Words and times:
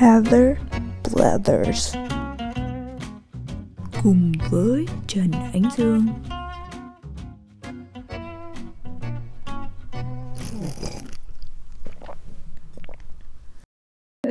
Heather 0.00 0.56
Blathers 1.14 1.96
cùng 4.02 4.32
với 4.50 4.86
Trần 5.06 5.30
Ánh 5.52 5.62
Dương. 5.76 6.06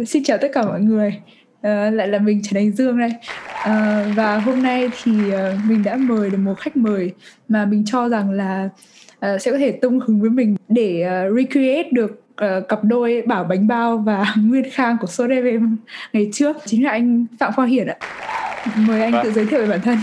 Xin 0.08 0.24
chào 0.24 0.38
tất 0.42 0.48
cả 0.54 0.66
mọi 0.66 0.82
người, 0.82 1.22
à, 1.62 1.90
lại 1.90 2.08
là 2.08 2.20
mình 2.20 2.42
Trần 2.44 2.58
Ánh 2.64 2.72
Dương 2.72 3.00
đây. 3.00 3.12
À, 3.64 4.06
và 4.16 4.38
hôm 4.38 4.64
nay 4.64 4.90
thì 5.04 5.12
uh, 5.12 5.34
mình 5.68 5.84
đã 5.84 5.96
mời 5.96 6.30
được 6.30 6.38
một 6.38 6.56
khách 6.60 6.78
mời 6.78 7.14
mà 7.48 7.66
mình 7.66 7.84
cho 7.86 8.10
rằng 8.10 8.32
là 8.32 8.70
uh, 9.16 9.42
sẽ 9.42 9.52
có 9.52 9.58
thể 9.58 9.72
tung 9.72 10.00
hứng 10.00 10.22
với 10.22 10.30
mình 10.30 10.56
để 10.70 11.06
uh, 11.08 11.38
recreate 11.38 11.90
được 11.92 12.29
uh, 12.46 12.68
cặp 12.68 12.84
đôi 12.84 13.24
Bảo 13.28 13.44
Bánh 13.44 13.68
Bao 13.68 13.98
và 13.98 14.26
Nguyên 14.48 14.66
Khang 14.72 14.98
của 15.02 15.08
số 15.08 15.28
FM 15.28 15.76
ngày 16.14 16.30
trước 16.34 16.58
chính 16.66 16.86
là 16.86 16.92
anh 16.92 17.26
Phạm 17.40 17.54
Khoa 17.54 17.66
Hiển 17.66 17.88
ạ. 17.88 17.96
Mời 18.88 19.02
anh 19.02 19.12
vâng. 19.12 19.24
tự 19.24 19.32
giới 19.32 19.46
thiệu 19.46 19.60
về 19.60 19.68
bản 19.68 19.80
thân. 19.82 19.98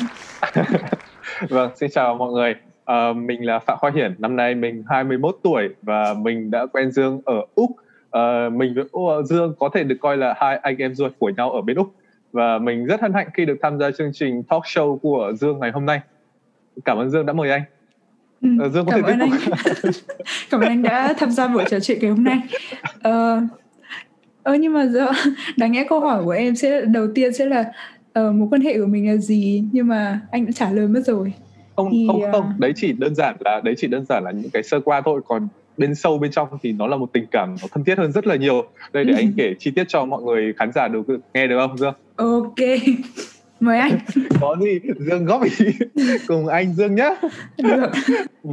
vâng, 1.49 1.71
xin 1.77 1.91
chào 1.91 2.15
mọi 2.15 2.33
người. 2.33 2.55
Uh, 2.93 3.17
mình 3.17 3.47
là 3.47 3.59
Phạm 3.59 3.79
Khoa 3.79 3.91
Hiển, 3.95 4.15
năm 4.19 4.37
nay 4.37 4.55
mình 4.55 4.85
21 4.89 5.37
tuổi 5.43 5.69
và 5.83 6.15
mình 6.15 6.51
đã 6.51 6.67
quen 6.67 6.91
Dương 6.91 7.21
ở 7.25 7.41
Úc. 7.55 7.71
Uh, 7.71 8.53
mình 8.53 8.75
với 8.75 8.85
Dương 9.25 9.55
có 9.59 9.71
thể 9.75 9.85
được 9.85 9.97
coi 10.01 10.17
là 10.17 10.35
hai 10.37 10.57
anh 10.57 10.77
em 10.79 10.95
ruột 10.95 11.13
của 11.19 11.31
nhau 11.37 11.51
ở 11.51 11.61
bên 11.61 11.77
Úc 11.77 11.95
và 12.33 12.59
mình 12.59 12.87
rất 12.87 13.01
hân 13.01 13.13
hạnh 13.13 13.29
khi 13.35 13.45
được 13.45 13.57
tham 13.63 13.79
gia 13.79 13.91
chương 13.91 14.11
trình 14.13 14.43
talk 14.43 14.63
show 14.63 14.99
của 14.99 15.33
Dương 15.35 15.59
ngày 15.59 15.71
hôm 15.71 15.87
nay. 15.87 16.01
Cảm 16.85 16.99
ơn 16.99 17.11
Dương 17.11 17.27
đã 17.27 17.33
mời 17.33 17.51
anh. 17.51 17.63
Ừ, 18.47 18.63
ờ, 18.63 18.69
Dương 18.69 18.87
có 18.87 18.93
cảm 18.93 19.03
thể 19.03 19.11
ơn 19.11 19.19
anh. 19.19 19.31
cảm 20.51 20.61
ơn 20.61 20.69
anh 20.69 20.83
đã 20.83 21.15
tham 21.19 21.31
gia 21.31 21.49
buổi 21.49 21.65
trò 21.71 21.81
chuyện 21.81 21.99
ngày 22.01 22.11
hôm 22.11 22.25
nay. 22.25 22.41
Ờ, 23.03 23.41
ờ 24.43 24.55
nhưng 24.55 24.73
mà 24.73 24.87
giờ 24.87 25.07
đáng 25.57 25.73
nhẽ 25.73 25.85
câu 25.89 26.01
hỏi 26.01 26.25
của 26.25 26.31
em 26.31 26.57
sẽ 26.57 26.81
đầu 26.81 27.07
tiên 27.15 27.33
sẽ 27.33 27.47
là 27.47 27.61
uh, 28.21 28.35
mối 28.35 28.49
quan 28.51 28.61
hệ 28.61 28.79
của 28.79 28.87
mình 28.87 29.09
là 29.09 29.17
gì? 29.17 29.65
Nhưng 29.73 29.89
mà 29.89 30.21
anh 30.31 30.47
đã 30.47 30.53
trả 30.53 30.71
lời 30.71 30.89
mất 30.89 31.01
rồi. 31.07 31.33
Không 31.77 31.89
thì, 31.93 32.07
không 32.09 32.23
không, 32.33 32.53
đấy 32.59 32.73
chỉ 32.77 32.93
đơn 32.93 33.15
giản 33.15 33.37
là 33.41 33.61
đấy 33.65 33.75
chỉ 33.79 33.87
đơn 33.87 34.05
giản 34.09 34.25
là 34.25 34.31
những 34.31 34.51
cái 34.51 34.63
sơ 34.63 34.81
qua 34.81 35.03
thôi. 35.05 35.21
Còn 35.27 35.49
bên 35.77 35.95
sâu 35.95 36.19
bên 36.19 36.31
trong 36.31 36.49
thì 36.63 36.73
nó 36.73 36.87
là 36.87 36.97
một 36.97 37.13
tình 37.13 37.27
cảm 37.31 37.57
nó 37.63 37.69
thân 37.73 37.85
thiết 37.85 37.99
hơn 37.99 38.13
rất 38.13 38.27
là 38.27 38.37
nhiều. 38.37 38.65
Đây 38.93 39.05
để 39.05 39.15
anh 39.15 39.33
kể 39.37 39.55
chi 39.59 39.71
tiết 39.71 39.85
cho 39.89 40.05
mọi 40.05 40.23
người 40.23 40.53
khán 40.57 40.73
giả 40.73 40.89
được 40.89 41.03
nghe 41.35 41.47
được 41.47 41.59
không 41.59 41.79
dương? 41.79 41.95
Ok 42.17 42.55
mời 43.61 43.79
anh. 43.79 43.99
Có 44.41 44.57
gì? 44.61 44.81
Dương 44.99 45.25
góp 45.25 45.43
ý 45.43 45.51
cùng 46.29 46.47
anh 46.47 46.75
dương 46.75 46.95
nhé 46.95 47.17
được. 47.59 47.91
Ừ, 48.43 48.51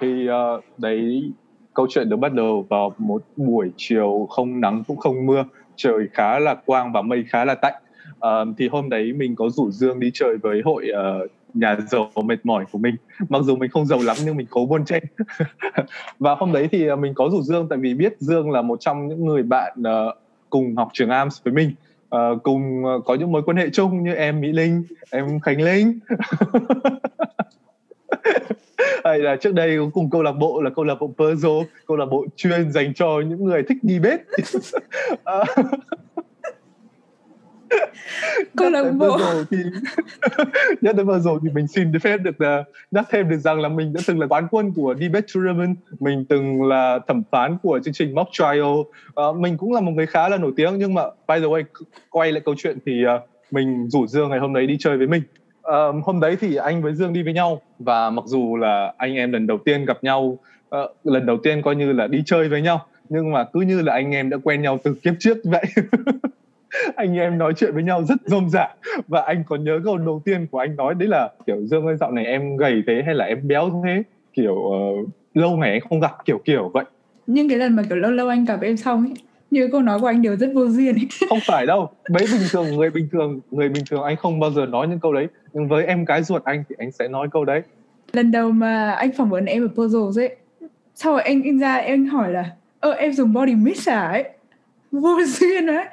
thì 0.00 0.28
uh, 0.28 0.64
đấy 0.78 1.30
câu 1.74 1.86
chuyện 1.90 2.08
được 2.08 2.16
bắt 2.16 2.32
đầu 2.32 2.66
vào 2.68 2.94
một 2.98 3.22
buổi 3.36 3.70
chiều 3.76 4.26
không 4.30 4.60
nắng 4.60 4.82
cũng 4.86 4.96
không 4.96 5.26
mưa 5.26 5.44
trời 5.76 6.08
khá 6.12 6.38
là 6.38 6.54
quang 6.54 6.92
và 6.92 7.02
mây 7.02 7.24
khá 7.28 7.44
là 7.44 7.54
tạnh. 7.54 7.74
Uh, 8.14 8.48
thì 8.58 8.68
hôm 8.68 8.88
đấy 8.88 9.12
mình 9.12 9.36
có 9.36 9.48
rủ 9.50 9.70
dương 9.70 10.00
đi 10.00 10.10
chơi 10.14 10.36
với 10.36 10.62
hội 10.64 10.86
uh, 11.24 11.30
nhà 11.54 11.76
giàu 11.90 12.10
mệt 12.24 12.46
mỏi 12.46 12.64
của 12.72 12.78
mình. 12.78 12.94
Mặc 13.28 13.42
dù 13.42 13.56
mình 13.56 13.70
không 13.70 13.86
giàu 13.86 13.98
lắm 14.02 14.16
nhưng 14.24 14.36
mình 14.36 14.46
cố 14.50 14.66
buôn 14.66 14.84
chen 14.84 15.02
và 16.18 16.34
hôm 16.34 16.52
đấy 16.52 16.68
thì 16.72 16.96
mình 16.98 17.14
có 17.14 17.28
rủ 17.32 17.42
dương 17.42 17.68
tại 17.68 17.78
vì 17.78 17.94
biết 17.94 18.16
dương 18.18 18.50
là 18.50 18.62
một 18.62 18.80
trong 18.80 19.08
những 19.08 19.24
người 19.24 19.42
bạn 19.42 19.72
uh, 19.80 20.16
cùng 20.50 20.76
học 20.76 20.88
trường 20.92 21.08
AMS 21.08 21.42
với 21.44 21.54
mình 21.54 21.74
uh, 22.14 22.42
cùng 22.42 22.84
ờ, 22.84 23.00
có 23.04 23.14
những 23.14 23.32
mối 23.32 23.42
quan 23.46 23.56
hệ 23.56 23.70
chung 23.72 24.02
như 24.02 24.14
em 24.14 24.40
Mỹ 24.40 24.52
Linh 24.52 24.84
em 25.10 25.40
Khánh 25.40 25.62
Linh. 25.62 25.98
Hay 29.04 29.18
là 29.18 29.36
trước 29.36 29.54
đây 29.54 29.76
có 29.78 29.90
cùng 29.94 30.10
câu 30.10 30.22
lạc 30.22 30.32
bộ 30.32 30.62
là 30.62 30.70
câu 30.70 30.84
lạc 30.84 30.94
bộ 31.00 31.10
puzzle 31.16 31.64
câu 31.86 31.96
lạc 31.96 32.06
bộ 32.06 32.26
chuyên 32.36 32.72
dành 32.72 32.94
cho 32.94 33.20
những 33.28 33.44
người 33.44 33.62
thích 33.68 33.78
đi 33.82 33.98
bếp. 33.98 34.20
Ờ. 35.24 35.44
câu 38.56 38.70
lạc 38.70 38.90
bộ. 38.90 39.18
thì 39.50 39.56
nhất 40.80 40.96
đến 40.96 41.06
vừa 41.06 41.18
rồi 41.18 41.38
thì 41.42 41.48
mình 41.54 41.66
xin 41.66 41.98
phép 42.02 42.16
được 42.16 42.36
uh, 42.36 42.66
nhắc 42.90 43.06
thêm 43.10 43.28
được 43.28 43.38
rằng 43.38 43.60
là 43.60 43.68
mình 43.68 43.92
đã 43.92 44.00
từng 44.06 44.20
là 44.20 44.26
quán 44.26 44.48
quân 44.50 44.72
của 44.76 44.94
debate 45.00 45.26
tournament. 45.34 45.76
Mình 46.00 46.24
từng 46.28 46.62
là 46.62 46.98
thẩm 47.08 47.22
phán 47.30 47.58
của 47.62 47.80
chương 47.84 47.94
trình 47.94 48.14
mock 48.14 48.30
trial. 48.32 48.60
Uh, 48.60 49.36
mình 49.36 49.56
cũng 49.56 49.72
là 49.72 49.80
một 49.80 49.92
người 49.92 50.06
khá 50.06 50.28
là 50.28 50.36
nổi 50.36 50.52
tiếng 50.56 50.78
nhưng 50.78 50.94
mà 50.94 51.02
by 51.28 51.40
the 51.40 51.46
way 51.46 51.62
quay 52.10 52.32
lại 52.32 52.42
câu 52.44 52.54
chuyện 52.58 52.78
thì 52.86 53.02
uh, 53.16 53.28
mình 53.50 53.88
rủ 53.90 54.06
dương 54.06 54.30
ngày 54.30 54.38
hôm 54.38 54.54
đấy 54.54 54.66
đi 54.66 54.76
chơi 54.80 54.96
với 54.96 55.06
mình. 55.06 55.22
Uh, 55.68 56.04
hôm 56.04 56.20
đấy 56.20 56.36
thì 56.40 56.56
anh 56.56 56.82
với 56.82 56.94
dương 56.94 57.12
đi 57.12 57.22
với 57.22 57.32
nhau 57.32 57.60
và 57.78 58.10
mặc 58.10 58.24
dù 58.26 58.56
là 58.56 58.94
anh 58.96 59.14
em 59.14 59.32
lần 59.32 59.46
đầu 59.46 59.58
tiên 59.64 59.84
gặp 59.84 59.98
nhau 60.04 60.38
uh, 60.76 60.90
lần 61.04 61.26
đầu 61.26 61.36
tiên 61.42 61.62
coi 61.62 61.76
như 61.76 61.92
là 61.92 62.06
đi 62.06 62.22
chơi 62.26 62.48
với 62.48 62.62
nhau 62.62 62.86
nhưng 63.08 63.32
mà 63.32 63.44
cứ 63.52 63.60
như 63.60 63.82
là 63.82 63.92
anh 63.92 64.10
em 64.10 64.30
đã 64.30 64.36
quen 64.44 64.62
nhau 64.62 64.78
từ 64.84 64.94
kiếp 64.94 65.14
trước 65.18 65.36
vậy 65.44 65.64
anh 66.96 67.16
em 67.18 67.38
nói 67.38 67.52
chuyện 67.56 67.74
với 67.74 67.82
nhau 67.82 68.04
rất 68.04 68.16
rôm 68.24 68.48
rả. 68.48 68.68
Và 69.08 69.22
anh 69.22 69.44
còn 69.46 69.64
nhớ 69.64 69.80
câu 69.84 69.98
đầu 69.98 70.22
tiên 70.24 70.46
của 70.50 70.58
anh 70.58 70.76
nói 70.76 70.94
đấy 70.94 71.08
là 71.08 71.30
kiểu 71.46 71.66
dương 71.66 71.86
ơi 71.86 71.96
dạo 72.00 72.10
này 72.10 72.26
em 72.26 72.56
gầy 72.56 72.82
thế 72.86 73.02
hay 73.06 73.14
là 73.14 73.24
em 73.24 73.48
béo 73.48 73.82
thế? 73.84 74.02
Kiểu 74.32 74.54
uh, 74.54 75.08
lâu 75.34 75.56
ngày 75.56 75.70
anh 75.70 75.80
không 75.80 76.00
gặp 76.00 76.12
kiểu 76.24 76.38
kiểu 76.44 76.70
vậy. 76.74 76.84
Nhưng 77.26 77.48
cái 77.48 77.58
lần 77.58 77.76
mà 77.76 77.82
kiểu 77.88 77.96
lâu 77.98 78.10
lâu 78.10 78.28
anh 78.28 78.44
gặp 78.44 78.60
em 78.60 78.76
xong 78.76 79.06
ấy 79.06 79.14
như 79.50 79.68
câu 79.72 79.82
nói 79.82 80.00
của 80.00 80.06
anh 80.06 80.22
đều 80.22 80.36
rất 80.36 80.50
vô 80.54 80.66
duyên 80.68 80.94
ấy. 80.94 81.08
không 81.28 81.38
phải 81.46 81.66
đâu 81.66 81.90
mấy 82.10 82.24
bình 82.32 82.42
thường 82.50 82.76
người 82.76 82.90
bình 82.90 83.08
thường 83.12 83.40
người 83.50 83.68
bình 83.68 83.84
thường 83.90 84.02
anh 84.02 84.16
không 84.16 84.40
bao 84.40 84.50
giờ 84.50 84.66
nói 84.66 84.88
những 84.88 85.00
câu 85.00 85.12
đấy. 85.12 85.26
Nhưng 85.52 85.68
với 85.68 85.86
em 85.86 86.06
cái 86.06 86.22
ruột 86.22 86.44
anh 86.44 86.64
thì 86.68 86.74
anh 86.78 86.92
sẽ 86.92 87.08
nói 87.08 87.28
câu 87.32 87.44
đấy. 87.44 87.62
Lần 88.12 88.30
đầu 88.30 88.50
mà 88.50 88.90
anh 88.90 89.12
phỏng 89.12 89.30
vấn 89.30 89.44
em 89.44 89.64
ở 89.64 89.68
puzzle 89.74 90.22
ấy 90.22 90.36
sau 90.94 91.12
rồi 91.12 91.22
anh 91.22 91.42
in 91.42 91.58
ra 91.58 91.74
em 91.74 92.06
hỏi 92.06 92.32
là 92.32 92.50
ơ 92.80 92.92
em 92.92 93.12
dùng 93.12 93.32
body 93.32 93.54
mist 93.54 93.88
à? 93.88 94.08
ấy. 94.08 94.24
Vô 94.92 95.18
duyên 95.26 95.66
đấy 95.66 95.84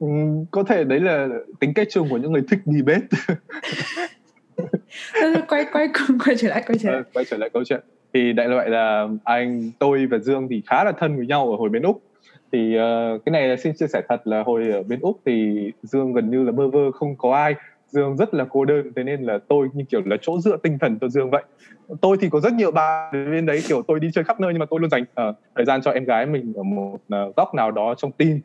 Ừ, 0.00 0.06
có 0.50 0.62
thể 0.62 0.84
đấy 0.84 1.00
là 1.00 1.28
tính 1.60 1.74
cách 1.74 1.86
chung 1.90 2.08
của 2.10 2.16
những 2.16 2.32
người 2.32 2.42
thích 2.50 2.60
đi 2.64 2.82
bếp. 2.82 3.02
Quay 5.48 5.66
quay 5.72 5.88
quay 6.24 6.36
trở 6.38 6.48
lại 6.48 6.62
quay 6.66 6.78
trở 6.78 6.90
lại. 6.90 6.98
ờ, 6.98 7.04
quay 7.14 7.24
trở 7.24 7.36
lại 7.36 7.50
câu 7.50 7.64
chuyện. 7.64 7.80
Thì 8.14 8.32
đại 8.32 8.48
loại 8.48 8.70
là 8.70 9.08
anh 9.24 9.70
tôi 9.78 10.06
và 10.06 10.18
dương 10.18 10.48
thì 10.50 10.62
khá 10.66 10.84
là 10.84 10.92
thân 10.92 11.16
với 11.16 11.26
nhau 11.26 11.50
ở 11.50 11.56
hồi 11.56 11.68
bên 11.68 11.82
úc. 11.82 12.02
Thì 12.52 12.76
uh, 12.78 13.24
cái 13.24 13.30
này 13.32 13.48
là 13.48 13.56
xin 13.56 13.72
chia 13.76 13.86
sẻ 13.86 14.02
thật 14.08 14.26
là 14.26 14.42
hồi 14.42 14.70
ở 14.72 14.82
bên 14.82 15.00
úc 15.00 15.20
thì 15.26 15.58
dương 15.82 16.12
gần 16.12 16.30
như 16.30 16.44
là 16.44 16.52
bơ 16.52 16.68
vơ 16.68 16.90
không 16.90 17.16
có 17.16 17.34
ai. 17.34 17.54
Dương 17.88 18.16
rất 18.16 18.34
là 18.34 18.44
cô 18.50 18.64
đơn 18.64 18.92
thế 18.96 19.04
nên 19.04 19.22
là 19.22 19.38
tôi 19.48 19.68
như 19.72 19.84
kiểu 19.88 20.02
là 20.04 20.16
chỗ 20.20 20.40
dựa 20.40 20.56
tinh 20.56 20.78
thần 20.78 20.98
cho 21.00 21.08
dương 21.08 21.30
vậy. 21.30 21.42
Tôi 22.00 22.16
thì 22.20 22.28
có 22.30 22.40
rất 22.40 22.52
nhiều 22.52 22.70
bạn 22.70 23.30
bên 23.32 23.46
đấy 23.46 23.60
kiểu 23.68 23.82
tôi 23.82 24.00
đi 24.00 24.10
chơi 24.14 24.24
khắp 24.24 24.40
nơi 24.40 24.52
nhưng 24.52 24.60
mà 24.60 24.66
tôi 24.70 24.80
luôn 24.80 24.90
dành 24.90 25.02
uh, 25.02 25.36
thời 25.54 25.64
gian 25.64 25.82
cho 25.82 25.90
em 25.90 26.04
gái 26.04 26.26
mình 26.26 26.52
ở 26.56 26.62
một 26.62 26.94
uh, 26.94 27.36
góc 27.36 27.54
nào 27.54 27.70
đó 27.70 27.94
trong 27.94 28.12
tim 28.12 28.40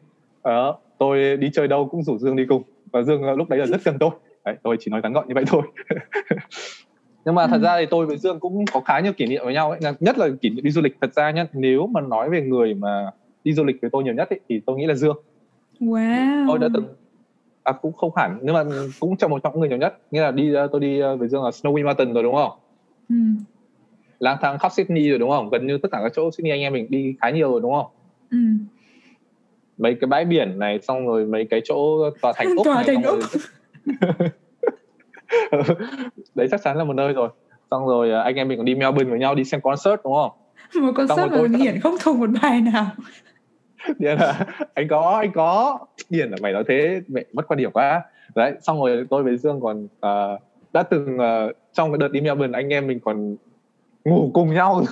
uh, 0.50 0.85
tôi 0.98 1.38
đi 1.38 1.50
chơi 1.54 1.68
đâu 1.68 1.88
cũng 1.92 2.04
rủ 2.04 2.18
dương 2.18 2.36
đi 2.36 2.46
cùng. 2.50 2.64
Và 2.94 3.02
dương 3.02 3.24
ờ, 3.24 3.36
lúc 3.36 3.50
đấy 3.50 3.60
là 3.60 3.66
rất 3.66 3.82
cần 3.86 3.98
tôi. 4.00 4.10
Đấy 4.46 4.56
tôi 4.64 4.78
chỉ 4.80 4.92
nói 4.92 5.02
ngắn 5.04 5.14
gọn 5.14 5.28
như 5.28 5.34
vậy 5.36 5.44
thôi. 5.48 5.62
Nhưng 7.26 7.36
mà 7.36 7.48
thật 7.48 7.58
ra 7.62 7.78
thì 7.80 7.86
tôi 7.86 8.06
với 8.06 8.18
dương 8.18 8.40
cũng 8.40 8.66
có 8.74 8.80
khá 8.80 9.00
nhiều 9.00 9.14
kỷ 9.14 9.26
niệm 9.26 9.42
với 9.46 9.54
nhau 9.54 9.72
ấy. 9.72 9.80
Nhất 10.00 10.18
là 10.18 10.28
kỷ 10.42 10.50
niệm 10.50 10.64
đi 10.64 10.72
du 10.72 10.82
lịch. 10.82 10.98
Thật 11.02 11.14
ra 11.14 11.32
nhá 11.32 11.48
nếu 11.54 11.88
mà 11.88 12.02
nói 12.02 12.30
về 12.30 12.42
người 12.42 12.74
mà 12.74 13.12
đi 13.44 13.54
du 13.54 13.64
lịch 13.64 13.76
với 13.82 13.90
tôi 13.90 14.04
nhiều 14.04 14.14
nhất 14.14 14.30
ấy, 14.30 14.40
thì 14.50 14.62
tôi 14.66 14.78
nghĩ 14.78 14.86
là 14.86 14.94
dương. 14.94 15.18
Wow. 15.80 16.48
Tôi 16.48 16.60
đã 16.60 16.68
từng 16.74 16.86
à 17.64 17.74
cũng 17.82 17.94
không 17.94 18.12
hẳn 18.16 18.40
nhưng 18.42 18.54
mà 18.54 18.64
cũng 19.00 19.18
trong 19.18 19.32
một 19.32 19.44
trong 19.44 19.54
những 19.54 19.60
người 19.60 19.70
nhiều 19.70 19.78
nhất. 19.78 19.98
Nghĩa 20.12 20.22
là 20.22 20.32
đi 20.32 20.54
tôi 20.72 20.82
đi 20.82 21.00
ờ, 21.00 21.16
với 21.16 21.28
dương 21.28 21.44
là 21.44 21.50
Snowy 21.50 21.86
Mountain 21.86 22.14
rồi 22.14 22.24
đúng 22.24 22.36
không? 22.36 22.52
Ừ. 23.10 23.16
lang 24.20 24.38
thang 24.42 24.60
khắp 24.60 24.72
Sydney 24.72 25.10
rồi 25.10 25.20
đúng 25.20 25.30
không? 25.30 25.50
Gần 25.50 25.68
như 25.68 25.78
tất 25.78 25.90
cả 25.92 26.00
các 26.04 26.12
chỗ 26.16 26.32
Sydney 26.32 26.52
anh 26.52 26.62
em 26.62 26.74
mình 26.74 26.88
đi 26.90 27.16
khá 27.22 27.30
nhiều 27.30 27.52
rồi 27.52 27.62
đúng 27.62 27.74
không? 27.74 27.86
Ừ 28.32 28.38
mấy 29.78 29.96
cái 30.02 30.08
bãi 30.08 30.26
biển 30.26 30.60
này 30.60 30.80
xong 30.82 31.08
rồi 31.08 31.26
mấy 31.26 31.48
cái 31.50 31.62
chỗ 31.64 32.10
tòa 32.22 32.34
thành 32.36 32.48
úc 32.56 32.66
tòa 32.66 32.84
thành 32.88 33.04
úc. 33.04 33.20
Đấy 36.36 36.48
chắc 36.52 36.62
chắn 36.64 36.78
là 36.78 36.84
một 36.84 36.94
nơi 36.94 37.14
rồi. 37.14 37.30
Xong 37.72 37.88
rồi 37.88 38.12
à, 38.12 38.22
anh 38.22 38.36
em 38.36 38.48
mình 38.48 38.58
còn 38.58 38.66
đi 38.66 38.76
Melbourne 38.76 39.10
với 39.10 39.20
nhau 39.20 39.36
đi 39.36 39.44
xem 39.44 39.62
concert 39.62 40.04
đúng 40.04 40.14
không? 40.14 40.32
Một 40.82 40.92
concert 40.96 41.32
mà 41.32 41.38
tôi... 41.38 41.50
hiển 41.50 41.80
không 41.80 41.96
thuộc 42.04 42.18
một 42.18 42.30
bài 42.42 42.62
nào. 42.62 42.86
Điển 44.00 44.18
là 44.18 44.46
anh 44.74 44.88
có 44.88 45.18
anh 45.22 45.32
có. 45.32 45.80
Điển 46.10 46.30
là 46.30 46.38
mày 46.42 46.54
nói 46.54 46.64
thế 46.68 47.02
mẹ 47.08 47.24
mất 47.34 47.48
quan 47.48 47.58
điểm 47.58 47.72
quá. 47.72 48.04
Đấy 48.36 48.54
xong 48.62 48.80
rồi 48.82 49.06
tôi 49.10 49.24
với 49.24 49.38
dương 49.38 49.62
còn 49.62 49.86
uh, 49.86 50.42
đã 50.74 50.84
từng 50.84 51.18
uh, 51.18 51.56
trong 51.74 51.92
cái 51.92 51.98
đợt 51.98 52.08
đi 52.08 52.22
Melbourne 52.22 52.60
anh 52.60 52.74
em 52.74 52.88
mình 52.88 53.00
còn 53.00 53.36
ngủ 54.06 54.32
cùng 54.34 54.54
nhau 54.54 54.84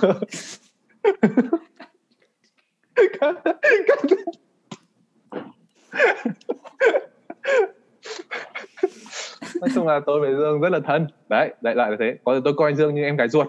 nói 9.60 9.70
chung 9.74 9.86
là 9.86 10.00
tôi 10.06 10.20
với 10.20 10.34
dương 10.34 10.60
rất 10.60 10.72
là 10.72 10.80
thân. 10.80 11.06
Đấy 11.28 11.54
đại 11.60 11.74
loại 11.74 11.90
là 11.90 11.96
thế. 12.00 12.16
Có 12.24 12.40
tôi 12.44 12.54
coi 12.56 12.74
dương 12.74 12.94
như 12.94 13.02
em 13.02 13.16
gái 13.16 13.28
ruột. 13.28 13.46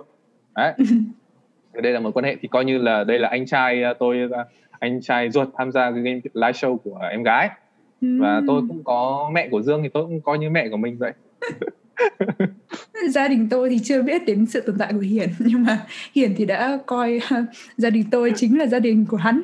Đấy. 0.55 0.73
Đây 1.73 1.93
là 1.93 1.99
một 1.99 2.11
quan 2.13 2.25
hệ 2.25 2.35
thì 2.41 2.47
coi 2.47 2.65
như 2.65 2.77
là 2.77 3.03
đây 3.03 3.19
là 3.19 3.27
anh 3.27 3.45
trai 3.45 3.83
à, 3.83 3.93
tôi 3.99 4.17
à, 4.31 4.45
anh 4.79 5.01
trai 5.01 5.29
ruột 5.29 5.47
tham 5.57 5.71
gia 5.71 5.91
cái 5.91 6.01
game 6.01 6.19
live 6.33 6.51
show 6.51 6.77
của 6.77 6.99
em 7.11 7.23
gái. 7.23 7.49
Và 8.01 8.41
tôi 8.47 8.61
cũng 8.67 8.83
có 8.83 9.29
mẹ 9.33 9.47
của 9.51 9.61
dương 9.61 9.83
thì 9.83 9.89
tôi 9.89 10.03
cũng 10.03 10.21
coi 10.21 10.37
như 10.37 10.49
mẹ 10.49 10.69
của 10.69 10.77
mình 10.77 10.97
vậy. 10.97 11.13
Gia 13.09 13.27
đình 13.27 13.47
tôi 13.49 13.69
thì 13.69 13.79
chưa 13.83 14.01
biết 14.01 14.25
đến 14.25 14.45
sự 14.45 14.61
tồn 14.61 14.75
tại 14.79 14.93
của 14.93 14.99
hiển. 14.99 15.29
Nhưng 15.39 15.63
mà 15.63 15.79
hiển 16.15 16.33
thì 16.37 16.45
đã 16.45 16.79
coi 16.85 17.19
gia 17.77 17.89
đình 17.89 18.03
tôi 18.11 18.33
chính 18.35 18.59
là 18.59 18.65
gia 18.65 18.79
đình 18.79 19.05
của 19.09 19.17
hắn 19.17 19.41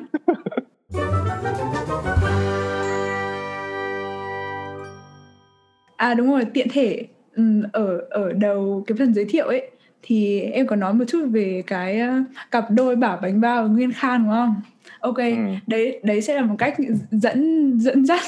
à 6.02 6.14
đúng 6.14 6.30
rồi 6.30 6.44
tiện 6.54 6.68
thể 6.72 7.06
ừm, 7.36 7.62
ở 7.72 8.00
ở 8.10 8.32
đầu 8.32 8.84
cái 8.86 8.96
phần 8.98 9.14
giới 9.14 9.24
thiệu 9.24 9.46
ấy 9.46 9.70
thì 10.02 10.40
em 10.40 10.66
có 10.66 10.76
nói 10.76 10.94
một 10.94 11.04
chút 11.08 11.26
về 11.30 11.62
cái 11.66 12.00
uh, 12.00 12.26
cặp 12.50 12.70
đôi 12.70 12.96
bảo 12.96 13.18
bánh 13.22 13.40
bao 13.40 13.68
nguyên 13.68 13.92
khan 13.92 14.24
đúng 14.24 14.32
không 14.32 14.54
ok 15.00 15.16
ừ. 15.16 15.36
đấy 15.66 16.00
đấy 16.02 16.22
sẽ 16.22 16.34
là 16.34 16.42
một 16.42 16.54
cách 16.58 16.76
dẫn 17.10 17.72
dẫn 17.80 18.06
dắt 18.06 18.20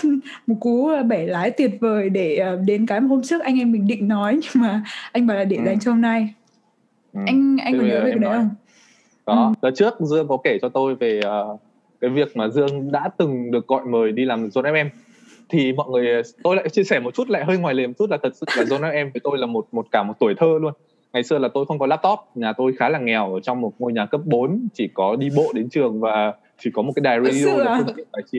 một 0.47 0.57
cú 0.61 0.91
bẻ 1.09 1.27
lái 1.27 1.51
tuyệt 1.51 1.71
vời 1.81 2.11
để 2.11 2.47
uh, 2.55 2.61
đến 2.67 2.87
cái 2.87 3.01
mà 3.01 3.09
hôm 3.09 3.23
trước 3.23 3.43
anh 3.43 3.59
em 3.59 3.73
mình 3.73 3.87
định 3.87 4.09
nói 4.09 4.41
nhưng 4.55 4.63
mà 4.63 4.85
anh 5.13 5.27
bảo 5.27 5.37
là 5.37 5.45
để 5.45 5.57
ừ. 5.57 5.63
dành 5.65 5.81
cho 5.81 5.91
hôm 5.91 6.01
nay 6.01 6.35
ừ. 7.13 7.21
anh 7.27 7.57
anh 7.65 7.79
có 7.79 7.85
nhớ 7.85 8.01
về 8.05 8.11
cái 8.11 8.19
đấy 8.19 8.33
không 8.33 8.51
có 9.25 9.33
ừ. 9.35 9.53
đợt 9.63 9.77
trước 9.77 10.01
dương 10.01 10.29
có 10.29 10.37
kể 10.45 10.59
cho 10.63 10.69
tôi 10.69 10.95
về 10.95 11.21
uh, 11.53 11.61
cái 12.01 12.11
việc 12.11 12.37
mà 12.37 12.49
dương 12.49 12.93
đã 12.93 13.11
từng 13.17 13.51
được 13.51 13.67
gọi 13.67 13.85
mời 13.85 14.13
đi 14.13 14.25
làm 14.25 14.49
zone 14.49 14.73
fm 14.73 14.89
thì 15.55 15.73
mọi 15.73 15.91
người 15.91 16.23
tôi 16.43 16.57
lại 16.57 16.69
chia 16.69 16.85
sẻ 16.85 17.01
một 17.01 17.15
chút 17.15 17.31
lại 17.31 17.45
hơi 17.45 17.59
ngoài 17.59 17.75
lề 17.75 17.87
một 17.87 17.93
chút 17.99 18.11
là 18.11 18.19
thật 18.23 18.37
sự 18.37 18.47
là 18.57 18.65
zone 18.65 18.93
fm 18.93 19.11
với 19.15 19.21
tôi 19.25 19.39
là 19.39 19.47
một 19.47 19.67
một 19.73 19.87
cả 19.91 20.03
một 20.03 20.15
tuổi 20.21 20.35
thơ 20.39 20.59
luôn. 20.61 20.73
Ngày 21.13 21.23
xưa 21.23 21.39
là 21.39 21.49
tôi 21.49 21.65
không 21.67 21.79
có 21.79 21.87
laptop 21.87 22.19
nhà 22.35 22.53
tôi 22.53 22.73
khá 22.79 22.89
là 22.89 22.99
nghèo 22.99 23.35
ở 23.35 23.41
trong 23.41 23.61
một 23.61 23.73
ngôi 23.79 23.93
nhà 23.93 24.07
cấp 24.07 24.21
4 24.25 24.69
chỉ 24.75 24.89
có 24.95 25.17
đi 25.17 25.29
bộ 25.37 25.53
đến 25.55 25.69
trường 25.71 26.01
và 26.01 26.35
chỉ 26.59 26.71
có 26.75 26.83
một 26.83 26.93
cái 26.97 27.01
đài 27.01 27.21
radio 27.21 27.57
là 27.57 27.77
phương 27.79 27.97
tiện 27.97 28.07
giải 28.13 28.23
trí 28.33 28.39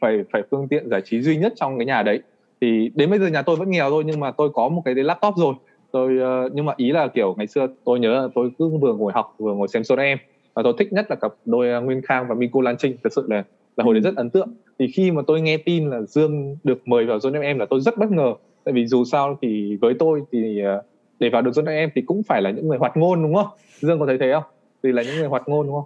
phải 0.00 0.18
phải 0.32 0.42
phương 0.50 0.68
tiện 0.68 0.88
giải 0.90 1.00
trí 1.04 1.22
duy 1.22 1.36
nhất 1.36 1.52
trong 1.56 1.78
cái 1.78 1.86
nhà 1.86 2.02
đấy. 2.02 2.20
Thì 2.60 2.90
đến 2.94 3.10
bây 3.10 3.18
giờ 3.18 3.26
nhà 3.26 3.42
tôi 3.42 3.56
vẫn 3.56 3.70
nghèo 3.70 3.90
thôi 3.90 4.02
nhưng 4.06 4.20
mà 4.20 4.30
tôi 4.30 4.48
có 4.54 4.68
một 4.68 4.82
cái 4.84 4.94
laptop 4.94 5.34
rồi. 5.36 5.54
Tôi 5.90 6.18
uh, 6.46 6.52
nhưng 6.54 6.64
mà 6.64 6.72
ý 6.76 6.90
là 6.92 7.08
kiểu 7.08 7.34
ngày 7.38 7.46
xưa 7.46 7.66
tôi 7.84 8.00
nhớ 8.00 8.12
là 8.22 8.28
tôi 8.34 8.50
cứ 8.58 8.68
vừa 8.68 8.94
ngồi 8.94 9.12
học 9.12 9.34
vừa 9.38 9.54
ngồi 9.54 9.68
xem 9.68 9.82
show 9.82 9.98
em 9.98 10.18
và 10.54 10.62
tôi 10.62 10.74
thích 10.78 10.92
nhất 10.92 11.06
là 11.10 11.16
cặp 11.16 11.32
đôi 11.44 11.78
uh, 11.78 11.84
Nguyên 11.84 12.02
Khang 12.02 12.28
và 12.28 12.34
Miko 12.34 12.60
Lan 12.62 12.76
Trinh 12.78 12.96
thật 13.02 13.12
sự 13.12 13.26
là 13.28 13.44
là 13.80 13.84
hồi 13.84 13.94
đấy 13.94 14.00
ừ. 14.00 14.04
rất 14.04 14.16
ấn 14.16 14.30
tượng. 14.30 14.48
Thì 14.78 14.86
khi 14.94 15.10
mà 15.10 15.22
tôi 15.26 15.40
nghe 15.40 15.56
tin 15.56 15.90
là 15.90 16.02
Dương 16.02 16.56
được 16.64 16.88
mời 16.88 17.06
vào 17.06 17.18
Zone 17.18 17.42
em 17.42 17.58
là 17.58 17.66
tôi 17.70 17.80
rất 17.80 17.98
bất 17.98 18.10
ngờ. 18.10 18.34
Tại 18.64 18.72
vì 18.72 18.86
dù 18.86 19.04
sao 19.04 19.38
thì 19.42 19.76
với 19.80 19.94
tôi 19.98 20.22
thì 20.32 20.62
uh, 20.78 20.84
để 21.20 21.30
vào 21.30 21.42
được 21.42 21.50
Zone 21.50 21.76
em 21.76 21.90
thì 21.94 22.02
cũng 22.02 22.22
phải 22.22 22.42
là 22.42 22.50
những 22.50 22.68
người 22.68 22.78
hoạt 22.78 22.96
ngôn 22.96 23.22
đúng 23.22 23.34
không? 23.34 23.48
Dương 23.80 23.98
có 24.00 24.06
thấy 24.06 24.18
thế 24.20 24.32
không? 24.32 24.42
Thì 24.82 24.92
là 24.92 25.02
những 25.02 25.16
người 25.16 25.28
hoạt 25.28 25.42
ngôn 25.48 25.66
đúng 25.66 25.74
không? 25.74 25.84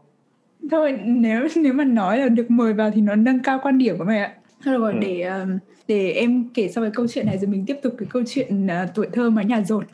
Thôi 0.71 0.99
nếu 1.05 1.49
nếu 1.57 1.73
mà 1.73 1.85
nói 1.85 2.19
là 2.19 2.29
được 2.29 2.51
mời 2.51 2.73
vào 2.73 2.91
thì 2.91 3.01
nó 3.01 3.15
nâng 3.15 3.43
cao 3.43 3.61
quan 3.63 3.79
điểm 3.79 3.99
của 3.99 4.05
mày 4.05 4.19
ạ. 4.19 4.35
Thôi 4.65 4.79
rồi 4.79 4.93
ừ. 4.93 4.99
để 5.01 5.31
để 5.89 6.11
em 6.11 6.49
kể 6.55 6.69
sau 6.69 6.85
cái 6.85 6.91
câu 6.95 7.07
chuyện 7.09 7.27
này 7.27 7.39
rồi 7.39 7.51
mình 7.51 7.65
tiếp 7.67 7.77
tục 7.83 7.95
cái 7.99 8.09
câu 8.13 8.23
chuyện 8.27 8.67
uh, 8.67 8.95
tuổi 8.95 9.07
thơ 9.13 9.31
mà 9.31 9.43
nhà 9.43 9.63
rột. 9.63 9.85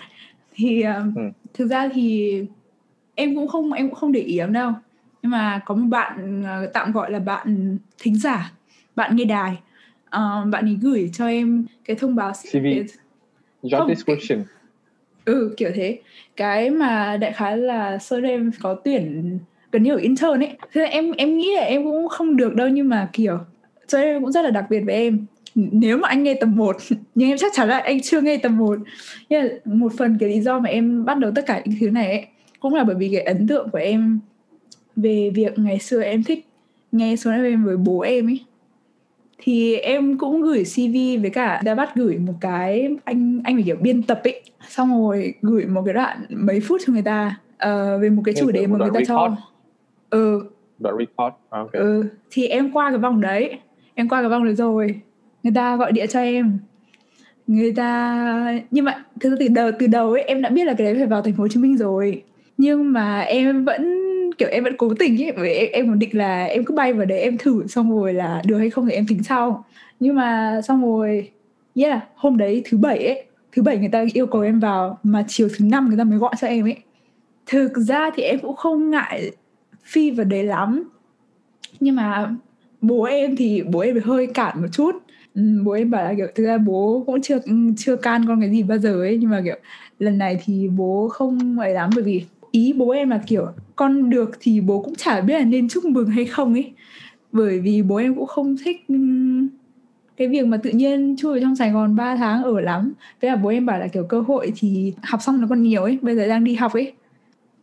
Thì 0.55 0.81
uh, 0.81 1.17
ừ. 1.17 1.23
thực 1.55 1.67
ra 1.67 1.89
thì 1.95 2.41
em 3.15 3.35
cũng 3.35 3.49
không 3.49 3.73
em 3.73 3.89
cũng 3.89 3.95
không 3.95 4.13
để 4.13 4.21
ý 4.21 4.39
lắm 4.39 4.53
đâu 4.53 4.73
nhưng 5.23 5.33
mà 5.33 5.61
có 5.65 5.75
một 5.75 5.87
bạn 5.87 6.43
uh, 6.43 6.73
tạm 6.73 6.93
gọi 6.93 7.11
là 7.11 7.19
bạn 7.19 7.79
thính 7.99 8.19
giả 8.19 8.53
bạn 8.97 9.17
nghe 9.17 9.25
đài. 9.25 9.53
Uh, 10.17 10.49
bạn 10.49 10.65
ấy 10.65 10.79
gửi 10.83 11.11
cho 11.13 11.27
em 11.27 11.67
cái 11.85 11.97
thông 11.97 12.15
báo 12.15 12.33
CV 12.33 12.67
job 13.63 13.89
description. 13.89 14.45
Ừ 15.25 15.55
kiểu 15.57 15.71
thế. 15.75 16.01
Cái 16.37 16.71
mà 16.71 17.17
đại 17.17 17.33
khái 17.33 17.59
là 17.59 17.99
sơ 17.99 18.21
em 18.21 18.51
có 18.63 18.75
tuyển 18.75 19.39
gần 19.73 19.83
như 19.83 19.95
ở 19.95 19.99
intern 19.99 20.41
ấy. 20.41 20.57
Thế 20.73 20.85
em 20.85 21.13
em 21.13 21.39
nghĩ 21.39 21.57
là 21.57 21.63
em 21.63 21.85
cũng 21.85 22.09
không 22.09 22.37
được 22.37 22.55
đâu 22.55 22.69
nhưng 22.69 22.89
mà 22.89 23.09
kiểu 23.13 23.39
sơ 23.89 23.99
em 23.99 24.23
cũng 24.23 24.33
rất 24.33 24.43
là 24.43 24.51
đặc 24.51 24.65
biệt 24.71 24.81
với 24.81 24.95
em. 24.95 25.27
Nếu 25.55 25.99
mà 25.99 26.09
anh 26.09 26.23
nghe 26.23 26.35
tầm 26.35 26.57
1 26.57 26.77
nhưng 27.15 27.29
em 27.29 27.39
chắc 27.39 27.53
chắn 27.55 27.69
là 27.69 27.79
anh 27.79 28.01
chưa 28.01 28.21
nghe 28.21 28.37
tầm 28.37 28.59
1 28.59 28.79
nhưng 29.29 29.59
một 29.65 29.93
phần 29.99 30.17
cái 30.21 30.29
lý 30.29 30.41
do 30.41 30.59
mà 30.59 30.71
em 30.71 31.05
bắt 31.05 31.19
đầu 31.19 31.33
tất 31.35 31.47
cả 31.47 31.63
những 31.65 31.79
thứ 31.81 31.91
này 31.91 32.07
ấy, 32.07 32.27
cũng 32.61 32.75
là 32.75 32.85
bởi 32.85 32.97
vì 32.97 33.09
cái 33.13 33.21
ấn 33.21 33.49
tượng 33.49 33.71
của 33.71 33.79
em 33.79 34.21
về 35.03 35.31
việc 35.35 35.59
ngày 35.59 35.79
xưa 35.79 36.03
em 36.03 36.23
thích 36.23 36.47
nghe 36.93 37.17
số 37.17 37.31
em 37.31 37.65
với 37.65 37.77
bố 37.77 38.01
em 38.01 38.29
ấy 38.29 38.41
thì 39.43 39.77
em 39.77 40.19
cũng 40.19 40.43
gửi 40.43 40.65
CV 40.65 41.23
với 41.23 41.31
cả 41.33 41.61
đã 41.65 41.75
bắt 41.75 41.95
gửi 41.95 42.19
một 42.19 42.33
cái 42.41 42.97
anh 43.05 43.41
anh 43.45 43.55
phải 43.55 43.63
kiểu 43.63 43.77
biên 43.81 44.03
tập 44.03 44.21
ấy. 44.25 44.43
Xong 44.69 45.03
rồi 45.03 45.35
gửi 45.43 45.67
một 45.67 45.83
cái 45.85 45.95
đoạn 45.95 46.25
mấy 46.31 46.61
phút 46.61 46.81
cho 46.87 46.93
người 46.93 47.03
ta 47.03 47.41
uh, 47.55 48.01
về 48.01 48.11
một 48.11 48.23
cái 48.25 48.35
chủ 48.39 48.51
đề 48.51 48.67
mà 48.67 48.79
người 48.79 48.91
ta 48.95 49.01
cho. 49.07 49.37
ừ. 50.11 50.45
Đoạn 50.79 50.95
record. 50.99 51.35
À, 51.51 51.59
okay. 51.59 51.83
ừ 51.83 52.05
thì 52.31 52.47
em 52.47 52.73
qua 52.73 52.91
cái 52.91 52.99
vòng 52.99 53.21
đấy 53.21 53.59
em 53.95 54.09
qua 54.09 54.21
cái 54.21 54.29
vòng 54.29 54.45
đấy 54.45 54.55
rồi 54.55 55.01
người 55.43 55.53
ta 55.55 55.77
gọi 55.77 55.93
điện 55.93 56.07
cho 56.11 56.21
em. 56.21 56.59
Người 57.47 57.73
ta 57.73 58.61
nhưng 58.71 58.85
mà 58.85 59.05
thực 59.21 59.31
ra 59.31 59.37
từ 59.41 59.49
đầu 59.49 59.71
từ 59.79 59.87
đầu 59.87 60.13
ấy 60.13 60.23
em 60.23 60.43
đã 60.43 60.49
biết 60.49 60.65
là 60.65 60.75
cái 60.75 60.85
đấy 60.85 60.95
phải 60.95 61.07
vào 61.07 61.23
thành 61.23 61.35
phố 61.35 61.43
hồ 61.43 61.49
chí 61.49 61.61
minh 61.61 61.77
rồi. 61.77 62.23
Nhưng 62.59 62.93
mà 62.93 63.21
em 63.21 63.65
vẫn 63.65 64.10
kiểu 64.41 64.49
em 64.49 64.65
vẫn 64.65 64.77
cố 64.77 64.95
tình 64.99 65.23
ấy 65.23 65.33
bởi 65.33 65.55
em, 65.55 65.69
em 65.73 65.89
còn 65.89 65.99
định 65.99 66.19
là 66.19 66.45
em 66.45 66.65
cứ 66.65 66.75
bay 66.75 66.93
vào 66.93 67.07
đấy 67.07 67.21
em 67.21 67.39
thử 67.39 67.67
xong 67.67 67.91
rồi 67.91 68.15
là 68.15 68.43
được 68.47 68.59
hay 68.59 68.71
không 68.71 68.87
thì 68.87 68.93
em 68.93 69.07
tính 69.07 69.23
sau. 69.23 69.65
Nhưng 70.01 70.15
mà 70.15 70.61
xong 70.65 70.83
rồi 70.83 71.31
yeah 71.75 72.03
hôm 72.15 72.37
đấy 72.37 72.63
thứ 72.65 72.79
bảy 72.79 73.07
ấy 73.07 73.25
thứ 73.53 73.63
bảy 73.63 73.79
người 73.79 73.89
ta 73.89 74.05
yêu 74.13 74.27
cầu 74.27 74.43
em 74.43 74.61
vào 74.61 74.99
mà 75.03 75.25
chiều 75.29 75.49
thứ 75.49 75.65
năm 75.65 75.89
người 75.89 75.99
ta 75.99 76.05
mới 76.05 76.19
gọi 76.19 76.33
cho 76.41 76.47
em 76.47 76.67
ấy. 76.67 76.77
Thực 77.47 77.73
ra 77.77 78.11
thì 78.17 78.23
em 78.23 78.39
cũng 78.39 78.57
không 78.57 78.91
ngại 78.91 79.31
phi 79.85 80.11
vào 80.11 80.25
đấy 80.25 80.43
lắm. 80.43 80.91
Nhưng 81.81 81.97
mà 81.97 82.35
bố 82.81 83.03
em 83.03 83.37
thì 83.37 83.63
bố 83.63 83.79
em 83.81 84.01
hơi 84.05 84.27
cản 84.27 84.63
một 84.63 84.69
chút. 84.73 84.93
Ừ, 85.35 85.43
bố 85.65 85.73
em 85.73 85.91
bảo 85.91 86.05
là 86.05 86.15
kiểu 86.17 86.27
thực 86.35 86.45
ra 86.45 86.59
bố 86.59 87.03
cũng 87.07 87.23
chưa 87.23 87.39
chưa 87.77 87.97
can 87.97 88.27
con 88.27 88.41
cái 88.41 88.51
gì 88.51 88.63
bao 88.63 88.79
giờ 88.79 88.93
ấy 88.93 89.19
nhưng 89.21 89.31
mà 89.31 89.41
kiểu 89.45 89.57
lần 89.99 90.19
này 90.19 90.41
thì 90.45 90.69
bố 90.69 91.09
không 91.09 91.59
ấy 91.59 91.75
lắm 91.75 91.91
bởi 91.95 92.05
vì 92.05 92.25
ý 92.51 92.73
bố 92.73 92.91
em 92.91 93.11
là 93.11 93.21
kiểu 93.27 93.47
con 93.81 94.11
được 94.11 94.31
thì 94.41 94.61
bố 94.61 94.83
cũng 94.83 94.95
chả 94.95 95.21
biết 95.21 95.39
là 95.39 95.45
nên 95.45 95.69
chúc 95.69 95.85
mừng 95.85 96.07
hay 96.11 96.25
không 96.25 96.55
ấy. 96.55 96.73
Bởi 97.33 97.61
vì 97.61 97.83
bố 97.83 97.97
em 97.97 98.15
cũng 98.15 98.27
không 98.27 98.57
thích 98.65 98.87
cái 100.17 100.29
việc 100.29 100.47
mà 100.47 100.57
tự 100.57 100.71
nhiên 100.71 101.17
chui 101.19 101.41
trong 101.41 101.57
Sài 101.57 101.71
Gòn 101.71 101.97
3 101.97 102.17
tháng 102.17 102.43
ở 102.45 102.61
lắm. 102.61 102.93
Thế 103.21 103.29
là 103.29 103.37
bố 103.37 103.49
em 103.49 103.67
bảo 103.67 103.79
là, 103.79 103.87
kiểu, 103.89 104.05
cơ 104.05 104.21
hội 104.21 104.53
thì 104.57 104.93
học 105.03 105.21
xong 105.23 105.41
nó 105.41 105.47
còn 105.51 105.63
nhiều 105.63 105.83
ấy, 105.83 105.99
Bây 106.03 106.17
giờ 106.17 106.29
đang 106.29 106.45
đi 106.45 106.55
học 106.55 106.73
ấy. 106.73 106.93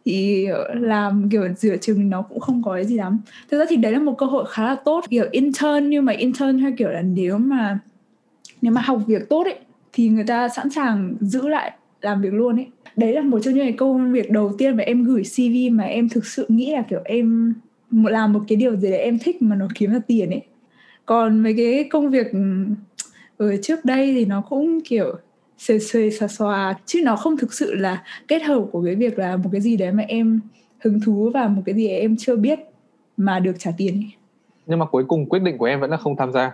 Thì 0.06 0.46
ờ, 0.46 0.74
làm, 0.74 1.30
kiểu, 1.30 1.48
giữa 1.58 1.78
chừng 1.78 2.10
nó 2.10 2.22
cũng 2.22 2.40
không 2.40 2.64
có 2.64 2.74
cái 2.74 2.86
gì 2.86 2.96
lắm. 2.96 3.20
Thực 3.52 3.60
ra 3.60 3.66
thì 3.70 3.76
đấy 3.76 3.92
là 3.92 4.00
một 4.00 4.18
cơ 4.18 4.26
hội 4.26 4.46
khá 4.50 4.64
là 4.66 4.76
tốt, 4.76 5.06
Kiểu, 5.10 5.26
intern, 5.32 5.90
nhưng 5.90 6.06
mà 6.06 6.14
intern 6.14 6.58
hay 6.60 6.72
kiểu 6.78 6.90
là 6.90 7.02
nếu 7.02 7.38
mà 7.38 7.80
Nếu 8.62 8.74
mà 8.74 8.82
học 8.82 9.02
việc 9.08 9.30
tốt 9.30 9.44
ấy, 9.44 9.60
Thì 9.94 10.10
người 10.10 10.24
ta 10.28 10.50
sẵn 10.50 10.70
sàng 10.70 11.14
giữ 11.20 11.48
lại 11.48 11.72
làm 12.02 12.22
việc 12.22 12.34
luôn 12.34 12.56
ấy 12.56 12.68
đấy 12.98 13.14
là 13.14 13.22
một 13.22 13.40
trong 13.40 13.54
những 13.54 13.66
cái 13.66 13.74
công 13.74 14.12
việc 14.12 14.32
đầu 14.32 14.52
tiên 14.58 14.78
mà 14.78 14.84
em 14.84 15.04
gửi 15.04 15.24
CV 15.24 15.72
mà 15.72 15.84
em 15.84 16.10
thực 16.10 16.26
sự 16.26 16.46
nghĩ 16.50 16.74
là, 16.74 16.82
kiểu, 16.90 17.00
em 17.06 17.54
làm 17.92 18.34
một 18.34 18.42
cái 18.48 18.56
điều 18.56 18.76
gì 18.76 18.90
đấy 18.90 19.00
em 19.00 19.20
thích 19.20 19.42
mà 19.42 19.56
nó 19.56 19.68
kiếm 19.76 19.92
ra 19.92 20.00
tiền 20.08 20.30
ấy 20.30 20.42
còn 21.06 21.44
mấy 21.44 21.54
cái 21.58 21.84
công 21.84 22.10
việc 22.10 22.32
ừ, 22.32 22.66
ở 23.38 23.58
trước 23.62 23.86
đây 23.86 24.14
thì 24.14 24.26
nó 24.26 24.42
cũng, 24.50 24.80
kiểu 24.82 25.16
xề 25.58 25.80
xề 25.80 26.10
xòa 26.12 26.28
xòa, 26.28 26.76
chứ 26.86 27.02
nó 27.04 27.16
không 27.16 27.38
thực 27.38 27.54
sự 27.54 27.76
là 27.76 28.04
kết 28.28 28.44
hợp 28.44 28.66
của 28.72 28.84
cái 28.86 28.96
việc 28.96 29.20
là 29.20 29.38
một 29.38 29.50
cái 29.52 29.62
gì 29.62 29.78
đấy 29.78 29.92
mà 29.92 30.04
em 30.08 30.40
hứng 30.80 31.00
thú 31.00 31.32
và 31.34 31.48
một 31.48 31.62
cái 31.66 31.76
gì 31.76 31.88
em 31.88 32.16
chưa 32.18 32.36
biết 32.36 32.60
mà 33.18 33.40
được 33.40 33.56
trả 33.60 33.72
tiền 33.78 33.94
ấy. 33.94 34.12
nhưng 34.66 34.80
mà 34.80 34.86
cuối 34.86 35.04
cùng 35.08 35.30
quyết 35.30 35.40
định 35.40 35.58
của 35.58 35.66
em 35.66 35.80
vẫn 35.80 35.92
là 35.92 35.98
không 35.98 36.16
tham 36.16 36.32
gia 36.32 36.52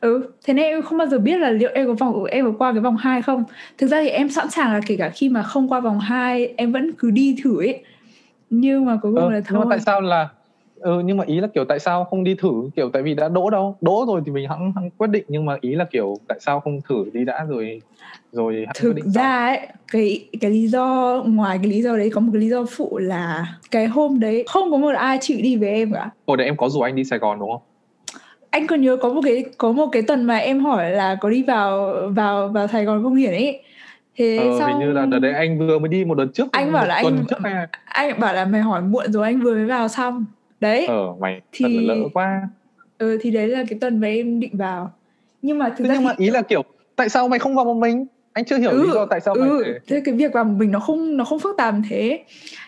ừ 0.00 0.30
thế 0.44 0.54
nên 0.54 0.64
em 0.64 0.82
không 0.82 0.98
bao 0.98 1.06
giờ 1.06 1.18
biết 1.18 1.38
là 1.38 1.50
liệu 1.50 1.70
em 1.74 1.86
có 1.86 1.94
vòng 1.94 2.24
em 2.24 2.44
có 2.44 2.52
qua 2.58 2.72
cái 2.72 2.80
vòng 2.80 2.96
2 2.96 3.22
không. 3.22 3.44
Thực 3.78 3.86
ra 3.86 4.02
thì 4.02 4.08
em 4.08 4.28
sẵn 4.28 4.50
sàng 4.50 4.72
là 4.72 4.80
kể 4.86 4.96
cả 4.96 5.08
khi 5.08 5.28
mà 5.28 5.42
không 5.42 5.68
qua 5.68 5.80
vòng 5.80 6.00
2 6.00 6.46
em 6.56 6.72
vẫn 6.72 6.92
cứ 6.98 7.10
đi 7.10 7.36
thử 7.44 7.58
ấy. 7.58 7.84
Nhưng 8.50 8.84
mà 8.84 8.98
cuối 9.02 9.12
cùng 9.14 9.24
ừ, 9.24 9.30
là 9.30 9.40
thôi 9.40 9.58
nhưng 9.60 9.68
mà 9.68 9.76
tại 9.76 9.80
sao 9.80 10.00
là 10.00 10.28
ừ 10.74 11.00
nhưng 11.04 11.16
mà 11.16 11.24
ý 11.26 11.40
là 11.40 11.46
kiểu 11.54 11.64
tại 11.64 11.78
sao 11.78 12.04
không 12.04 12.24
đi 12.24 12.34
thử? 12.34 12.70
Kiểu 12.76 12.90
tại 12.92 13.02
vì 13.02 13.14
đã 13.14 13.28
đỗ 13.28 13.50
đâu 13.50 13.76
đỗ 13.80 14.04
rồi 14.08 14.22
thì 14.26 14.32
mình 14.32 14.48
hẵng, 14.48 14.72
hẵng 14.76 14.90
quyết 14.90 15.10
định. 15.10 15.24
Nhưng 15.28 15.46
mà 15.46 15.56
ý 15.60 15.74
là 15.74 15.84
kiểu 15.84 16.16
tại 16.28 16.38
sao 16.40 16.60
không 16.60 16.80
thử 16.88 17.04
đi 17.12 17.24
đã 17.24 17.44
rồi 17.48 17.80
rồi 18.32 18.64
hẵng 18.66 18.74
thực 18.78 18.88
quyết 18.88 18.94
định 18.96 19.10
ra 19.10 19.46
ấy 19.46 19.66
cái 19.92 20.28
cái 20.40 20.50
lý 20.50 20.68
do 20.68 21.22
ngoài 21.26 21.58
cái 21.62 21.70
lý 21.70 21.82
do 21.82 21.96
đấy 21.96 22.10
có 22.14 22.20
một 22.20 22.30
cái 22.32 22.40
lý 22.40 22.48
do 22.48 22.64
phụ 22.70 22.98
là 22.98 23.46
cái 23.70 23.86
hôm 23.86 24.20
đấy 24.20 24.44
không 24.48 24.70
có 24.70 24.76
một 24.76 24.94
ai 24.96 25.18
chịu 25.20 25.38
đi 25.42 25.56
với 25.56 25.68
em 25.68 25.92
cả. 25.92 26.10
Hồi 26.26 26.36
đấy 26.36 26.44
em 26.44 26.56
có 26.56 26.68
rủ 26.68 26.80
anh 26.80 26.96
đi 26.96 27.04
Sài 27.04 27.18
Gòn 27.18 27.38
đúng 27.40 27.50
không 27.50 27.62
anh 28.58 28.66
còn 28.66 28.80
nhớ 28.80 28.96
có 28.96 29.08
một 29.08 29.20
cái 29.24 29.44
có 29.58 29.72
một 29.72 29.88
cái 29.92 30.02
tuần 30.02 30.24
mà 30.24 30.36
em 30.36 30.60
hỏi 30.60 30.90
là 30.90 31.14
có 31.20 31.30
đi 31.30 31.42
vào 31.42 31.94
vào 32.10 32.48
vào 32.48 32.68
Sài 32.68 32.84
Gòn 32.84 33.02
không 33.02 33.14
hiển 33.14 33.30
ấy 33.30 33.62
thế 34.16 34.36
ờ, 34.36 34.58
xong 34.58 34.68
hình 34.68 34.78
như 34.78 34.92
là 34.92 35.06
đợt 35.06 35.18
đấy 35.18 35.32
anh 35.32 35.58
vừa 35.58 35.78
mới 35.78 35.88
đi 35.88 36.04
một 36.04 36.14
đợt 36.14 36.26
trước 36.34 36.52
anh 36.52 36.72
bảo 36.72 36.86
là 36.86 36.94
anh 36.94 37.24
trước 37.30 37.36
hay... 37.44 37.66
anh 37.84 38.20
bảo 38.20 38.34
là 38.34 38.44
mày 38.44 38.60
hỏi 38.60 38.82
muộn 38.82 39.12
rồi 39.12 39.24
anh 39.24 39.40
vừa 39.40 39.54
mới 39.54 39.64
vào 39.64 39.88
xong. 39.88 40.24
Đấy. 40.60 40.86
Ờ 40.86 41.14
mày 41.20 41.40
thì 41.52 41.64
thật 41.64 41.70
là 41.72 41.94
lỡ 41.94 42.08
quá. 42.14 42.48
Ừ 42.98 43.18
thì 43.20 43.30
đấy 43.30 43.48
là 43.48 43.64
cái 43.68 43.78
tuần 43.78 44.00
mà 44.00 44.08
em 44.08 44.40
định 44.40 44.56
vào. 44.56 44.92
Nhưng 45.42 45.58
mà 45.58 45.74
thực 45.76 45.84
ra 45.86 45.94
nhưng 45.94 46.02
thì... 46.02 46.06
mà 46.06 46.14
ý 46.16 46.30
là 46.30 46.42
kiểu 46.42 46.62
tại 46.96 47.08
sao 47.08 47.28
mày 47.28 47.38
không 47.38 47.54
vào 47.54 47.64
một 47.64 47.74
mình? 47.74 48.06
Anh 48.32 48.44
chưa 48.44 48.58
hiểu 48.58 48.70
ừ, 48.70 48.82
lý 48.82 48.90
do 48.94 49.06
tại 49.06 49.20
sao 49.20 49.34
ừ, 49.34 49.40
mày 49.40 49.72
thế 49.86 50.02
cái 50.04 50.14
việc 50.14 50.32
vào 50.32 50.44
một 50.44 50.54
mình 50.58 50.70
nó 50.70 50.80
không 50.80 51.16
nó 51.16 51.24
không 51.24 51.38
phức 51.38 51.56
tạp 51.56 51.74
thế. 51.90 52.24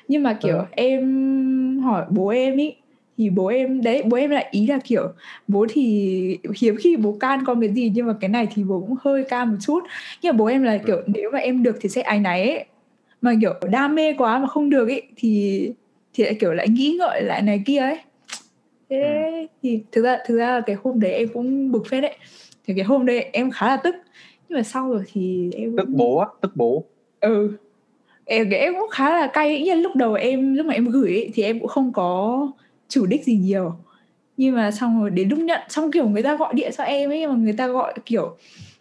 Nhưng 0.09 0.23
mà 0.23 0.33
kiểu 0.33 0.57
ừ. 0.57 0.65
em 0.71 1.81
hỏi 1.81 2.05
bố 2.09 2.29
em 2.29 2.57
ý 2.57 2.75
thì 3.21 3.31
bố 3.31 3.47
em 3.47 3.83
đấy 3.83 4.03
bố 4.07 4.17
em 4.17 4.31
lại 4.31 4.47
ý 4.51 4.67
là 4.67 4.79
kiểu 4.85 5.09
bố 5.49 5.67
thì 5.71 6.39
hiếm 6.59 6.77
khi 6.77 6.97
bố 6.97 7.17
can 7.21 7.45
con 7.47 7.61
cái 7.61 7.73
gì 7.73 7.93
nhưng 7.95 8.07
mà 8.07 8.15
cái 8.21 8.29
này 8.29 8.49
thì 8.55 8.65
bố 8.65 8.81
cũng 8.81 8.97
hơi 9.01 9.25
can 9.25 9.51
một 9.51 9.57
chút. 9.61 9.81
Nhưng 10.23 10.33
mà 10.33 10.39
bố 10.39 10.47
em 10.47 10.63
là 10.63 10.79
kiểu 10.87 10.97
ừ. 10.97 11.03
nếu 11.07 11.31
mà 11.31 11.39
em 11.39 11.63
được 11.63 11.77
thì 11.81 11.89
sẽ 11.89 12.03
ái 12.03 12.21
náy 12.21 12.51
ấy. 12.51 12.65
Mà 13.23 13.33
kiểu 13.41 13.55
đam 13.71 13.95
mê 13.95 14.13
quá 14.13 14.39
mà 14.39 14.47
không 14.47 14.71
được 14.71 14.89
ấy 14.89 15.03
thì 15.17 15.73
thì 16.15 16.25
lại 16.25 16.35
kiểu 16.35 16.53
lại 16.53 16.69
nghĩ 16.69 16.97
ngợi 16.99 17.23
lại 17.23 17.43
này 17.43 17.63
kia 17.67 17.79
ấy. 17.79 17.99
Thế 18.91 19.01
ừ. 19.01 19.47
thì 19.63 19.83
thực 19.93 20.05
ra 20.05 20.19
thực 20.27 20.37
ra 20.37 20.61
cái 20.67 20.77
hôm 20.83 21.01
đấy 21.01 21.13
em 21.13 21.29
cũng 21.29 21.73
bực 21.73 21.87
phết 21.87 22.03
đấy. 22.03 22.17
Thì 22.67 22.75
cái 22.75 22.85
hôm 22.85 23.07
đấy 23.07 23.31
em 23.33 23.51
khá 23.51 23.67
là 23.67 23.77
tức. 23.77 23.95
Nhưng 24.49 24.59
mà 24.59 24.63
sau 24.63 24.91
rồi 24.91 25.03
thì 25.13 25.51
em 25.57 25.77
tức 25.77 25.89
bố 25.89 26.17
á? 26.17 26.27
Tức 26.41 26.57
bố? 26.57 26.85
Ừ. 27.21 27.53
Em 28.25 28.51
em 28.51 28.75
cũng 28.81 28.91
khá 28.91 29.11
là 29.11 29.27
cay 29.27 29.57
ý 29.57 29.75
lúc 29.75 29.97
đầu 29.97 30.15
em 30.15 30.55
lúc 30.55 30.67
mà 30.67 30.75
em 30.75 30.89
gửi 30.89 31.13
ấy, 31.13 31.31
thì 31.35 31.43
em 31.43 31.61
cũng 31.61 31.69
không 31.69 31.93
có 31.93 32.47
chủ 32.91 33.07
đích 33.07 33.25
gì 33.25 33.37
nhiều. 33.37 33.75
Nhưng 34.37 34.55
mà 34.55 34.71
xong 34.71 35.01
rồi 35.01 35.11
đến 35.11 35.29
lúc 35.29 35.39
nhận 35.39 35.61
xong 35.69 35.91
kiểu 35.91 36.09
người 36.09 36.23
ta 36.23 36.37
gọi 36.37 36.55
điện 36.55 36.73
cho 36.77 36.85
em 36.85 37.11
ấy 37.11 37.27
mà 37.27 37.35
người 37.35 37.53
ta 37.53 37.67
gọi 37.67 37.95
kiểu 38.07 38.37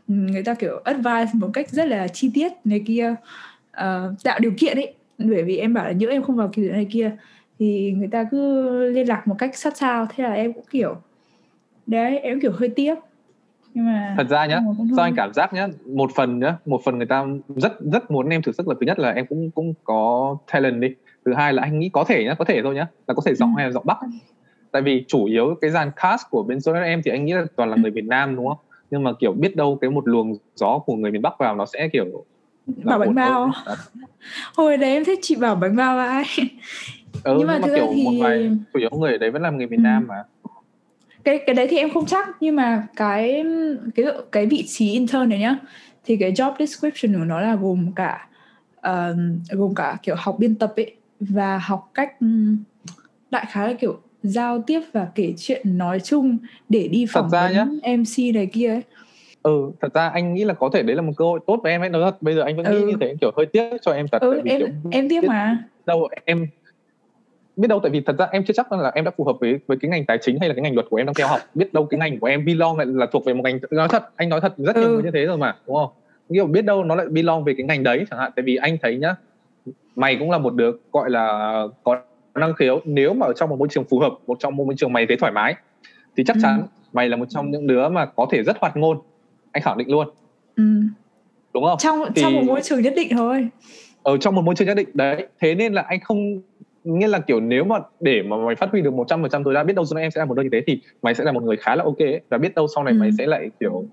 người 0.07 0.43
ta 0.43 0.53
kiểu 0.53 0.81
advice 0.83 1.31
một 1.33 1.49
cách 1.53 1.69
rất 1.69 1.87
là 1.87 2.07
chi 2.07 2.31
tiết 2.33 2.51
này 2.63 2.83
kia 2.85 3.15
uh, 3.71 4.23
tạo 4.23 4.39
điều 4.39 4.51
kiện 4.57 4.77
ấy. 4.77 4.93
Bởi 5.17 5.43
vì 5.43 5.57
em 5.57 5.73
bảo 5.73 5.85
là 5.85 5.91
nhỡ 5.91 6.07
em 6.07 6.23
không 6.23 6.35
vào 6.35 6.49
kỳ 6.53 6.69
này 6.69 6.87
kia 6.91 7.11
thì 7.59 7.93
người 7.97 8.07
ta 8.07 8.23
cứ 8.31 8.71
liên 8.91 9.07
lạc 9.07 9.27
một 9.27 9.35
cách 9.37 9.57
sát 9.57 9.77
sao. 9.77 10.07
Thế 10.15 10.23
là 10.23 10.33
em 10.33 10.53
cũng 10.53 10.65
kiểu 10.71 10.95
đấy 11.85 12.19
em 12.19 12.41
kiểu 12.41 12.51
hơi 12.51 12.69
tiếc. 12.69 12.95
Nhưng 13.73 13.85
mà 13.85 14.15
thật 14.17 14.27
ra 14.29 14.45
nhá 14.45 14.59
do 14.91 15.03
anh 15.03 15.13
cảm 15.15 15.33
giác 15.33 15.53
nhá 15.53 15.67
một 15.85 16.11
phần 16.15 16.39
nhá 16.39 16.57
một 16.65 16.81
phần 16.85 16.97
người 16.97 17.07
ta 17.07 17.25
rất 17.55 17.73
rất 17.91 18.11
muốn 18.11 18.29
em 18.29 18.41
thử 18.41 18.51
sức 18.51 18.67
là 18.67 18.75
thứ 18.79 18.85
nhất 18.85 18.99
là 18.99 19.11
em 19.11 19.25
cũng 19.25 19.51
cũng 19.51 19.73
có 19.83 20.37
talent 20.51 20.81
đi 20.81 20.87
thứ 21.25 21.33
hai 21.33 21.53
là 21.53 21.63
anh 21.63 21.79
nghĩ 21.79 21.89
có 21.93 22.03
thể 22.03 22.23
nhá 22.23 22.33
có 22.33 22.45
thể 22.45 22.61
thôi 22.63 22.75
nhá 22.75 22.88
là 23.07 23.13
có 23.13 23.21
thể 23.25 23.35
giọng 23.35 23.53
ừ. 23.55 23.57
hay 23.57 23.65
là 23.65 23.71
giọng 23.71 23.85
bắc 23.85 23.97
tại 24.71 24.81
vì 24.81 25.05
chủ 25.07 25.25
yếu 25.25 25.55
cái 25.61 25.71
dàn 25.71 25.91
cast 25.95 26.21
của 26.29 26.43
bên 26.43 26.61
số 26.61 26.73
em 26.73 27.01
thì 27.05 27.11
anh 27.11 27.25
nghĩ 27.25 27.33
là 27.33 27.45
toàn 27.55 27.69
là 27.69 27.75
người 27.75 27.91
Việt 27.91 28.05
Nam 28.05 28.35
đúng 28.35 28.47
không? 28.47 28.57
Nhưng 28.91 29.03
mà 29.03 29.11
kiểu 29.19 29.31
biết 29.31 29.55
đâu 29.55 29.77
cái 29.81 29.89
một 29.89 30.07
luồng 30.07 30.33
gió 30.55 30.79
của 30.85 30.95
người 30.95 31.11
miền 31.11 31.21
Bắc 31.21 31.33
vào 31.39 31.55
nó 31.55 31.65
sẽ 31.65 31.89
kiểu 31.93 32.25
bảo 32.83 32.99
bánh 32.99 33.15
bao 33.15 33.51
hồi 34.57 34.77
đấy 34.77 34.93
em 34.93 35.05
thích 35.05 35.19
chị 35.21 35.35
bảo 35.35 35.55
bánh 35.55 35.75
bao 35.75 35.97
ai 35.97 36.23
ừ, 37.23 37.35
nhưng 37.38 37.47
mà, 37.47 37.59
nhưng 37.61 37.71
mà 37.71 37.77
kiểu 37.77 37.91
thì... 37.95 38.03
một 38.03 38.11
vài 38.21 38.51
chủ 38.73 38.79
yếu 38.79 38.89
người 38.89 39.11
ở 39.11 39.17
đấy 39.17 39.31
vẫn 39.31 39.41
là 39.41 39.49
người 39.49 39.67
miền 39.67 39.79
ừ. 39.79 39.83
Nam 39.83 40.07
mà. 40.07 40.15
Cái 41.23 41.39
cái 41.45 41.55
đấy 41.55 41.67
thì 41.69 41.77
em 41.77 41.89
không 41.93 42.05
chắc 42.05 42.27
nhưng 42.39 42.55
mà 42.55 42.88
cái 42.95 43.43
cái 43.95 44.05
cái 44.31 44.45
vị 44.45 44.63
trí 44.67 44.91
intern 44.91 45.29
này 45.29 45.39
nhá 45.39 45.55
thì 46.05 46.17
cái 46.17 46.31
job 46.31 46.53
description 46.59 47.13
của 47.13 47.25
nó 47.25 47.41
là 47.41 47.55
gồm 47.55 47.91
cả 47.95 48.27
uh, 48.77 49.17
gồm 49.49 49.75
cả 49.75 49.97
kiểu 50.03 50.15
học 50.17 50.35
biên 50.39 50.55
tập 50.55 50.73
ấy 50.75 50.95
và 51.19 51.57
học 51.57 51.91
cách 51.93 52.13
đại 53.31 53.45
khái 53.49 53.67
là 53.67 53.73
kiểu 53.73 53.99
giao 54.23 54.61
tiếp 54.67 54.81
và 54.91 55.07
kể 55.15 55.33
chuyện 55.38 55.77
nói 55.77 55.99
chung 55.99 56.38
để 56.69 56.88
đi 56.88 57.05
phỏng 57.09 57.29
vấn 57.29 57.53
nhá, 57.53 57.65
MC 57.83 58.35
này 58.35 58.45
kia 58.45 58.69
ấy. 58.69 58.81
Ừ 59.43 59.71
thật 59.81 59.93
ra 59.93 60.09
anh 60.09 60.33
nghĩ 60.33 60.43
là 60.43 60.53
có 60.53 60.69
thể 60.73 60.83
đấy 60.83 60.95
là 60.95 61.01
một 61.01 61.13
cơ 61.17 61.25
hội 61.25 61.39
tốt 61.47 61.59
với 61.63 61.71
em 61.71 61.81
ấy. 61.81 61.89
Nói 61.89 62.01
thật 62.11 62.21
bây 62.21 62.35
giờ 62.35 62.41
anh 62.41 62.57
vẫn 62.57 62.65
ừ. 62.65 62.71
nghĩ 62.71 62.85
như 62.85 62.97
thế 63.01 63.15
kiểu 63.21 63.31
hơi 63.38 63.45
tiếc 63.45 63.77
cho 63.81 63.91
em 63.91 64.07
thật 64.07 64.21
ừ, 64.21 64.41
em 64.45 64.59
kiểu, 64.59 64.67
em 64.91 65.09
tiếc 65.09 65.23
mà. 65.23 65.63
đâu 65.85 66.07
em 66.25 66.47
biết 67.55 67.67
đâu 67.67 67.79
tại 67.83 67.89
vì 67.89 68.01
thật 68.01 68.15
ra 68.19 68.27
em 68.31 68.43
chưa 68.45 68.53
chắc 68.53 68.71
là 68.71 68.91
em 68.95 69.05
đã 69.05 69.11
phù 69.17 69.23
hợp 69.23 69.35
với 69.39 69.59
với 69.67 69.77
cái 69.81 69.91
ngành 69.91 70.05
tài 70.05 70.17
chính 70.21 70.39
hay 70.39 70.49
là 70.49 70.55
cái 70.55 70.61
ngành 70.61 70.75
luật 70.75 70.88
của 70.89 70.97
em 70.97 71.05
đang 71.05 71.13
theo 71.13 71.27
học. 71.27 71.39
Biết 71.55 71.73
đâu 71.73 71.85
cái 71.85 71.99
ngành 71.99 72.19
của 72.19 72.27
em 72.27 72.45
belong 72.45 72.77
lại 72.77 72.88
là 72.89 73.05
thuộc 73.11 73.25
về 73.25 73.33
một 73.33 73.43
ngành 73.43 73.59
nói 73.71 73.88
thật 73.88 74.09
anh 74.15 74.29
nói 74.29 74.41
thật 74.41 74.53
rất 74.57 74.75
nhiều 74.75 74.85
ừ. 74.85 74.93
người 74.93 75.03
như 75.03 75.11
thế 75.13 75.25
rồi 75.25 75.38
mà 75.38 75.55
đúng 75.67 75.75
không? 75.75 75.89
Kiểu 76.33 76.45
biết 76.45 76.65
đâu 76.65 76.83
nó 76.83 76.95
lại 76.95 77.05
belong 77.09 77.43
về 77.43 77.53
cái 77.57 77.65
ngành 77.65 77.83
đấy 77.83 78.05
chẳng 78.09 78.19
hạn. 78.19 78.31
Tại 78.35 78.43
vì 78.43 78.55
anh 78.55 78.77
thấy 78.81 78.97
nhá 78.97 79.15
mày 79.99 80.15
cũng 80.15 80.31
là 80.31 80.37
một 80.37 80.53
đứa 80.53 80.71
gọi 80.91 81.09
là 81.09 81.63
có 81.83 82.01
năng 82.35 82.53
khiếu 82.53 82.81
nếu 82.85 83.13
mà 83.13 83.25
ở 83.25 83.33
trong 83.33 83.49
một 83.49 83.59
môi 83.59 83.67
trường 83.71 83.83
phù 83.83 83.99
hợp 83.99 84.13
một 84.27 84.37
trong 84.39 84.55
một 84.55 84.63
môi 84.65 84.75
trường 84.77 84.93
mày 84.93 85.05
thấy 85.07 85.17
thoải 85.17 85.31
mái 85.31 85.55
thì 86.17 86.23
chắc 86.23 86.35
ừ. 86.35 86.39
chắn 86.43 86.63
mày 86.93 87.09
là 87.09 87.17
một 87.17 87.25
trong 87.29 87.51
những 87.51 87.67
đứa 87.67 87.89
mà 87.89 88.05
có 88.05 88.27
thể 88.31 88.43
rất 88.43 88.57
hoạt 88.59 88.77
ngôn 88.77 88.97
anh 89.51 89.63
khẳng 89.63 89.77
định 89.77 89.91
luôn 89.91 90.07
ừ. 90.55 90.63
đúng 91.53 91.63
không 91.63 91.77
trong 91.79 91.99
thì... 92.15 92.21
trong 92.21 92.35
một 92.35 92.41
môi 92.47 92.61
trường 92.61 92.81
nhất 92.81 92.93
định 92.95 93.07
thôi 93.17 93.47
ở 94.03 94.17
trong 94.17 94.35
một 94.35 94.41
môi 94.41 94.55
trường 94.55 94.67
nhất 94.67 94.77
định 94.77 94.89
đấy 94.93 95.27
thế 95.39 95.55
nên 95.55 95.73
là 95.73 95.81
anh 95.81 95.99
không 95.99 96.41
nghĩa 96.83 97.07
là 97.07 97.19
kiểu 97.19 97.39
nếu 97.39 97.63
mà 97.63 97.75
để 97.99 98.21
mà 98.21 98.37
mày 98.37 98.55
phát 98.55 98.69
huy 98.71 98.81
được 98.81 98.93
một 98.93 99.07
trăm 99.07 99.21
phần 99.21 99.31
trăm 99.31 99.43
tối 99.43 99.53
đa 99.53 99.63
biết 99.63 99.73
đâu 99.75 99.85
sau 99.85 99.95
này 99.95 100.03
em 100.03 100.11
sẽ 100.11 100.19
là 100.19 100.25
một 100.25 100.33
đôi 100.33 100.43
như 100.45 100.49
thế 100.53 100.61
thì 100.67 100.81
mày 101.01 101.15
sẽ 101.15 101.23
là 101.23 101.31
một 101.31 101.43
người 101.43 101.57
khá 101.57 101.75
là 101.75 101.83
ok 101.83 101.99
ấy. 101.99 102.21
và 102.29 102.37
biết 102.37 102.55
đâu 102.55 102.67
sau 102.75 102.83
này 102.83 102.93
ừ. 102.93 102.97
mày 102.99 103.09
sẽ 103.17 103.27
lại 103.27 103.49
kiểu 103.59 103.85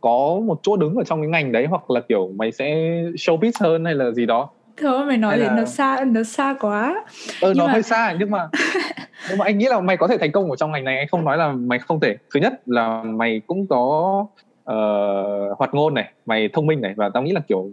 có 0.00 0.40
một 0.44 0.60
chỗ 0.62 0.76
đứng 0.76 0.94
ở 0.94 1.04
trong 1.04 1.20
cái 1.20 1.28
ngành 1.28 1.52
đấy 1.52 1.66
hoặc 1.66 1.90
là 1.90 2.00
kiểu 2.00 2.32
mày 2.36 2.52
sẽ 2.52 2.74
showbiz 3.14 3.52
hơn 3.60 3.84
hay 3.84 3.94
là 3.94 4.10
gì 4.10 4.26
đó 4.26 4.50
thôi 4.76 5.06
mày 5.06 5.16
nói 5.16 5.36
thì 5.36 5.42
là... 5.42 5.54
nó 5.56 5.64
xa 5.64 6.04
nó 6.06 6.22
xa 6.22 6.54
quá 6.60 7.04
ừ 7.40 7.48
nhưng 7.48 7.58
nó 7.58 7.66
mà... 7.66 7.72
hơi 7.72 7.82
xa 7.82 8.16
nhưng 8.18 8.30
mà 8.30 8.48
nhưng 9.28 9.38
mà 9.38 9.44
anh 9.44 9.58
nghĩ 9.58 9.66
là 9.66 9.80
mày 9.80 9.96
có 9.96 10.08
thể 10.08 10.18
thành 10.18 10.32
công 10.32 10.50
ở 10.50 10.56
trong 10.56 10.72
ngành 10.72 10.84
này 10.84 10.98
anh 10.98 11.08
không 11.08 11.24
nói 11.24 11.38
là 11.38 11.52
mày 11.52 11.78
không 11.78 12.00
thể 12.00 12.16
thứ 12.34 12.40
nhất 12.40 12.52
là 12.66 13.02
mày 13.02 13.40
cũng 13.46 13.66
có 13.66 14.26
uh, 14.70 15.58
hoạt 15.58 15.74
ngôn 15.74 15.94
này 15.94 16.12
mày 16.26 16.48
thông 16.52 16.66
minh 16.66 16.80
này 16.80 16.94
và 16.96 17.08
tao 17.14 17.22
nghĩ 17.22 17.32
là 17.32 17.40
kiểu 17.40 17.70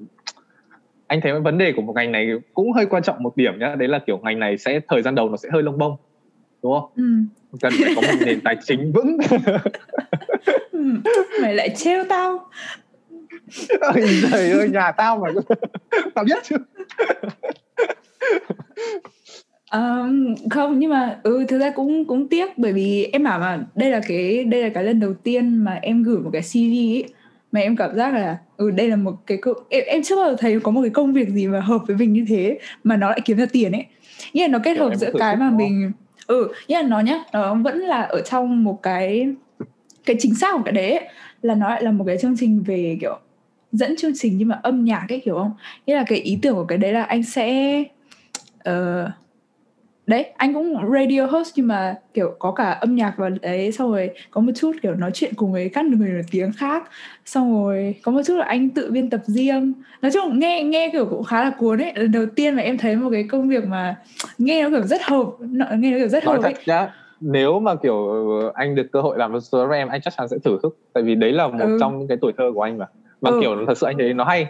anh 1.07 1.21
thấy 1.21 1.39
vấn 1.39 1.57
đề 1.57 1.73
của 1.75 1.81
một 1.81 1.93
ngành 1.95 2.11
này 2.11 2.29
cũng 2.53 2.71
hơi 2.71 2.85
quan 2.85 3.03
trọng 3.03 3.23
một 3.23 3.37
điểm 3.37 3.59
nhá 3.59 3.75
đấy 3.75 3.87
là 3.87 3.99
kiểu 3.99 4.17
ngành 4.17 4.39
này 4.39 4.57
sẽ 4.57 4.79
thời 4.87 5.01
gian 5.01 5.15
đầu 5.15 5.29
nó 5.29 5.37
sẽ 5.37 5.49
hơi 5.53 5.63
lông 5.63 5.77
bông 5.77 5.95
đúng 6.63 6.73
không 6.73 6.89
ừ. 6.95 7.03
cần 7.61 7.73
phải 7.83 7.93
có 7.95 8.01
một 8.01 8.25
nền 8.25 8.41
tài 8.41 8.57
chính 8.65 8.91
vững 8.91 9.17
ừ. 10.71 10.79
mày 11.41 11.53
lại 11.53 11.69
trêu 11.75 12.03
tao 12.09 12.49
trời 14.31 14.51
ơi 14.51 14.69
nhà 14.69 14.91
tao 14.91 15.17
mà 15.17 15.29
tao 16.15 16.25
biết 16.25 16.37
chứ. 16.43 16.55
Um, 19.73 20.35
không 20.49 20.79
nhưng 20.79 20.89
mà 20.89 21.19
ừ 21.23 21.45
thực 21.47 21.59
ra 21.59 21.69
cũng 21.69 22.05
cũng 22.05 22.27
tiếc 22.27 22.57
bởi 22.57 22.73
vì 22.73 23.09
em 23.13 23.23
bảo 23.23 23.39
mà 23.39 23.59
đây 23.75 23.91
là 23.91 24.01
cái 24.07 24.43
đây 24.43 24.63
là 24.63 24.69
cái 24.69 24.83
lần 24.83 24.99
đầu 24.99 25.13
tiên 25.13 25.57
mà 25.57 25.79
em 25.81 26.03
gửi 26.03 26.17
một 26.17 26.29
cái 26.33 26.41
CV 26.41 26.55
ấy, 26.55 27.03
mà 27.51 27.59
em 27.59 27.75
cảm 27.75 27.95
giác 27.95 28.13
là 28.13 28.37
ừ 28.57 28.71
đây 28.71 28.89
là 28.89 28.95
một 28.95 29.13
cái 29.27 29.37
em, 29.69 29.83
em 29.87 30.03
chưa 30.03 30.15
bao 30.15 30.29
giờ 30.29 30.35
thấy 30.39 30.59
có 30.59 30.71
một 30.71 30.81
cái 30.81 30.89
công 30.89 31.13
việc 31.13 31.29
gì 31.29 31.47
mà 31.47 31.59
hợp 31.59 31.81
với 31.87 31.95
mình 31.95 32.13
như 32.13 32.25
thế 32.27 32.59
mà 32.83 32.97
nó 32.97 33.09
lại 33.09 33.19
kiếm 33.25 33.37
ra 33.37 33.45
tiền 33.51 33.71
ấy. 33.71 33.85
Nghĩa 34.33 34.41
là 34.41 34.47
nó 34.47 34.59
kết 34.63 34.77
hợp 34.77 34.95
giữa 34.95 35.11
cái 35.19 35.35
mà 35.35 35.49
mình 35.49 35.91
ừ 36.27 36.47
nghĩa 36.67 36.81
là 36.81 36.87
nó 36.87 36.99
nhá 36.99 37.23
nó 37.33 37.55
vẫn 37.55 37.79
là 37.79 38.01
ở 38.01 38.21
trong 38.21 38.63
một 38.63 38.83
cái 38.83 39.27
cái 40.05 40.15
chính 40.19 40.35
xác 40.35 40.53
của 40.57 40.63
cái 40.65 40.71
đấy 40.71 40.91
ấy, 40.91 41.09
là 41.41 41.55
nó 41.55 41.69
lại 41.69 41.83
là 41.83 41.91
một 41.91 42.03
cái 42.07 42.17
chương 42.17 42.35
trình 42.39 42.63
về 42.67 42.97
kiểu 43.01 43.19
dẫn 43.73 43.95
chương 43.95 44.11
trình 44.15 44.37
nhưng 44.37 44.47
mà 44.47 44.59
âm 44.63 44.85
nhạc 44.85 45.05
ấy 45.09 45.21
hiểu 45.25 45.35
không? 45.35 45.51
Nghĩa 45.85 45.95
là 45.95 46.03
cái 46.07 46.19
ý 46.19 46.39
tưởng 46.41 46.55
của 46.55 46.65
cái 46.65 46.77
đấy 46.77 46.93
là 46.93 47.03
anh 47.03 47.23
sẽ 47.23 47.79
uh, 48.69 49.09
đấy 50.07 50.25
anh 50.37 50.53
cũng 50.53 50.91
radio 50.93 51.25
host 51.25 51.53
nhưng 51.55 51.67
mà 51.67 51.95
kiểu 52.13 52.35
có 52.39 52.51
cả 52.51 52.71
âm 52.71 52.95
nhạc 52.95 53.13
vào 53.17 53.29
đấy 53.41 53.71
xong 53.71 53.91
rồi 53.91 54.09
có 54.31 54.41
một 54.41 54.51
chút 54.55 54.71
kiểu 54.81 54.95
nói 54.95 55.11
chuyện 55.13 55.33
cùng 55.35 55.51
với 55.51 55.69
các 55.69 55.85
người 55.85 56.09
nổi 56.09 56.21
tiếng 56.31 56.51
khác. 56.51 56.83
Xong 57.25 57.63
rồi 57.63 57.95
có 58.03 58.11
một 58.11 58.21
chút 58.25 58.35
là 58.35 58.45
anh 58.45 58.69
tự 58.69 58.91
biên 58.91 59.09
tập 59.09 59.21
riêng. 59.25 59.73
Nói 60.01 60.11
chung 60.11 60.39
nghe 60.39 60.63
nghe 60.63 60.89
kiểu 60.93 61.05
cũng 61.05 61.23
khá 61.23 61.43
là 61.43 61.49
cuốn 61.59 61.81
ấy. 61.81 61.93
Lần 61.95 62.11
đầu 62.11 62.25
tiên 62.35 62.55
mà 62.55 62.61
em 62.61 62.77
thấy 62.77 62.95
một 62.95 63.09
cái 63.11 63.23
công 63.23 63.49
việc 63.49 63.65
mà 63.65 63.95
nghe 64.37 64.63
nó 64.63 64.69
kiểu 64.69 64.87
rất 64.87 65.01
hợp 65.03 65.25
nghe 65.77 65.91
nó 65.91 65.97
kiểu 65.97 66.07
rất 66.07 66.25
nói 66.25 66.35
hợp 66.35 66.41
thật 66.43 66.55
ấy. 66.55 66.63
nhá 66.65 66.93
nếu 67.25 67.59
mà 67.59 67.75
kiểu 67.75 68.07
anh 68.53 68.75
được 68.75 68.91
cơ 68.91 69.01
hội 69.01 69.17
làm 69.17 69.31
với 69.51 69.77
em 69.77 69.87
anh 69.87 70.01
chắc 70.01 70.13
chắn 70.17 70.27
sẽ 70.27 70.37
thử 70.43 70.59
sức 70.63 70.77
tại 70.93 71.03
vì 71.03 71.15
đấy 71.15 71.31
là 71.31 71.47
một 71.47 71.65
ừ. 71.65 71.77
trong 71.79 71.99
những 71.99 72.07
cái 72.07 72.17
tuổi 72.21 72.33
thơ 72.37 72.51
của 72.55 72.61
anh 72.61 72.77
mà 72.77 72.85
mà 73.23 73.29
ừ. 73.29 73.37
kiểu 73.41 73.65
thật 73.67 73.77
sự 73.77 73.87
anh 73.87 73.97
thấy 73.97 74.13
nó 74.13 74.23
hay. 74.23 74.47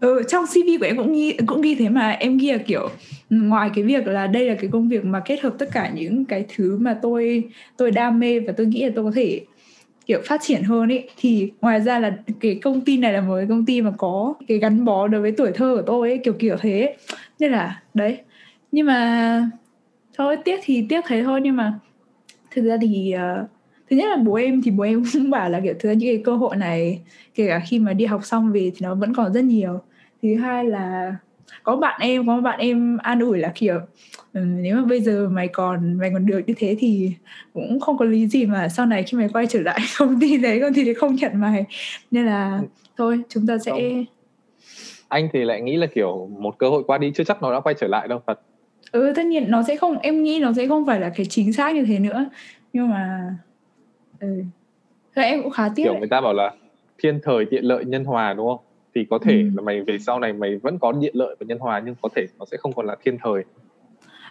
Ừ, 0.00 0.22
trong 0.28 0.44
CV 0.46 0.78
của 0.80 0.86
em 0.86 0.96
cũng 0.96 1.12
ghi 1.12 1.36
cũng 1.46 1.60
ghi 1.60 1.74
thế 1.74 1.88
mà. 1.88 2.10
Em 2.10 2.38
ghi 2.38 2.52
là 2.52 2.58
kiểu 2.58 2.88
ngoài 3.30 3.70
cái 3.74 3.84
việc 3.84 4.06
là 4.06 4.26
đây 4.26 4.48
là 4.48 4.54
cái 4.54 4.70
công 4.72 4.88
việc 4.88 5.04
mà 5.04 5.20
kết 5.24 5.40
hợp 5.40 5.54
tất 5.58 5.68
cả 5.72 5.90
những 5.94 6.24
cái 6.24 6.44
thứ 6.56 6.78
mà 6.78 6.98
tôi 7.02 7.44
tôi 7.76 7.90
đam 7.90 8.20
mê 8.20 8.40
và 8.40 8.52
tôi 8.56 8.66
nghĩ 8.66 8.84
là 8.84 8.92
tôi 8.94 9.04
có 9.04 9.10
thể 9.14 9.40
kiểu 10.06 10.20
phát 10.24 10.40
triển 10.42 10.62
hơn 10.62 10.92
ấy 10.92 11.08
thì 11.16 11.50
ngoài 11.60 11.80
ra 11.80 11.98
là 11.98 12.16
cái 12.40 12.60
công 12.62 12.80
ty 12.80 12.96
này 12.96 13.12
là 13.12 13.20
một 13.20 13.36
cái 13.36 13.46
công 13.48 13.66
ty 13.66 13.82
mà 13.82 13.92
có 13.98 14.34
cái 14.48 14.58
gắn 14.58 14.84
bó 14.84 15.08
đối 15.08 15.20
với 15.20 15.32
tuổi 15.32 15.52
thơ 15.54 15.74
của 15.76 15.82
tôi 15.82 16.08
ấy 16.08 16.18
kiểu 16.24 16.34
kiểu 16.38 16.56
thế. 16.60 16.96
Nên 17.38 17.52
là 17.52 17.82
đấy. 17.94 18.18
Nhưng 18.72 18.86
mà 18.86 19.50
thôi 20.18 20.36
tiếc 20.44 20.60
thì 20.62 20.86
tiếc 20.88 21.04
thế 21.06 21.22
thôi 21.22 21.40
nhưng 21.42 21.56
mà 21.56 21.78
thực 22.50 22.62
ra 22.64 22.76
thì 22.80 23.14
uh, 23.42 23.48
thứ 23.90 23.96
nhất 23.96 24.08
là 24.08 24.16
bố 24.16 24.34
em 24.34 24.62
thì 24.62 24.70
bố 24.70 24.84
em 24.84 25.02
cũng 25.12 25.30
bảo 25.30 25.50
là 25.50 25.60
kiểu 25.60 25.74
thứ 25.78 25.90
những 25.90 26.08
cái 26.08 26.22
cơ 26.24 26.36
hội 26.36 26.56
này 26.56 27.00
kể 27.34 27.46
cả 27.48 27.62
khi 27.68 27.78
mà 27.78 27.92
đi 27.92 28.04
học 28.04 28.24
xong 28.24 28.52
về 28.52 28.70
thì 28.74 28.78
nó 28.80 28.94
vẫn 28.94 29.14
còn 29.14 29.32
rất 29.32 29.44
nhiều. 29.44 29.80
Thứ 30.22 30.36
hai 30.36 30.64
là 30.64 31.16
có 31.62 31.76
bạn 31.76 32.00
em 32.00 32.26
có 32.26 32.40
bạn 32.40 32.60
em 32.60 32.96
an 32.96 33.20
ủi 33.20 33.38
là 33.38 33.52
kiểu 33.54 33.80
ừ, 34.32 34.40
nếu 34.44 34.76
mà 34.76 34.84
bây 34.84 35.00
giờ 35.00 35.28
mày 35.32 35.48
còn 35.48 35.98
mày 35.98 36.10
còn 36.12 36.26
được 36.26 36.40
như 36.46 36.54
thế 36.56 36.76
thì 36.78 37.12
cũng 37.54 37.80
không 37.80 37.98
có 37.98 38.04
lý 38.04 38.26
gì 38.28 38.46
mà 38.46 38.68
sau 38.68 38.86
này 38.86 39.02
khi 39.02 39.18
mày 39.18 39.28
quay 39.28 39.46
trở 39.46 39.60
lại 39.60 39.80
công 39.98 40.20
ty 40.20 40.36
đấy 40.36 40.60
công 40.60 40.74
ty 40.74 40.84
đấy 40.84 40.94
không 40.94 41.14
nhận 41.14 41.40
mày. 41.40 41.64
Nên 42.10 42.26
là 42.26 42.60
thôi 42.96 43.20
chúng 43.28 43.46
ta 43.46 43.58
sẽ 43.58 43.70
không. 43.70 44.04
anh 45.08 45.28
thì 45.32 45.44
lại 45.44 45.60
nghĩ 45.60 45.76
là 45.76 45.86
kiểu 45.94 46.30
một 46.38 46.58
cơ 46.58 46.68
hội 46.68 46.82
qua 46.86 46.98
đi 46.98 47.12
chưa 47.14 47.24
chắc 47.24 47.42
nó 47.42 47.52
đã 47.52 47.60
quay 47.60 47.74
trở 47.80 47.86
lại 47.86 48.08
đâu 48.08 48.22
thật. 48.26 48.40
Ừ 48.92 49.12
tất 49.16 49.26
nhiên 49.26 49.50
nó 49.50 49.62
sẽ 49.62 49.76
không 49.76 49.98
em 49.98 50.22
nghĩ 50.22 50.38
nó 50.40 50.52
sẽ 50.52 50.68
không 50.68 50.86
phải 50.86 51.00
là 51.00 51.12
cái 51.16 51.26
chính 51.26 51.52
xác 51.52 51.74
như 51.74 51.84
thế 51.84 51.98
nữa. 51.98 52.30
Nhưng 52.72 52.90
mà 52.90 53.34
ừ. 54.20 54.44
Thế 55.16 55.22
em 55.22 55.42
cũng 55.42 55.52
khá 55.52 55.68
tiếc 55.76 55.84
kiểu 55.84 55.98
người 55.98 56.08
ta 56.08 56.20
bảo 56.20 56.32
là 56.32 56.54
thiên 56.98 57.20
thời 57.22 57.44
tiện 57.50 57.64
lợi 57.64 57.84
nhân 57.84 58.04
hòa 58.04 58.34
đúng 58.34 58.48
không? 58.48 58.64
Thì 58.94 59.06
có 59.10 59.18
thể 59.18 59.32
ừ. 59.32 59.50
là 59.54 59.62
mày 59.62 59.80
về 59.80 59.98
sau 59.98 60.20
này 60.20 60.32
mày 60.32 60.56
vẫn 60.56 60.78
có 60.78 60.92
điện 60.92 61.16
lợi 61.16 61.36
và 61.40 61.46
nhân 61.46 61.58
hòa 61.58 61.82
nhưng 61.84 61.94
có 62.02 62.08
thể 62.16 62.26
nó 62.38 62.44
sẽ 62.50 62.56
không 62.56 62.72
còn 62.72 62.86
là 62.86 62.96
thiên 63.04 63.18
thời. 63.22 63.44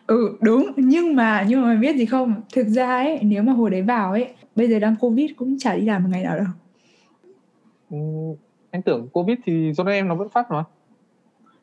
Ừ 0.08 0.38
đúng. 0.42 0.72
Nhưng 0.76 1.16
mà 1.16 1.46
nhưng 1.48 1.62
mà 1.62 1.68
mày 1.68 1.78
biết 1.78 1.96
gì 1.96 2.06
không? 2.06 2.42
Thực 2.54 2.68
ra 2.68 2.98
ấy 2.98 3.20
nếu 3.22 3.44
mà 3.44 3.54
hồi 3.54 3.70
đấy 3.70 3.82
vào 3.82 4.12
ấy 4.12 4.28
bây 4.56 4.68
giờ 4.68 4.80
đang 4.80 4.96
covid 5.00 5.32
cũng 5.38 5.60
chả 5.60 5.76
đi 5.76 5.86
làm 5.86 6.04
một 6.04 6.10
ngày 6.12 6.24
nào 6.24 6.38
đâu. 6.38 6.48
Ừ, 7.90 7.98
anh 8.72 8.82
tưởng 8.82 9.08
covid 9.14 9.38
thì 9.46 9.74
do 9.74 9.84
em 9.84 10.08
nó 10.08 10.16
vẫn 10.16 10.30
phát 10.30 10.52
mà. 10.52 10.64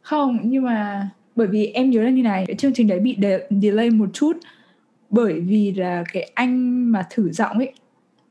Không 0.01 0.39
nhưng 0.43 0.65
mà 0.65 1.11
bởi 1.37 1.47
vì 1.47 1.67
em 1.67 1.91
nhớ 1.91 2.03
là 2.03 2.11
như 2.11 2.23
này 2.23 2.47
chương 2.59 2.73
trình 2.75 2.89
đấy 2.89 2.99
bị 2.99 3.17
de- 3.21 3.61
delay 3.63 3.91
một 3.91 4.09
chút. 4.13 4.37
Bởi 5.11 5.41
vì 5.41 5.73
là 5.73 6.05
cái 6.13 6.31
anh 6.35 6.85
mà 6.93 7.07
thử 7.11 7.33
giọng 7.33 7.59
ấy 7.59 7.73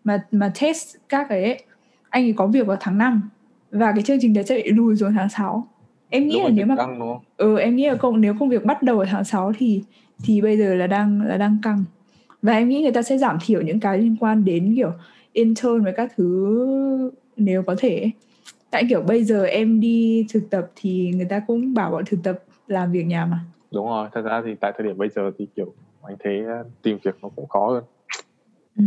mà 0.05 0.24
mà 0.31 0.51
test 0.62 0.95
các 1.09 1.25
cái 1.29 1.43
ấy, 1.43 1.63
anh 2.09 2.24
ấy 2.24 2.33
có 2.38 2.47
việc 2.47 2.67
vào 2.67 2.77
tháng 2.79 2.97
5 2.97 3.29
và 3.71 3.91
cái 3.91 4.03
chương 4.03 4.17
trình 4.21 4.33
đấy 4.33 4.43
sẽ 4.43 4.55
bị 4.55 4.71
lùi 4.71 4.95
xuống 4.95 5.13
tháng 5.13 5.29
6 5.29 5.67
em 6.09 6.27
nghĩ 6.27 6.33
Lúc 6.33 6.43
là 6.43 6.50
nếu 6.50 6.65
mà 6.65 6.75
căng 6.75 7.00
đúng 7.00 7.09
không? 7.09 7.24
ừ 7.38 7.59
em 7.59 7.75
nghĩ 7.75 7.88
là 7.88 7.95
công 7.95 8.21
nếu 8.21 8.33
công 8.39 8.50
việc 8.50 8.65
bắt 8.65 8.83
đầu 8.83 9.00
ở 9.00 9.05
tháng 9.09 9.24
6 9.24 9.53
thì 9.57 9.83
thì 10.24 10.41
bây 10.41 10.57
giờ 10.57 10.75
là 10.75 10.88
đang 10.88 11.21
là 11.21 11.38
đang 11.38 11.57
căng 11.62 11.83
và 12.41 12.53
em 12.53 12.69
nghĩ 12.69 12.81
người 12.81 12.91
ta 12.91 13.01
sẽ 13.01 13.17
giảm 13.17 13.38
thiểu 13.45 13.62
những 13.62 13.79
cái 13.79 13.97
liên 13.97 14.15
quan 14.19 14.45
đến 14.45 14.74
kiểu 14.75 14.91
intern 15.33 15.83
với 15.83 15.93
các 15.93 16.12
thứ 16.17 17.12
nếu 17.38 17.63
có 17.63 17.75
thể 17.77 18.12
tại 18.71 18.83
kiểu 18.89 19.01
bây 19.01 19.24
giờ 19.24 19.43
em 19.45 19.79
đi 19.79 20.25
thực 20.33 20.50
tập 20.50 20.71
thì 20.75 21.12
người 21.15 21.25
ta 21.25 21.39
cũng 21.47 21.74
bảo 21.74 21.91
bọn 21.91 22.03
thực 22.05 22.19
tập 22.24 22.39
làm 22.67 22.91
việc 22.91 23.03
nhà 23.03 23.25
mà 23.25 23.39
Đúng 23.71 23.88
rồi, 23.88 24.09
thật 24.13 24.21
ra 24.21 24.41
thì 24.45 24.55
tại 24.59 24.71
thời 24.77 24.88
điểm 24.88 24.97
bây 24.97 25.09
giờ 25.09 25.31
thì 25.38 25.47
kiểu 25.55 25.74
anh 26.03 26.15
thấy 26.24 26.41
uh, 26.41 26.67
tìm 26.81 26.97
việc 27.03 27.15
nó 27.21 27.29
cũng 27.35 27.47
khó 27.47 27.67
hơn. 27.69 27.83
ừ. 28.77 28.83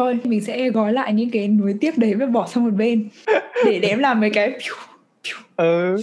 Thôi 0.00 0.18
mình 0.24 0.40
sẽ 0.40 0.70
gói 0.70 0.92
lại 0.92 1.12
những 1.12 1.30
cái 1.30 1.48
nuối 1.48 1.74
tiếc 1.80 1.98
đấy 1.98 2.14
và 2.14 2.26
bỏ 2.26 2.46
sang 2.46 2.64
một 2.64 2.70
bên. 2.76 3.08
Để 3.64 3.80
em 3.82 3.98
làm 3.98 4.20
mấy 4.20 4.30
cái 4.30 4.58
Ừ. 5.56 5.96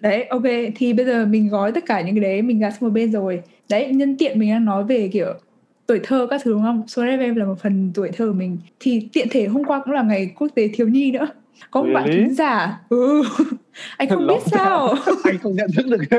đấy 0.00 0.24
ok 0.24 0.42
thì 0.76 0.92
bây 0.92 1.06
giờ 1.06 1.26
mình 1.26 1.48
gói 1.48 1.72
tất 1.72 1.86
cả 1.86 2.00
những 2.00 2.14
cái 2.14 2.22
đấy 2.22 2.42
mình 2.42 2.58
gạt 2.58 2.70
sang 2.70 2.80
một 2.80 2.90
bên 2.90 3.12
rồi. 3.12 3.42
Đấy 3.68 3.88
nhân 3.88 4.16
tiện 4.18 4.38
mình 4.38 4.50
đang 4.50 4.64
nói 4.64 4.84
về 4.84 5.08
kiểu 5.12 5.34
tuổi 5.86 6.00
thơ 6.02 6.26
các 6.30 6.40
thứ 6.44 6.52
đúng 6.52 6.62
không? 6.62 6.82
Số 6.88 7.02
FM 7.02 7.36
là 7.36 7.44
một 7.44 7.54
phần 7.62 7.90
tuổi 7.94 8.08
thơ 8.08 8.26
của 8.26 8.32
mình. 8.32 8.58
Thì 8.80 9.08
tiện 9.12 9.28
thể 9.30 9.46
hôm 9.46 9.64
qua 9.64 9.80
cũng 9.84 9.94
là 9.94 10.02
ngày 10.02 10.32
quốc 10.38 10.48
tế 10.54 10.68
thiếu 10.68 10.88
nhi 10.88 11.10
nữa. 11.10 11.26
Có 11.70 11.82
một 11.82 11.88
bạn 11.94 12.08
thính 12.12 12.34
giả. 12.34 12.80
Ừ. 12.88 13.22
Anh 13.96 14.08
không 14.08 14.26
biết 14.26 14.42
sao. 14.46 14.94
Anh 15.24 15.38
không 15.38 15.54
nhận 15.56 15.70
thức 15.76 15.86
được 15.86 16.18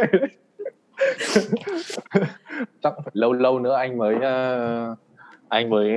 chắc 2.84 2.94
phải 3.04 3.12
lâu 3.14 3.34
lâu 3.34 3.60
nữa 3.60 3.76
anh 3.76 3.98
mới 3.98 4.16
uh, 4.16 4.98
anh 5.54 5.70
mới 5.70 5.92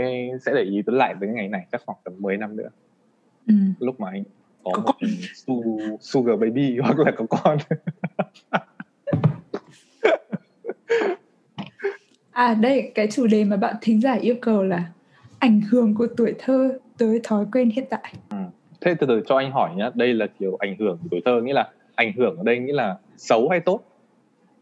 sẽ 0.47 0.53
để 0.55 0.63
ý 0.63 0.83
tới 0.87 0.97
lại 0.97 1.15
tới 1.21 1.29
ngày 1.29 1.49
này 1.49 1.67
chắc 1.73 1.83
khoảng 1.87 1.99
tầm 2.05 2.15
10 2.19 2.37
năm 2.37 2.57
nữa. 2.57 2.69
Ừ. 3.49 3.55
lúc 3.81 4.01
mà 4.01 4.11
anh 4.11 4.23
có 4.65 4.71
Có 4.75 4.81
một 4.83 4.93
su, 5.35 5.65
sugar 6.01 6.41
baby 6.41 6.79
hoặc 6.83 6.99
là 6.99 7.11
có 7.11 7.27
con. 7.31 7.59
À 12.31 12.55
đây 12.55 12.93
cái 12.95 13.09
chủ 13.11 13.27
đề 13.27 13.45
mà 13.45 13.57
bạn 13.57 13.75
thính 13.81 14.01
giả 14.01 14.13
yêu 14.15 14.35
cầu 14.43 14.63
là 14.63 14.85
ảnh 15.39 15.61
hưởng 15.71 15.95
của 15.95 16.07
tuổi 16.17 16.35
thơ 16.39 16.79
tới 16.99 17.21
thói 17.25 17.47
quen 17.53 17.71
hiện 17.71 17.85
tại. 17.91 18.13
Thế 18.81 18.95
từ 18.95 19.07
từ 19.07 19.23
cho 19.27 19.37
anh 19.37 19.51
hỏi 19.53 19.71
nhá 19.77 19.91
đây 19.95 20.15
là 20.15 20.27
kiểu 20.39 20.57
ảnh 20.61 20.77
hưởng 20.79 20.99
của 21.03 21.09
tuổi 21.11 21.21
thơ 21.25 21.41
nghĩa 21.43 21.53
là 21.53 21.71
ảnh 21.95 22.13
hưởng 22.17 22.37
ở 22.37 22.43
đây 22.45 22.59
nghĩa 22.59 22.73
là 22.73 22.97
xấu 23.17 23.49
hay 23.49 23.61
tốt? 23.61 23.81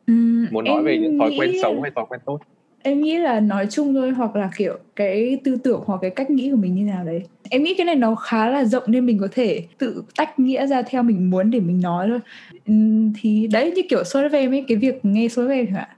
Ừm, 0.06 0.46
muốn 0.50 0.64
nói 0.64 0.74
em 0.76 0.84
về 0.84 0.98
những 0.98 1.18
thói 1.18 1.30
quen 1.38 1.50
nghĩ- 1.50 1.62
xấu 1.62 1.80
hay 1.82 1.90
thói 1.94 2.04
quen 2.08 2.20
tốt 2.24 2.38
em 2.84 3.00
nghĩ 3.02 3.18
là 3.18 3.40
nói 3.40 3.66
chung 3.70 3.94
thôi 3.94 4.10
hoặc 4.10 4.36
là 4.36 4.50
kiểu 4.56 4.78
cái 4.96 5.40
tư 5.44 5.56
tưởng 5.56 5.82
hoặc 5.86 5.98
cái 6.02 6.10
cách 6.10 6.30
nghĩ 6.30 6.50
của 6.50 6.56
mình 6.56 6.74
như 6.74 6.84
nào 6.84 7.04
đấy. 7.04 7.22
Em 7.50 7.62
nghĩ 7.62 7.74
cái 7.74 7.84
này 7.84 7.94
nó 7.94 8.14
khá 8.14 8.48
là 8.48 8.64
rộng 8.64 8.82
nên 8.86 9.06
mình 9.06 9.18
có 9.18 9.28
thể 9.32 9.64
tự 9.78 10.04
tách 10.16 10.38
nghĩa 10.38 10.66
ra 10.66 10.82
theo 10.82 11.02
mình 11.02 11.30
muốn 11.30 11.50
để 11.50 11.60
mình 11.60 11.80
nói 11.80 12.08
thôi. 12.08 12.20
Thì 13.20 13.46
đấy 13.52 13.72
như 13.76 13.82
kiểu 13.88 14.04
số 14.04 14.20
FM 14.28 14.50
ấy 14.52 14.64
cái 14.68 14.76
việc 14.76 15.04
nghe 15.04 15.28
số 15.28 15.48
chẳng 15.48 15.66
hạn. 15.74 15.88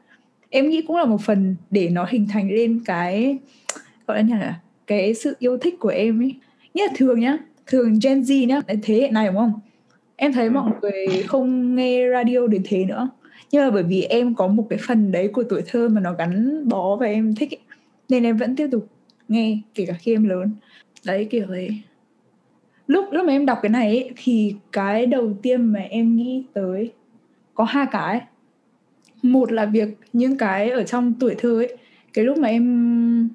Em 0.50 0.70
nghĩ 0.70 0.82
cũng 0.86 0.96
là 0.96 1.04
một 1.04 1.20
phần 1.20 1.56
để 1.70 1.88
nó 1.88 2.06
hình 2.08 2.26
thành 2.28 2.50
lên 2.50 2.80
cái 2.84 3.38
gọi 4.06 4.16
là 4.16 4.22
như 4.22 4.34
là 4.34 4.60
cái 4.86 5.14
sự 5.14 5.36
yêu 5.38 5.58
thích 5.58 5.74
của 5.80 5.88
em 5.88 6.22
ấy. 6.22 6.34
Nghĩa 6.74 6.86
là 6.86 6.92
thường 6.96 7.20
nhá 7.20 7.38
thường 7.66 7.98
Gen 8.02 8.20
Z 8.20 8.46
nhá 8.46 8.60
thế 8.82 9.00
hệ 9.00 9.10
này 9.10 9.26
đúng 9.26 9.36
không? 9.36 9.52
Em 10.16 10.32
thấy 10.32 10.44
Ừ. 10.46 10.50
mọi 10.50 10.70
người 10.82 11.22
không 11.26 11.76
nghe 11.76 12.08
radio 12.12 12.46
đến 12.46 12.62
thế 12.64 12.84
nữa 12.84 13.08
nhưng 13.50 13.64
mà 13.64 13.70
bởi 13.70 13.82
vì 13.82 14.02
em 14.02 14.34
có 14.34 14.46
một 14.46 14.66
cái 14.70 14.78
phần 14.86 15.12
đấy 15.12 15.28
của 15.28 15.44
tuổi 15.48 15.62
thơ 15.66 15.88
mà 15.88 16.00
nó 16.00 16.12
gắn 16.12 16.62
bó 16.68 16.96
và 16.96 17.06
em 17.06 17.34
thích 17.34 17.52
ấy. 17.52 17.60
nên 18.08 18.22
em 18.22 18.36
vẫn 18.36 18.56
tiếp 18.56 18.68
tục 18.72 18.88
nghe 19.28 19.58
kể 19.74 19.86
cả 19.86 19.94
khi 19.98 20.14
em 20.14 20.28
lớn 20.28 20.50
đấy 21.04 21.28
kiểu 21.30 21.46
đấy 21.46 21.82
lúc 22.86 23.04
lúc 23.10 23.26
mà 23.26 23.32
em 23.32 23.46
đọc 23.46 23.58
cái 23.62 23.70
này 23.70 23.86
ấy, 23.86 24.10
thì 24.16 24.54
cái 24.72 25.06
đầu 25.06 25.34
tiên 25.42 25.64
mà 25.64 25.80
em 25.80 26.16
nghĩ 26.16 26.44
tới 26.52 26.92
có 27.54 27.64
hai 27.64 27.86
cái 27.90 28.20
một 29.22 29.52
là 29.52 29.66
việc 29.66 29.88
những 30.12 30.38
cái 30.38 30.70
ở 30.70 30.84
trong 30.84 31.14
tuổi 31.20 31.34
thơ 31.38 31.60
ấy 31.60 31.76
cái 32.12 32.24
lúc 32.24 32.38
mà 32.38 32.48
em 32.48 33.28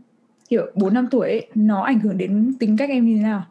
kiểu 0.49 0.65
bốn 0.75 0.93
năm 0.93 1.07
tuổi 1.11 1.29
ấy, 1.29 1.47
nó 1.55 1.81
ảnh 1.81 1.99
hưởng 1.99 2.17
đến 2.17 2.53
tính 2.59 2.77
cách 2.77 2.89
em 2.89 3.05
như 3.05 3.15
thế 3.15 3.23
nào 3.23 3.45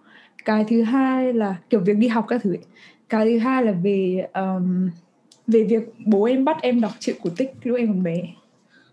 cái 0.44 0.64
thứ 0.68 0.82
hai 0.82 1.32
là 1.32 1.56
kiểu 1.70 1.80
việc 1.80 1.96
đi 1.96 2.08
học 2.08 2.24
các 2.28 2.40
thứ 2.42 2.50
ấy. 2.50 2.64
cái 3.08 3.24
thứ 3.24 3.38
hai 3.38 3.64
là 3.64 3.72
về 3.72 4.26
um, 4.34 4.90
về 5.50 5.64
việc 5.64 5.94
bố 6.06 6.24
em 6.24 6.44
bắt 6.44 6.62
em 6.62 6.80
đọc 6.80 6.92
truyện 7.00 7.16
cổ 7.22 7.30
tích 7.36 7.52
lúc 7.62 7.78
em 7.78 7.88
còn 7.88 8.02
bé. 8.02 8.22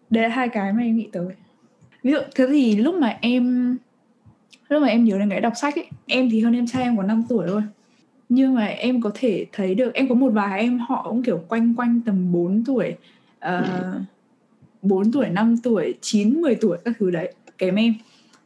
Đấy 0.10 0.24
là 0.24 0.30
hai 0.30 0.50
cái 0.50 0.74
mà 0.74 0.82
em 0.82 0.96
nghĩ 0.96 1.08
tới. 1.12 1.28
Ví 2.04 2.12
dụ 2.12 2.18
thế 2.36 2.48
thì 2.48 2.76
lúc 2.76 2.96
mà 2.96 3.18
em 3.22 3.78
lúc 4.70 4.82
mà 4.82 4.88
em 4.88 5.04
nhớ 5.04 5.20
đến 5.20 5.30
cái 5.30 5.42
đọc 5.42 5.54
sách 5.56 5.76
ấy 5.76 5.88
em 6.06 6.30
thì 6.30 6.42
hơn 6.42 6.54
em 6.54 6.68
trai 6.68 6.84
em 6.84 6.98
có 6.98 7.04
5 7.04 7.24
tuổi 7.30 7.48
thôi. 7.48 7.62
Nhưng 8.30 8.54
mà 8.54 8.66
em 8.66 9.02
có 9.02 9.12
thể 9.14 9.46
thấy 9.52 9.76
được 9.76 9.94
em 9.94 10.10
có 10.10 10.16
một 10.16 10.30
vài 10.30 10.60
em 10.60 10.80
họ 10.80 11.08
cũng 11.10 11.24
kiểu 11.24 11.44
quanh 11.48 11.74
quanh 11.76 12.02
tầm 12.06 12.32
4 12.32 12.64
tuổi 12.66 12.96
ờ, 13.40 13.66
uh, 13.96 14.02
4 14.82 15.12
tuổi 15.12 15.30
5 15.30 15.58
tuổi 15.58 15.94
9 16.02 16.42
10 16.42 16.56
tuổi 16.56 16.78
các 16.86 16.94
thứ 17.00 17.12
đấy 17.12 17.34
kém 17.58 17.76
em. 17.76 17.94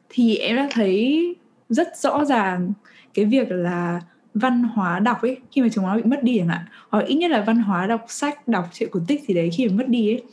Thì 0.09 0.35
em 0.35 0.55
đã 0.55 0.67
thấy 0.71 1.35
rất 1.69 1.97
rõ 1.97 2.25
ràng 2.25 2.73
cái 3.13 3.25
việc 3.25 3.51
là 3.51 4.01
văn 4.33 4.63
hóa 4.63 4.99
đọc 4.99 5.21
ấy 5.21 5.37
khi 5.51 5.61
mà 5.61 5.67
chúng 5.71 5.85
nó 5.85 5.95
bị 5.95 6.03
mất 6.03 6.23
đi 6.23 6.37
chẳng 6.37 6.47
hạn. 6.47 6.61
Hoặc 6.89 7.05
ít 7.05 7.15
nhất 7.15 7.31
là 7.31 7.41
văn 7.41 7.59
hóa 7.59 7.87
đọc 7.87 8.05
sách 8.07 8.47
đọc 8.47 8.65
truyện 8.73 8.89
cổ 8.91 8.99
tích 9.07 9.23
gì 9.23 9.33
đấy 9.33 9.49
khi 9.53 9.67
mà 9.67 9.73
mất 9.77 9.87
đi 9.87 10.13
ấy 10.13 10.23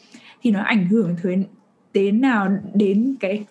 thì 0.42 0.50
nó 0.50 0.60
ảnh 0.60 0.88
hưởng 0.88 1.16
tới 1.22 1.44
đến 1.94 2.20
nào 2.20 2.48
đến 2.74 3.16
cái 3.20 3.44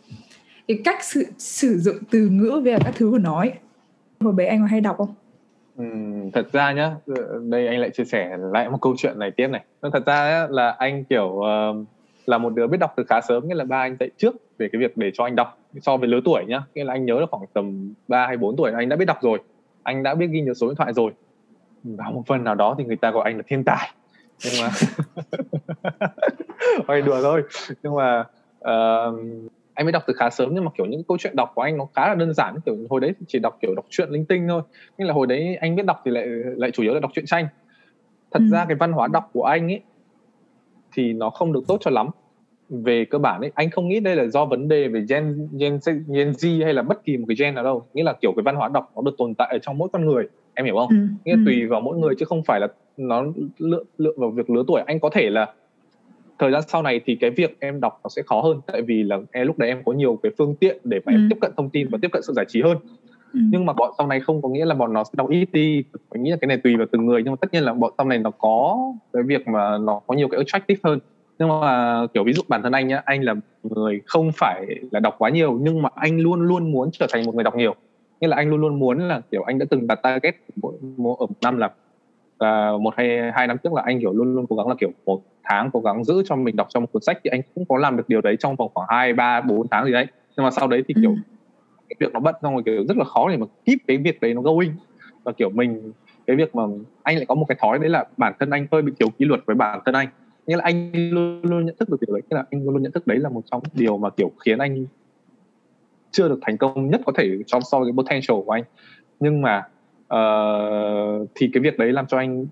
cái 0.68 0.80
cách 0.84 1.04
sử, 1.04 1.24
sử 1.38 1.80
dụng 1.80 1.96
từ 2.12 2.30
ngữ 2.30 2.62
về 2.64 2.78
các 2.86 2.94
thứ 2.96 3.10
của 3.12 3.18
nó 3.18 3.40
ấy. 3.40 3.52
hồi 4.20 4.34
bé 4.34 4.46
anh 4.46 4.60
có 4.60 4.66
hay 4.66 4.82
đọc 4.82 4.98
không? 4.98 5.14
Ừ, 5.78 5.84
thật 6.34 6.52
ra 6.52 6.72
nhá 6.72 6.96
đây 7.50 7.68
anh 7.68 7.80
lại 7.80 7.90
chia 7.90 8.06
sẻ 8.06 8.38
lại 8.52 8.70
một 8.70 8.78
câu 8.82 8.96
chuyện 8.98 9.20
này 9.20 9.32
tiếp 9.32 9.48
này. 9.48 9.64
Thật 9.82 10.06
ra 10.06 10.30
nhá, 10.30 10.48
là 10.50 10.70
anh 10.70 11.04
kiểu 11.04 11.26
uh, 11.26 11.88
là 12.26 12.38
một 12.38 12.56
đứa 12.56 12.68
biết 12.68 12.78
đọc 12.78 12.94
từ 12.98 13.04
khá 13.10 13.22
sớm 13.22 13.48
nghĩa 13.48 13.56
là 13.56 13.64
ba 13.64 13.80
anh 13.80 13.98
dạy 14.00 14.10
trước 14.18 14.36
về 14.58 14.70
cái 14.72 14.80
việc 14.80 14.98
để 14.98 15.12
cho 15.14 15.24
anh 15.24 15.36
đọc 15.36 15.60
so 15.82 15.98
với 15.98 16.08
lứa 16.08 16.20
tuổi 16.26 16.46
nhá. 16.48 16.62
Nghĩa 16.76 16.84
là 16.84 16.94
anh 16.94 17.06
nhớ 17.06 17.20
là 17.20 17.26
khoảng 17.32 17.44
tầm 17.54 17.94
3 18.08 18.28
hay 18.28 18.38
4 18.38 18.56
tuổi 18.58 18.72
anh 18.72 18.90
đã 18.90 18.96
biết 18.96 19.06
đọc 19.06 19.18
rồi 19.22 19.40
anh 19.88 20.04
đã 20.04 20.16
biết 20.16 20.28
ghi 20.28 20.42
nhớ 20.42 20.54
số 20.54 20.68
điện 20.68 20.76
thoại 20.76 20.94
rồi. 20.94 21.12
Vào 21.84 22.12
một 22.12 22.24
phần 22.28 22.44
nào 22.44 22.56
đó 22.56 22.76
thì 22.78 22.84
người 22.84 22.96
ta 22.96 23.12
gọi 23.12 23.24
anh 23.24 23.38
là 23.38 23.44
thiên 23.48 23.64
tài. 23.64 23.92
Nhưng 24.46 24.54
mà 24.62 24.70
Ôi 26.88 27.02
đùa 27.02 27.22
thôi. 27.22 27.44
Nhưng 27.84 27.96
mà 27.96 28.24
ờ, 28.60 29.06
anh 29.74 29.86
mới 29.86 29.92
đọc 29.92 30.04
từ 30.08 30.14
khá 30.18 30.30
sớm 30.30 30.50
nhưng 30.54 30.66
mà 30.66 30.72
kiểu 30.78 30.86
những 30.86 31.04
câu 31.08 31.18
chuyện 31.18 31.36
đọc 31.36 31.52
của 31.56 31.62
anh 31.62 31.78
nó 31.78 31.88
khá 31.96 32.08
là 32.08 32.16
đơn 32.16 32.34
giản. 32.34 32.56
Kiểu 32.66 32.76
hồi 32.90 33.02
đấy 33.02 33.14
chỉ 33.28 33.40
đọc 33.40 33.58
kiểu 33.62 33.76
đọc 33.76 33.86
truyện 33.90 34.10
linh 34.10 34.26
tinh 34.26 34.48
thôi. 34.48 34.62
Nghĩa 34.98 35.06
là 35.06 35.14
hồi 35.14 35.28
đấy 35.28 35.56
anh 35.56 35.76
biết 35.76 35.86
đọc 35.86 36.02
thì 36.06 36.12
lại 36.12 36.28
lại 36.58 36.72
chủ 36.72 36.84
yếu 36.84 36.94
là 36.94 37.00
đọc 37.00 37.12
truyện 37.14 37.26
tranh. 37.26 37.48
Thật 38.32 38.40
Ừ. 38.40 38.50
ra 38.52 38.66
cái 38.66 38.76
văn 38.76 38.92
hóa 38.92 39.08
đọc 39.08 39.30
của 39.34 39.44
anh 39.44 39.72
ấy 39.72 39.82
thì 40.94 41.14
nó 41.14 41.30
không 41.30 41.54
được 41.54 41.62
tốt 41.68 41.78
cho 41.82 41.92
lắm 41.92 42.08
về 42.70 43.06
cơ 43.06 43.18
bản 43.18 43.42
ấy 43.42 43.52
anh 43.56 43.70
không 43.70 43.88
nghĩ 43.88 44.00
đây 44.00 44.16
là 44.16 44.26
do 44.28 44.46
vấn 44.46 44.68
đề 44.68 44.88
về 44.88 45.06
gen 45.10 45.50
gen 45.60 45.80
gen 46.16 46.32
Z 46.32 46.64
hay 46.64 46.74
là 46.74 46.82
bất 46.82 47.04
kỳ 47.04 47.18
một 47.18 47.26
cái 47.28 47.36
gen 47.40 47.56
nào 47.56 47.64
đâu 47.64 47.88
nghĩa 47.94 48.04
là 48.04 48.14
kiểu 48.22 48.32
cái 48.36 48.44
văn 48.44 48.56
hóa 48.56 48.70
đọc 48.74 48.92
nó 48.96 49.02
được 49.02 49.16
tồn 49.18 49.36
tại 49.36 49.48
ở 49.52 49.58
trong 49.62 49.78
mỗi 49.78 49.90
con 49.94 50.06
người 50.06 50.28
em 50.54 50.66
hiểu 50.66 50.76
không 50.76 50.90
ừ. 50.90 50.96
nghĩa 51.26 51.36
là 51.36 51.42
tùy 51.46 51.66
vào 51.68 51.82
mỗi 51.82 51.98
người 51.98 52.16
chứ 52.20 52.26
không 52.26 52.44
phải 52.44 52.60
là 52.60 52.68
nó 52.98 53.26
lựa 53.58 53.84
lựa 53.98 54.14
vào 54.18 54.30
việc 54.32 54.50
lứa 54.50 54.64
tuổi 54.68 54.82
anh 54.86 55.00
có 55.00 55.10
thể 55.10 55.30
là 55.30 55.54
thời 56.40 56.52
gian 56.52 56.62
sau 56.68 56.82
này 56.82 57.02
thì 57.06 57.18
cái 57.22 57.30
việc 57.30 57.58
em 57.60 57.80
đọc 57.82 57.94
nó 58.04 58.10
sẽ 58.16 58.22
khó 58.26 58.42
hơn 58.42 58.62
tại 58.68 58.82
vì 58.82 59.04
là 59.04 59.18
em 59.32 59.48
lúc 59.48 59.58
đấy 59.58 59.70
em 59.70 59.82
có 59.86 59.92
nhiều 59.94 60.20
cái 60.24 60.32
phương 60.38 60.56
tiện 60.60 60.78
để 60.84 61.00
mà 61.06 61.12
em 61.14 61.20
Ừ. 61.20 61.28
tiếp 61.30 61.38
cận 61.42 61.52
thông 61.58 61.70
tin 61.70 61.88
và 61.92 61.98
tiếp 62.02 62.08
cận 62.12 62.22
sự 62.28 62.34
giải 62.36 62.46
trí 62.50 62.62
hơn 62.62 62.78
Ừ. 63.34 63.40
nhưng 63.52 63.66
mà 63.66 63.74
bọn 63.74 63.92
sau 63.98 64.08
này 64.08 64.20
không 64.20 64.42
có 64.42 64.50
nghĩa 64.50 64.66
là 64.66 64.76
bọn 64.76 64.94
nó 64.94 65.04
sẽ 65.04 65.10
đọc 65.14 65.30
ít 65.30 65.48
đi 65.54 65.84
mình 66.14 66.24
nghĩ 66.24 66.32
là 66.32 66.38
cái 66.42 66.48
này 66.48 66.58
tùy 66.64 66.76
vào 66.78 66.88
từng 66.92 67.06
người 67.06 67.22
nhưng 67.24 67.32
mà 67.32 67.38
tất 67.42 67.54
nhiên 67.54 67.64
là 67.64 67.74
bọn 67.74 67.94
sau 67.98 68.08
này 68.08 68.18
nó 68.18 68.32
có 68.32 68.78
cái 69.14 69.24
việc 69.24 69.48
mà 69.48 69.78
nó 69.78 70.02
có 70.08 70.16
nhiều 70.16 70.28
cái 70.28 70.38
attractive 70.38 70.80
hơn 70.84 71.00
nhưng 71.40 71.50
mà 71.50 72.02
kiểu 72.14 72.24
ví 72.24 72.34
dụ 72.34 72.42
bản 72.48 72.64
thân 72.64 72.72
anh 72.72 72.88
nhá 72.88 73.02
anh 73.06 73.24
là 73.24 73.36
người 73.64 74.02
không 74.06 74.32
phải 74.36 74.66
là 74.92 75.00
đọc 75.00 75.16
quá 75.18 75.30
nhiều 75.30 75.58
nhưng 75.62 75.82
mà 75.82 75.90
anh 75.96 76.20
luôn 76.20 76.42
luôn 76.42 76.72
muốn 76.72 76.90
trở 76.92 77.08
thành 77.14 77.26
một 77.26 77.36
người 77.36 77.44
đọc 77.44 77.56
nhiều. 77.56 77.76
Nghĩa 78.22 78.28
là 78.28 78.36
anh 78.36 78.50
luôn 78.50 78.62
luôn 78.62 78.80
muốn 78.80 79.08
là 79.08 79.22
kiểu 79.32 79.44
anh 79.44 79.60
đã 79.60 79.66
từng 79.70 79.88
đặt 79.88 80.00
target 80.04 80.36
mỗi, 80.56 80.74
mỗi 80.98 81.16
ở 81.20 81.26
một 81.26 81.36
năm 81.42 81.58
là 81.58 81.72
là 82.40 82.72
một 82.82 82.94
hay 82.98 83.32
hai 83.36 83.48
năm 83.48 83.58
trước 83.64 83.74
là 83.74 83.82
anh 83.86 84.00
kiểu 84.00 84.14
luôn 84.14 84.36
luôn 84.36 84.46
cố 84.50 84.56
gắng 84.56 84.68
là 84.68 84.76
kiểu 84.80 84.90
một 85.06 85.22
tháng 85.44 85.70
cố 85.74 85.80
gắng 85.80 86.04
giữ 86.04 86.24
cho 86.26 86.36
mình 86.36 86.56
đọc 86.56 86.68
trong 86.70 86.84
một 86.84 86.90
cuốn 86.92 87.02
sách 87.02 87.18
thì 87.24 87.30
anh 87.30 87.42
cũng 87.56 87.66
có 87.70 87.78
làm 87.78 87.98
được 87.98 88.10
điều 88.10 88.22
đấy 88.22 88.36
trong 88.40 88.56
vòng 88.56 88.72
khoảng 88.74 88.88
hai 88.90 89.14
ba 89.14 89.42
bốn 89.42 89.68
tháng 89.72 89.86
gì 89.86 89.92
đấy. 89.92 90.08
Nhưng 90.38 90.44
mà 90.44 90.52
sau 90.52 90.68
đấy 90.68 90.84
thì 90.88 90.94
kiểu 91.02 91.12
Ừ. 91.12 91.16
cái 91.90 91.96
việc 92.00 92.14
nó 92.14 92.20
bận 92.20 92.36
xong 92.42 92.54
rồi 92.54 92.64
kiểu 92.66 92.86
rất 92.88 92.98
là 92.98 93.04
khó 93.04 93.30
để 93.30 93.38
mà 93.38 93.46
keep 93.66 93.78
cái 93.88 93.98
việc 93.98 94.22
đấy 94.22 94.34
nó 94.34 94.42
going. 94.42 94.70
Và 95.24 95.32
kiểu 95.32 95.50
mình 95.50 95.92
cái 96.28 96.36
việc 96.36 96.56
mà 96.56 96.64
anh 97.04 97.16
lại 97.16 97.26
có 97.26 97.36
một 97.36 97.46
cái 97.50 97.58
thói 97.62 97.80
đấy 97.80 97.90
là 97.90 98.06
bản 98.18 98.34
thân 98.40 98.50
anh 98.50 98.68
hơi 98.72 98.82
bị 98.82 98.92
thiếu 99.00 99.10
kỷ 99.20 99.26
luật 99.26 99.40
với 99.46 99.56
bản 99.56 99.80
thân 99.86 99.96
anh 99.96 100.08
nghĩa 100.48 100.56
là 100.58 100.64
anh 100.64 100.92
luôn 101.12 101.42
luôn 101.44 101.66
nhận 101.66 101.76
thức 101.80 101.90
được 101.90 101.98
điều 102.08 102.16
đấy 102.16 102.22
nghĩa 102.30 102.36
là 102.38 102.44
anh 102.52 102.64
luôn 102.66 102.74
luôn 102.74 102.84
nhận 102.84 102.92
thức 102.92 103.08
đấy 103.08 103.18
là 103.20 103.30
một 103.30 103.42
trong 103.52 103.62
những 103.64 103.86
điều 103.86 103.98
mà 103.98 104.10
kiểu 104.10 104.32
khiến 104.46 104.58
anh 104.58 104.86
chưa 106.12 106.30
được 106.30 106.40
thành 106.42 106.58
công 106.58 106.90
nhất 106.90 107.02
có 107.06 107.12
thể 107.18 107.30
trong 107.48 107.62
so 107.72 107.80
với 107.80 107.88
cái 107.92 108.04
potential 108.04 108.46
của 108.46 108.52
anh 108.52 108.64
nhưng 109.20 109.42
mà 109.42 109.64
ờ, 110.08 110.20
thì 111.36 111.50
cái 111.54 111.64
việc 111.64 111.78
đấy 111.78 111.92
làm 111.92 112.08
cho 112.08 112.18
anh 112.18 112.46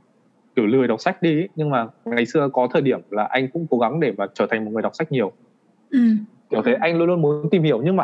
kiểu 0.56 0.66
lười 0.66 0.88
đọc 0.88 1.02
sách 1.02 1.22
đi 1.22 1.40
ấy. 1.40 1.50
nhưng 1.56 1.70
mà 1.70 1.88
ngày 2.06 2.26
xưa 2.26 2.50
có 2.54 2.68
thời 2.74 2.82
điểm 2.82 3.00
là 3.10 3.24
anh 3.24 3.48
cũng 3.54 3.68
cố 3.70 3.78
gắng 3.78 4.00
để 4.00 4.14
mà 4.18 4.26
trở 4.34 4.48
thành 4.52 4.66
một 4.66 4.72
người 4.72 4.82
đọc 4.82 4.96
sách 4.96 5.12
nhiều 5.12 5.32
Ừ. 5.90 6.00
kiểu 6.50 6.62
thế 6.66 6.74
anh 6.74 6.98
luôn 6.98 7.08
luôn 7.08 7.22
muốn 7.22 7.50
tìm 7.52 7.64
hiểu 7.64 7.82
nhưng 7.84 7.96
mà 7.96 8.04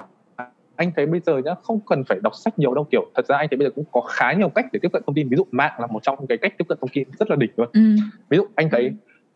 anh 0.75 0.91
thấy 0.95 1.05
bây 1.05 1.19
giờ 1.19 1.37
nhá 1.37 1.51
không 1.63 1.79
cần 1.85 2.03
phải 2.09 2.19
đọc 2.23 2.33
sách 2.35 2.59
nhiều 2.59 2.73
đâu 2.73 2.87
kiểu 2.91 3.11
thật 3.15 3.25
ra 3.27 3.37
anh 3.37 3.47
thấy 3.51 3.57
bây 3.57 3.67
giờ 3.67 3.71
cũng 3.75 3.85
có 3.91 4.01
khá 4.01 4.33
nhiều 4.33 4.49
cách 4.49 4.65
để 4.73 4.79
tiếp 4.81 4.89
cận 4.93 5.03
thông 5.05 5.15
tin 5.15 5.29
ví 5.29 5.37
dụ 5.37 5.43
mạng 5.51 5.73
là 5.79 5.87
một 5.87 6.03
trong 6.03 6.27
cái 6.27 6.37
cách 6.37 6.53
tiếp 6.57 6.65
cận 6.69 6.77
thông 6.81 6.89
tin 6.93 7.07
rất 7.19 7.29
là 7.29 7.35
đỉnh 7.35 7.51
luôn 7.55 7.69
ừ. 7.73 7.81
ví 8.29 8.37
dụ 8.37 8.43
anh 8.55 8.69
thấy 8.69 8.91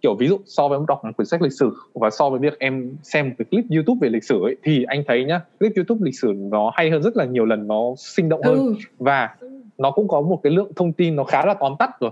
kiểu 0.06 0.16
ví 0.16 0.28
dụ 0.28 0.38
so 0.46 0.68
với 0.68 0.80
đọc 0.88 1.06
một 1.06 1.12
quyển 1.18 1.26
sách 1.26 1.42
lịch 1.42 1.54
sử 1.54 1.72
và 1.94 2.10
so 2.10 2.30
với 2.30 2.40
việc 2.40 2.60
em 2.60 2.96
xem 3.04 3.34
cái 3.38 3.46
clip 3.52 3.66
YouTube 3.72 3.98
về 4.02 4.10
lịch 4.10 4.24
sử 4.24 4.42
ấy 4.44 4.56
thì 4.64 4.84
anh 4.88 5.04
thấy 5.08 5.26
nhá 5.26 5.42
clip 5.60 5.72
YouTube 5.76 6.02
lịch 6.06 6.20
sử 6.20 6.34
nó 6.38 6.72
hay 6.76 6.90
hơn 6.90 7.04
rất 7.04 7.18
là 7.18 7.26
nhiều 7.26 7.46
lần 7.46 7.68
nó 7.68 7.82
sinh 7.98 8.30
động 8.30 8.42
hơn. 8.44 8.56
Ừ. 8.56 8.74
và 9.00 9.30
nó 9.78 9.92
cũng 9.92 10.08
có 10.08 10.22
một 10.22 10.40
cái 10.44 10.54
lượng 10.54 10.72
thông 10.76 10.94
tin 10.94 11.16
nó 11.16 11.24
khá 11.24 11.46
là 11.46 11.54
tóm 11.54 11.76
tắt 11.80 12.00
rồi. 12.00 12.12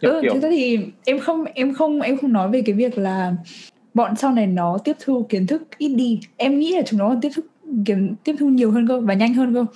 Kiểu, 0.00 0.10
ừ, 0.10 0.20
kiểu... 0.22 0.34
thực 0.34 0.42
ra 0.42 0.48
thì 0.50 0.78
em 1.04 1.18
không 1.18 1.44
em 1.54 1.74
không 1.74 2.00
em 2.00 2.16
không 2.16 2.32
nói 2.32 2.48
về 2.48 2.62
cái 2.66 2.74
việc 2.74 2.98
là 2.98 3.36
bọn 3.94 4.16
sau 4.16 4.32
này 4.32 4.46
nó 4.46 4.78
tiếp 4.84 4.96
thu 5.04 5.26
kiến 5.28 5.46
thức 5.46 5.62
ít 5.78 5.88
đi. 5.88 6.20
Em 6.36 6.58
nghĩ 6.58 6.76
là 6.76 6.82
chúng 6.86 6.98
nó 6.98 7.16
tiếp 7.22 7.30
thu 7.36 7.42
kiếm 7.84 8.14
tiếp 8.24 8.34
thu 8.38 8.48
nhiều 8.48 8.70
hơn 8.70 8.88
cơ 8.88 9.00
và 9.00 9.14
nhanh 9.14 9.34
hơn 9.34 9.54
cơ. 9.54 9.66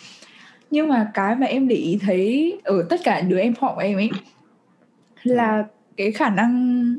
Nhưng 0.71 0.89
mà 0.89 1.11
cái 1.15 1.37
mà 1.37 1.47
em 1.47 1.69
để 1.69 1.77
ý 1.77 1.99
thấy 2.01 2.53
ở 2.65 2.87
tất 2.89 3.01
cả 3.05 3.21
đứa 3.21 3.39
em 3.39 3.55
họ 3.61 3.75
của 3.75 3.81
em 3.81 3.97
ấy 3.97 4.11
là 5.23 5.65
cái 5.97 6.13
khả 6.13 6.31
năng 6.31 6.95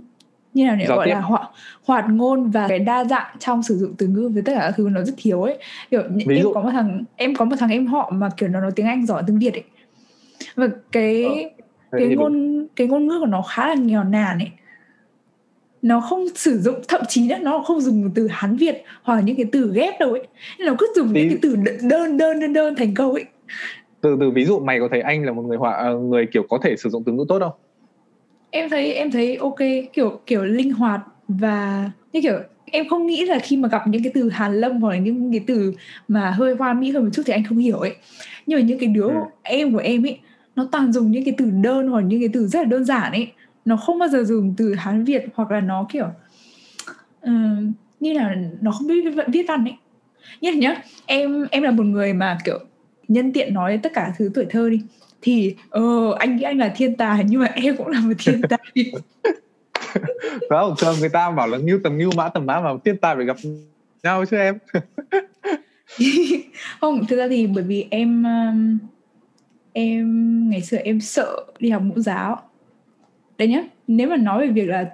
như 0.53 0.65
nào 0.65 0.75
nhỉ 0.75 0.85
gọi 0.85 1.05
tiếp. 1.05 1.13
là 1.13 1.21
hoạt 1.21 1.49
hoạt 1.85 2.05
ngôn 2.09 2.49
và 2.49 2.67
cái 2.67 2.79
đa 2.79 3.05
dạng 3.05 3.35
trong 3.39 3.63
sử 3.63 3.77
dụng 3.77 3.93
từ 3.97 4.07
ngữ 4.07 4.29
với 4.33 4.43
tất 4.45 4.53
cả 4.55 4.62
các 4.62 4.73
thứ 4.77 4.89
nó 4.91 5.01
rất 5.01 5.13
thiếu 5.17 5.41
ấy. 5.43 5.57
Kiểu 5.91 6.03
Ví 6.15 6.35
em 6.35 6.43
dụ. 6.43 6.53
có 6.53 6.62
một 6.62 6.69
thằng 6.71 7.03
em 7.15 7.35
có 7.35 7.45
một 7.45 7.55
thằng 7.59 7.69
em 7.69 7.88
họ 7.88 8.12
mà 8.13 8.29
kiểu 8.38 8.49
nó 8.49 8.62
nói 8.62 8.71
tiếng 8.75 8.85
anh 8.85 9.05
giỏi 9.05 9.23
tiếng 9.27 9.39
việt 9.39 9.53
ấy. 9.53 9.63
Và 10.55 10.67
cái 10.91 11.23
ờ, 11.89 11.99
cái 11.99 12.15
ngôn 12.15 12.67
cái 12.75 12.88
ngôn 12.88 13.07
ngữ 13.07 13.19
của 13.19 13.25
nó 13.25 13.41
khá 13.41 13.67
là 13.67 13.75
nghèo 13.75 14.03
nàn 14.03 14.39
ấy. 14.39 14.51
Nó 15.81 15.99
không 15.99 16.25
sử 16.35 16.59
dụng 16.59 16.75
thậm 16.88 17.01
chí 17.07 17.27
nữa 17.27 17.38
nó 17.41 17.63
không 17.67 17.81
dùng 17.81 18.12
từ 18.15 18.27
hán 18.31 18.55
việt 18.55 18.83
hoặc 19.03 19.15
là 19.15 19.21
những 19.21 19.35
cái 19.35 19.45
từ 19.51 19.71
ghép 19.73 19.99
đâu 19.99 20.12
ấy. 20.12 20.27
Nó 20.59 20.75
cứ 20.77 20.88
dùng 20.95 21.13
Tí... 21.13 21.21
những 21.21 21.29
cái 21.29 21.39
từ 21.41 21.55
đơn 21.89 22.17
đơn 22.17 22.39
đơn 22.39 22.53
đơn 22.53 22.75
thành 22.75 22.93
câu 22.93 23.12
ấy. 23.12 23.25
Từ 24.01 24.17
từ 24.19 24.31
ví 24.31 24.45
dụ 24.45 24.59
mày 24.59 24.79
có 24.79 24.88
thấy 24.91 25.01
anh 25.01 25.25
là 25.25 25.31
một 25.31 25.41
người 25.41 25.57
họa 25.57 25.73
ờ, 25.73 25.97
người 25.97 26.27
kiểu 26.33 26.43
có 26.49 26.59
thể 26.63 26.75
sử 26.77 26.89
dụng 26.89 27.03
từ 27.05 27.12
ngữ 27.12 27.25
tốt 27.29 27.39
không 27.39 27.51
em 28.51 28.69
thấy 28.69 28.93
em 28.93 29.12
thấy 29.12 29.35
ok 29.35 29.59
kiểu 29.93 30.19
kiểu 30.25 30.45
linh 30.45 30.73
hoạt 30.73 31.01
và 31.27 31.91
như 32.13 32.21
kiểu 32.21 32.39
em 32.65 32.89
không 32.89 33.07
nghĩ 33.07 33.25
là 33.25 33.39
khi 33.39 33.57
mà 33.57 33.69
gặp 33.69 33.88
những 33.88 34.03
cái 34.03 34.12
từ 34.15 34.29
hàn 34.29 34.62
lâm 34.62 34.81
hoặc 34.81 34.91
là 34.91 34.97
những 34.97 35.31
cái 35.31 35.43
từ 35.47 35.73
mà 36.07 36.31
hơi 36.31 36.55
hoa 36.55 36.73
mỹ 36.73 36.91
hơn 36.91 37.03
một 37.03 37.09
chút 37.13 37.23
thì 37.25 37.33
anh 37.33 37.43
không 37.43 37.57
hiểu 37.57 37.77
ấy. 37.77 37.95
Nhưng 38.45 38.59
mà 38.59 38.65
những 38.65 38.79
cái 38.79 38.89
đứa 38.89 39.07
ừ. 39.07 39.15
em 39.43 39.73
của 39.73 39.79
em 39.79 40.05
ấy 40.05 40.19
nó 40.55 40.67
toàn 40.71 40.91
dùng 40.91 41.12
những 41.12 41.23
cái 41.23 41.33
từ 41.38 41.49
đơn 41.49 41.88
hoặc 41.88 42.01
những 42.01 42.19
cái 42.19 42.29
từ 42.33 42.47
rất 42.47 42.59
là 42.59 42.65
đơn 42.65 42.85
giản 42.85 43.12
ấy. 43.12 43.31
Nó 43.65 43.77
không 43.77 43.99
bao 43.99 44.09
giờ 44.09 44.23
dùng 44.23 44.53
từ 44.57 44.73
hán 44.73 45.03
việt 45.03 45.25
hoặc 45.33 45.51
là 45.51 45.59
nó 45.59 45.88
kiểu 45.91 46.07
uh, 47.23 47.31
như 47.99 48.13
là 48.13 48.35
nó 48.62 48.71
không 48.71 48.88
biết 48.88 49.05
viết 49.27 49.45
văn 49.47 49.65
ấy. 49.65 49.75
Nhất 50.41 50.55
nhá 50.55 50.81
em 51.05 51.47
em 51.51 51.63
là 51.63 51.71
một 51.71 51.85
người 51.85 52.13
mà 52.13 52.38
kiểu 52.45 52.59
nhân 53.07 53.33
tiện 53.33 53.53
nói 53.53 53.79
tất 53.83 53.91
cả 53.93 54.13
thứ 54.17 54.31
tuổi 54.33 54.45
thơ 54.49 54.69
đi 54.69 54.81
thì 55.21 55.55
ờ 55.69 56.13
anh 56.19 56.36
nghĩ 56.36 56.43
anh 56.43 56.58
là 56.58 56.73
thiên 56.75 56.95
tài 56.95 57.23
nhưng 57.27 57.41
mà 57.41 57.45
em 57.45 57.77
cũng 57.77 57.88
là 57.88 57.99
một 57.99 58.13
thiên 58.19 58.41
tài. 58.49 58.60
Không 60.49 60.73
thường 60.77 60.95
người 60.99 61.10
ta 61.10 61.32
bảo 61.32 61.47
là 61.47 61.58
ngưu 61.58 61.79
tầm 61.84 61.97
ngưu 61.97 62.12
mã 62.15 62.29
tầm 62.29 62.45
mã 62.45 62.60
mà 62.60 62.69
thiên 62.86 62.97
tài 62.97 63.15
phải 63.15 63.25
gặp 63.25 63.38
nhau 64.03 64.25
chứ 64.25 64.38
em. 64.38 64.58
Không 66.82 67.05
thực 67.05 67.17
ra 67.17 67.27
thì 67.27 67.47
bởi 67.47 67.63
vì 67.63 67.86
em 67.89 68.25
em 69.73 70.49
ngày 70.49 70.62
xưa 70.62 70.77
em 70.77 71.01
sợ 71.01 71.45
đi 71.60 71.69
học 71.69 71.82
mẫu 71.82 71.99
giáo. 71.99 72.41
Đấy 73.38 73.47
nhá 73.47 73.63
nếu 73.88 74.10
mà 74.10 74.17
nói 74.17 74.47
về 74.47 74.53
việc 74.53 74.69
là 74.69 74.89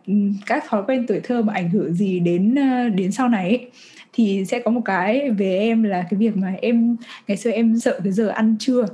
các 0.45 0.63
thói 0.67 0.83
quen 0.88 1.07
tuổi 1.07 1.19
thơ 1.23 1.41
mà 1.41 1.53
ảnh 1.53 1.69
hưởng 1.69 1.93
gì 1.93 2.19
đến 2.19 2.55
đến 2.95 3.11
sau 3.11 3.29
này 3.29 3.49
ấy, 3.49 3.69
thì 4.13 4.45
sẽ 4.47 4.59
có 4.59 4.71
một 4.71 4.81
cái 4.85 5.29
về 5.29 5.57
em 5.59 5.83
là 5.83 6.05
cái 6.09 6.17
việc 6.17 6.38
mà 6.38 6.55
em 6.61 6.97
ngày 7.27 7.38
xưa 7.38 7.51
em 7.51 7.79
sợ 7.79 7.99
cái 8.03 8.13
giờ 8.13 8.27
ăn 8.27 8.55
trưa 8.59 8.85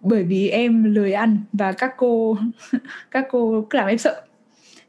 bởi 0.00 0.22
vì 0.22 0.48
em 0.48 0.94
lười 0.94 1.12
ăn 1.12 1.38
và 1.52 1.72
các 1.72 1.94
cô 1.96 2.36
các 3.10 3.26
cô 3.30 3.66
cứ 3.70 3.78
làm 3.78 3.88
em 3.88 3.98
sợ. 3.98 4.22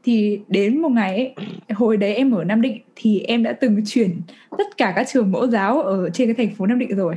Thì 0.04 0.39
đến 0.47 0.82
một 0.82 0.89
ngày 0.89 1.15
ấy, 1.17 1.34
hồi 1.76 1.97
đấy 1.97 2.15
em 2.15 2.32
ở 2.32 2.43
Nam 2.43 2.62
Định 2.62 2.82
thì 2.95 3.19
em 3.19 3.43
đã 3.43 3.54
từng 3.54 3.82
chuyển 3.86 4.21
tất 4.58 4.78
cả 4.78 4.93
các 4.95 5.08
trường 5.13 5.32
mẫu 5.32 5.47
giáo 5.47 5.82
ở 5.82 6.10
trên 6.10 6.34
cái 6.34 6.47
thành 6.47 6.56
phố 6.56 6.65
Nam 6.65 6.80
Định 6.80 6.95
rồi. 6.95 7.15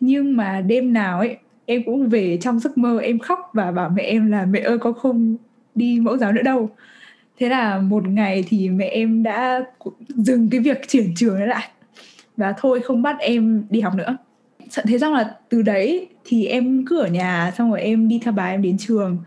Nhưng 0.00 0.36
mà 0.36 0.60
đêm 0.60 0.92
nào 0.92 1.18
ấy 1.18 1.36
em 1.66 1.82
cũng 1.86 2.08
về 2.08 2.38
trong 2.40 2.58
giấc 2.58 2.78
mơ 2.78 2.98
em 2.98 3.18
khóc 3.18 3.50
và 3.52 3.72
bảo 3.72 3.90
mẹ 3.90 4.02
em 4.02 4.30
là 4.30 4.46
mẹ 4.46 4.60
ơi 4.60 4.78
con 4.78 4.94
không 4.94 5.36
đi 5.74 6.00
mẫu 6.00 6.18
giáo 6.18 6.32
nữa 6.32 6.42
đâu. 6.42 6.70
Thế 7.38 7.48
là 7.48 7.78
một 7.78 8.08
ngày 8.08 8.44
thì 8.48 8.68
mẹ 8.68 8.86
em 8.86 9.22
đã 9.22 9.64
dừng 10.08 10.50
cái 10.50 10.60
việc 10.60 10.88
chuyển 10.88 11.12
trường 11.16 11.36
ấy 11.36 11.46
lại 11.46 11.68
và 12.36 12.54
thôi 12.58 12.80
không 12.80 13.02
bắt 13.02 13.16
em 13.18 13.64
đi 13.70 13.80
học 13.80 13.94
nữa 13.94 14.16
thế 14.74 14.98
xong 14.98 15.12
là 15.12 15.34
từ 15.48 15.62
đấy 15.62 16.08
thì 16.24 16.46
em 16.46 16.84
cứ 16.86 16.98
ở 16.98 17.06
nhà 17.06 17.52
xong 17.58 17.70
rồi 17.70 17.80
em 17.80 18.08
đi 18.08 18.20
theo 18.24 18.32
bà 18.32 18.46
em 18.46 18.62
đến 18.62 18.76
trường. 18.78 19.18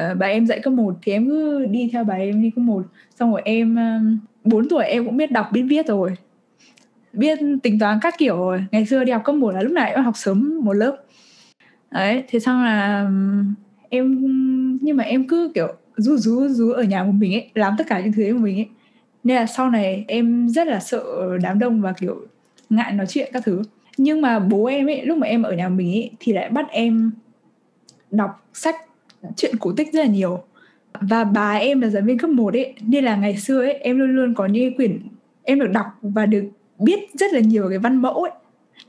Uh, 0.00 0.18
bà 0.18 0.26
em 0.26 0.46
dạy 0.46 0.60
cấp 0.60 0.72
1 0.72 0.94
thì 1.02 1.12
em 1.12 1.28
cứ 1.28 1.66
đi 1.66 1.90
theo 1.92 2.04
bà 2.04 2.14
em 2.14 2.42
đi 2.42 2.50
cấp 2.50 2.62
1 2.62 2.82
xong 3.18 3.32
rồi 3.32 3.42
em 3.44 3.76
uh, 4.44 4.52
4 4.52 4.68
tuổi 4.68 4.84
em 4.84 5.04
cũng 5.04 5.16
biết 5.16 5.32
đọc 5.32 5.48
biết 5.52 5.62
viết 5.62 5.86
rồi. 5.86 6.14
Biết 7.12 7.38
tính 7.62 7.78
toán 7.78 7.98
các 8.02 8.14
kiểu 8.18 8.36
rồi. 8.36 8.64
Ngày 8.72 8.86
xưa 8.86 9.04
đi 9.04 9.12
học 9.12 9.22
cấp 9.24 9.34
1 9.34 9.50
là 9.50 9.62
lúc 9.62 9.72
nào 9.72 9.86
em 9.86 10.04
học 10.04 10.16
sớm 10.16 10.60
một 10.62 10.72
lớp. 10.72 10.96
Đấy 11.90 12.24
thế 12.28 12.38
xong 12.38 12.64
là 12.64 13.10
em 13.88 14.18
nhưng 14.82 14.96
mà 14.96 15.04
em 15.04 15.28
cứ 15.28 15.52
kiểu 15.54 15.68
rú 15.96 16.16
rú 16.16 16.48
rú 16.48 16.72
ở 16.72 16.82
nhà 16.82 17.04
một 17.04 17.12
mình 17.12 17.34
ấy 17.34 17.50
làm 17.54 17.74
tất 17.78 17.84
cả 17.88 18.00
những 18.00 18.12
thứ 18.12 18.22
ấy 18.22 18.32
một 18.32 18.40
mình 18.42 18.58
ấy. 18.58 18.68
Nên 19.24 19.36
là 19.36 19.46
sau 19.46 19.70
này 19.70 20.04
em 20.08 20.48
rất 20.48 20.66
là 20.66 20.80
sợ 20.80 21.02
đám 21.42 21.58
đông 21.58 21.80
và 21.80 21.92
kiểu 21.92 22.26
ngại 22.70 22.92
nói 22.92 23.06
chuyện 23.08 23.30
các 23.32 23.42
thứ 23.44 23.62
nhưng 23.96 24.20
mà 24.20 24.38
bố 24.38 24.64
em 24.64 24.86
ấy 24.86 25.06
lúc 25.06 25.18
mà 25.18 25.26
em 25.26 25.42
ở 25.42 25.52
nhà 25.52 25.68
mình 25.68 25.92
ấy 25.92 26.10
thì 26.20 26.32
lại 26.32 26.48
bắt 26.50 26.66
em 26.70 27.10
đọc 28.10 28.48
sách 28.52 28.76
chuyện 29.36 29.56
cổ 29.60 29.72
tích 29.72 29.92
rất 29.92 30.00
là 30.00 30.06
nhiều. 30.06 30.42
Và 31.00 31.24
bà 31.24 31.52
em 31.52 31.80
là 31.80 31.88
giáo 31.88 32.02
viên 32.02 32.18
cấp 32.18 32.30
1 32.30 32.54
ấy 32.54 32.74
nên 32.80 33.04
là 33.04 33.16
ngày 33.16 33.36
xưa 33.36 33.60
ấy 33.60 33.72
em 33.72 33.98
luôn 33.98 34.16
luôn 34.16 34.34
có 34.34 34.46
những 34.46 34.76
quyển 34.76 35.00
em 35.42 35.60
được 35.60 35.70
đọc 35.72 35.86
và 36.02 36.26
được 36.26 36.44
biết 36.78 37.00
rất 37.14 37.32
là 37.32 37.40
nhiều 37.40 37.68
cái 37.68 37.78
văn 37.78 37.96
mẫu 37.96 38.22
ấy. 38.22 38.32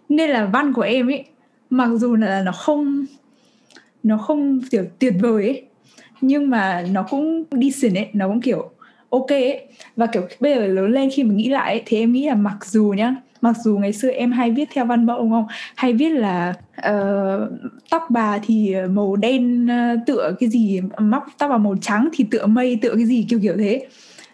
Nên 0.10 0.30
là 0.30 0.46
văn 0.46 0.74
của 0.74 0.82
em 0.82 1.08
ấy 1.08 1.24
mặc 1.70 1.90
dù 1.96 2.16
là 2.16 2.42
nó 2.42 2.52
không 2.52 3.06
nó 4.04 4.18
không 4.18 4.62
kiểu 4.72 4.86
tuyệt 5.00 5.14
vời 5.22 5.44
ấy 5.44 5.64
nhưng 6.22 6.50
mà 6.50 6.86
nó 6.92 7.04
cũng 7.10 7.44
decent 7.52 7.96
ấy 7.96 8.08
nó 8.14 8.28
cũng 8.28 8.42
kiểu 8.42 8.70
ok 9.10 9.30
ấy. 9.30 9.66
Và 9.96 10.06
kiểu 10.06 10.28
bây 10.40 10.56
giờ 10.56 10.68
lớn 10.68 10.92
lên 10.92 11.10
khi 11.14 11.24
mà 11.24 11.34
nghĩ 11.34 11.50
lại 11.50 11.74
ấy, 11.74 11.84
thì 11.86 11.98
em 12.00 12.12
nghĩ 12.12 12.28
là 12.28 12.36
mặc 12.36 12.58
dù 12.66 12.94
nhá 12.98 13.16
mặc 13.44 13.56
dù 13.64 13.78
ngày 13.78 13.94
xưa 13.94 14.10
em 14.10 14.32
hay 14.32 14.52
viết 14.52 14.70
theo 14.74 14.86
văn 14.86 15.06
mẫu 15.06 15.30
không? 15.30 15.46
Hay 15.76 15.94
viết 15.94 16.10
là 16.10 16.54
uh, 16.78 17.50
tóc 17.90 18.04
bà 18.10 18.40
thì 18.44 18.76
màu 18.90 19.16
đen 19.16 19.66
uh, 19.66 20.00
tựa 20.08 20.36
cái 20.40 20.50
gì 20.50 20.82
móc 21.00 21.26
tóc 21.38 21.50
bà 21.50 21.58
màu 21.58 21.76
trắng 21.82 22.10
thì 22.14 22.26
tựa 22.32 22.46
mây 22.46 22.80
tựa 22.82 22.96
cái 22.96 23.06
gì 23.06 23.26
kiểu 23.30 23.40
kiểu 23.42 23.56
thế. 23.58 23.88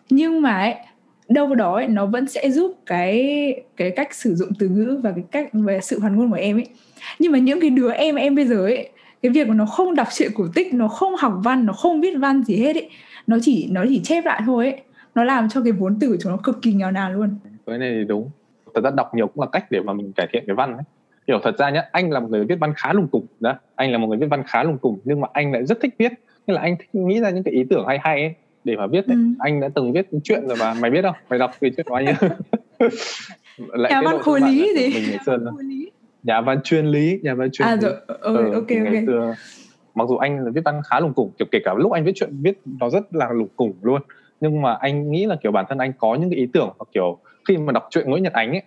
Nhưng 0.09 0.41
mà 0.41 0.57
ấy, 0.57 0.75
đâu 1.29 1.47
vào 1.47 1.55
đó 1.55 1.75
ấy, 1.75 1.87
nó 1.87 2.05
vẫn 2.05 2.27
sẽ 2.27 2.51
giúp 2.51 2.77
cái 2.85 3.53
cái 3.77 3.91
cách 3.91 4.13
sử 4.13 4.35
dụng 4.35 4.49
từ 4.59 4.69
ngữ 4.69 4.99
và 5.03 5.11
cái 5.11 5.23
cách 5.31 5.49
về 5.53 5.79
sự 5.81 5.99
hoàn 5.99 6.15
ngôn 6.15 6.29
của 6.29 6.37
em 6.37 6.57
ấy. 6.57 6.67
Nhưng 7.19 7.31
mà 7.31 7.37
những 7.37 7.61
cái 7.61 7.69
đứa 7.69 7.91
em 7.91 8.15
em 8.15 8.35
bây 8.35 8.47
giờ 8.47 8.63
ấy 8.63 8.89
cái 9.21 9.31
việc 9.31 9.47
mà 9.47 9.55
nó 9.55 9.65
không 9.65 9.95
đọc 9.95 10.07
truyện 10.13 10.31
cổ 10.35 10.47
tích 10.55 10.73
nó 10.73 10.87
không 10.87 11.15
học 11.15 11.33
văn 11.43 11.65
nó 11.65 11.73
không 11.73 12.01
viết 12.01 12.13
văn 12.17 12.43
gì 12.43 12.55
hết 12.55 12.75
ấy 12.75 12.89
nó 13.27 13.37
chỉ 13.41 13.67
nó 13.71 13.85
chỉ 13.89 13.99
chép 14.03 14.25
lại 14.25 14.41
thôi 14.45 14.65
ấy 14.65 14.81
nó 15.15 15.23
làm 15.23 15.49
cho 15.49 15.61
cái 15.61 15.71
vốn 15.71 15.97
từ 15.99 16.07
của 16.07 16.17
chúng 16.21 16.31
nó 16.31 16.37
cực 16.43 16.61
kỳ 16.61 16.73
nghèo 16.73 16.91
nàn 16.91 17.13
luôn. 17.13 17.35
Cái 17.65 17.77
này 17.77 17.95
thì 17.99 18.05
đúng 18.07 18.29
thật 18.75 18.81
ra 18.83 18.91
đọc 18.91 19.15
nhiều 19.15 19.27
cũng 19.27 19.41
là 19.41 19.47
cách 19.51 19.71
để 19.71 19.79
mà 19.79 19.93
mình 19.93 20.13
cải 20.15 20.27
thiện 20.33 20.43
cái 20.47 20.55
văn 20.55 20.73
ấy. 20.73 20.83
Hiểu 21.27 21.39
thật 21.43 21.57
ra 21.57 21.69
nhá 21.69 21.83
anh 21.91 22.11
là 22.11 22.19
một 22.19 22.27
người 22.29 22.45
viết 22.45 22.55
văn 22.59 22.73
khá 22.77 22.93
lùng 22.93 23.07
củng 23.07 23.27
đó 23.39 23.55
anh 23.75 23.91
là 23.91 23.97
một 23.97 24.07
người 24.07 24.17
viết 24.17 24.27
văn 24.29 24.43
khá 24.47 24.63
lùng 24.63 24.77
củng 24.77 24.99
nhưng 25.03 25.21
mà 25.21 25.27
anh 25.33 25.51
lại 25.51 25.65
rất 25.65 25.77
thích 25.81 25.95
viết. 25.99 26.11
Nên 26.47 26.55
là 26.55 26.61
anh 26.61 26.75
thích 26.79 26.89
nghĩ 26.95 27.21
ra 27.21 27.29
những 27.29 27.43
cái 27.43 27.53
ý 27.53 27.63
tưởng 27.69 27.85
hay 27.87 27.99
hay 28.01 28.21
ấy 28.21 28.33
để 28.63 28.75
mà 28.75 28.87
viết 28.87 29.07
ấy. 29.07 29.15
Ừ. 29.15 29.21
anh 29.39 29.61
đã 29.61 29.69
từng 29.75 29.93
viết 29.93 30.07
chuyện 30.23 30.47
rồi 30.47 30.57
mà 30.57 30.73
mày 30.73 30.91
biết 30.91 31.01
không? 31.01 31.15
Mày 31.29 31.39
đọc 31.39 31.57
cái 31.61 31.71
chuyện 31.77 31.85
của 31.85 31.93
anh 31.93 32.05
lại 33.57 33.91
nhà 33.91 34.01
văn 34.01 34.19
khối 34.21 34.41
lý 34.41 34.73
gì? 34.75 34.93
mình 34.93 35.09
ngày 35.09 35.19
xưa 35.25 35.37
nhà 36.23 36.41
văn 36.41 36.59
chuyên 36.63 36.85
lý 36.85 37.19
nhà 37.23 37.35
văn 37.35 37.51
chuyên 37.51 37.67
à 37.67 37.75
lý. 37.75 37.81
rồi 37.81 37.93
ừ, 38.07 38.17
ừ, 38.21 38.51
ok 38.53 38.67
ok. 38.85 39.03
xưa, 39.07 39.35
mặc 39.95 40.09
dù 40.09 40.17
anh 40.17 40.45
là 40.45 40.51
viết 40.51 40.61
văn 40.65 40.81
khá 40.89 40.99
lùng 40.99 41.13
củng 41.13 41.33
kiểu 41.39 41.47
kể 41.51 41.59
cả 41.63 41.73
lúc 41.77 41.91
anh 41.91 42.05
viết 42.05 42.11
chuyện 42.15 42.29
viết 42.41 42.61
nó 42.79 42.89
rất 42.89 43.15
là 43.15 43.29
lùng 43.31 43.49
củng 43.55 43.73
luôn. 43.81 44.01
Nhưng 44.39 44.61
mà 44.61 44.73
anh 44.73 45.11
nghĩ 45.11 45.25
là 45.25 45.35
kiểu 45.43 45.51
bản 45.51 45.65
thân 45.69 45.77
anh 45.77 45.93
có 45.97 46.15
những 46.15 46.29
cái 46.29 46.39
ý 46.39 46.47
tưởng 46.53 46.69
hoặc 46.77 46.85
kiểu 46.93 47.19
khi 47.49 47.57
mà 47.57 47.71
đọc 47.71 47.87
truyện 47.89 48.09
Nguyễn 48.09 48.23
Nhật 48.23 48.33
Ánh 48.33 48.51
ấy 48.51 48.61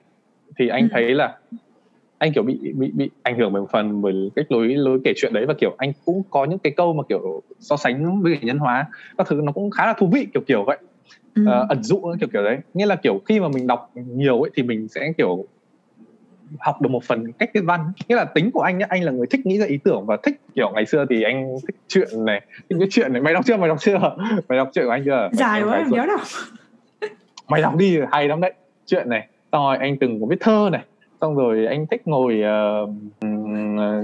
thì 0.58 0.68
anh 0.68 0.82
ừ. 0.82 0.88
thấy 0.92 1.14
là 1.14 1.36
anh 2.18 2.32
kiểu 2.32 2.42
bị 2.42 2.58
bị 2.76 2.90
bị 2.94 3.10
ảnh 3.22 3.38
hưởng 3.38 3.52
bởi 3.52 3.62
một 3.62 3.68
phần 3.72 4.02
bởi 4.02 4.14
cách 4.36 4.52
lối 4.52 4.68
lối 4.68 5.00
kể 5.04 5.12
chuyện 5.16 5.32
đấy 5.32 5.46
và 5.46 5.54
kiểu 5.54 5.74
anh 5.78 5.92
cũng 6.04 6.22
có 6.30 6.44
những 6.44 6.58
cái 6.58 6.72
câu 6.76 6.92
mà 6.92 7.02
kiểu 7.08 7.42
so 7.60 7.76
sánh 7.76 8.22
với 8.22 8.38
nhân 8.42 8.58
hóa 8.58 8.86
các 9.18 9.26
thứ 9.26 9.40
nó 9.44 9.52
cũng 9.52 9.70
khá 9.70 9.86
là 9.86 9.94
thú 9.98 10.10
vị 10.12 10.26
kiểu 10.34 10.42
kiểu 10.46 10.64
vậy. 10.64 10.78
Ừ. 11.34 11.42
uh, 11.42 11.68
ẩn 11.68 11.82
dụ 11.82 12.02
kiểu 12.20 12.28
kiểu 12.32 12.44
đấy. 12.44 12.58
Nghĩa 12.74 12.86
là 12.86 12.96
kiểu 12.96 13.20
khi 13.24 13.40
mà 13.40 13.48
mình 13.48 13.66
đọc 13.66 13.90
nhiều 13.94 14.42
ấy 14.42 14.50
thì 14.54 14.62
mình 14.62 14.88
sẽ 14.88 15.12
kiểu 15.18 15.44
học 16.58 16.82
được 16.82 16.88
một 16.90 17.04
phần 17.04 17.32
cách 17.32 17.50
viết 17.54 17.60
văn. 17.64 17.92
Nghĩa 18.08 18.16
là 18.16 18.24
tính 18.24 18.50
của 18.50 18.60
anh 18.60 18.78
nhá 18.78 18.86
anh 18.88 19.04
là 19.04 19.12
người 19.12 19.26
thích 19.26 19.46
nghĩ 19.46 19.58
ra 19.58 19.66
ý 19.66 19.78
tưởng 19.84 20.06
và 20.06 20.16
thích 20.22 20.40
kiểu 20.54 20.70
ngày 20.74 20.86
xưa 20.86 21.06
thì 21.10 21.22
anh 21.22 21.56
thích 21.68 21.76
chuyện 21.88 22.24
này 22.24 22.40
thích 22.70 22.76
cái 22.78 22.88
chuyện 22.90 23.12
này. 23.12 23.22
Mày 23.22 23.34
đọc 23.34 23.44
chưa? 23.46 23.56
Mày 23.56 23.68
đọc 23.68 23.78
chưa? 23.80 23.98
Mày 24.48 24.58
đọc 24.58 24.70
chuyện 24.74 24.84
của 24.84 24.90
anh 24.90 25.02
chưa? 25.04 25.28
Dài 25.32 25.62
quá 25.62 25.76
em 25.76 25.90
nhớ 25.90 26.06
đọc. 26.06 26.20
Mày 27.48 27.62
đọc 27.62 27.76
đi 27.76 27.98
hay 28.12 28.28
lắm 28.28 28.40
đấy 28.40 28.52
chuyện 28.86 29.08
này 29.08 29.28
xong 29.52 29.62
rồi 29.62 29.76
anh 29.76 29.98
từng 29.98 30.20
có 30.20 30.26
viết 30.26 30.40
thơ 30.40 30.68
này 30.72 30.82
xong 31.20 31.36
rồi 31.36 31.66
anh 31.66 31.86
thích 31.90 32.02
ngồi 32.04 32.42
uh, 32.84 32.90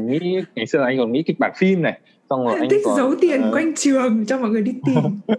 nghĩ 0.00 0.40
ngày 0.54 0.66
xưa 0.66 0.82
anh 0.82 0.98
còn 0.98 1.12
nghĩ 1.12 1.22
kịch 1.22 1.38
bản 1.38 1.52
phim 1.56 1.82
này 1.82 2.00
xong 2.30 2.44
rồi 2.44 2.54
anh 2.58 2.68
thích 2.68 2.80
còn, 2.84 2.96
giấu 2.96 3.14
tiền 3.20 3.40
uh, 3.48 3.54
quanh 3.54 3.74
trường 3.76 4.26
cho 4.26 4.38
mọi 4.38 4.50
người 4.50 4.62
đi 4.62 4.72
tìm. 4.86 5.36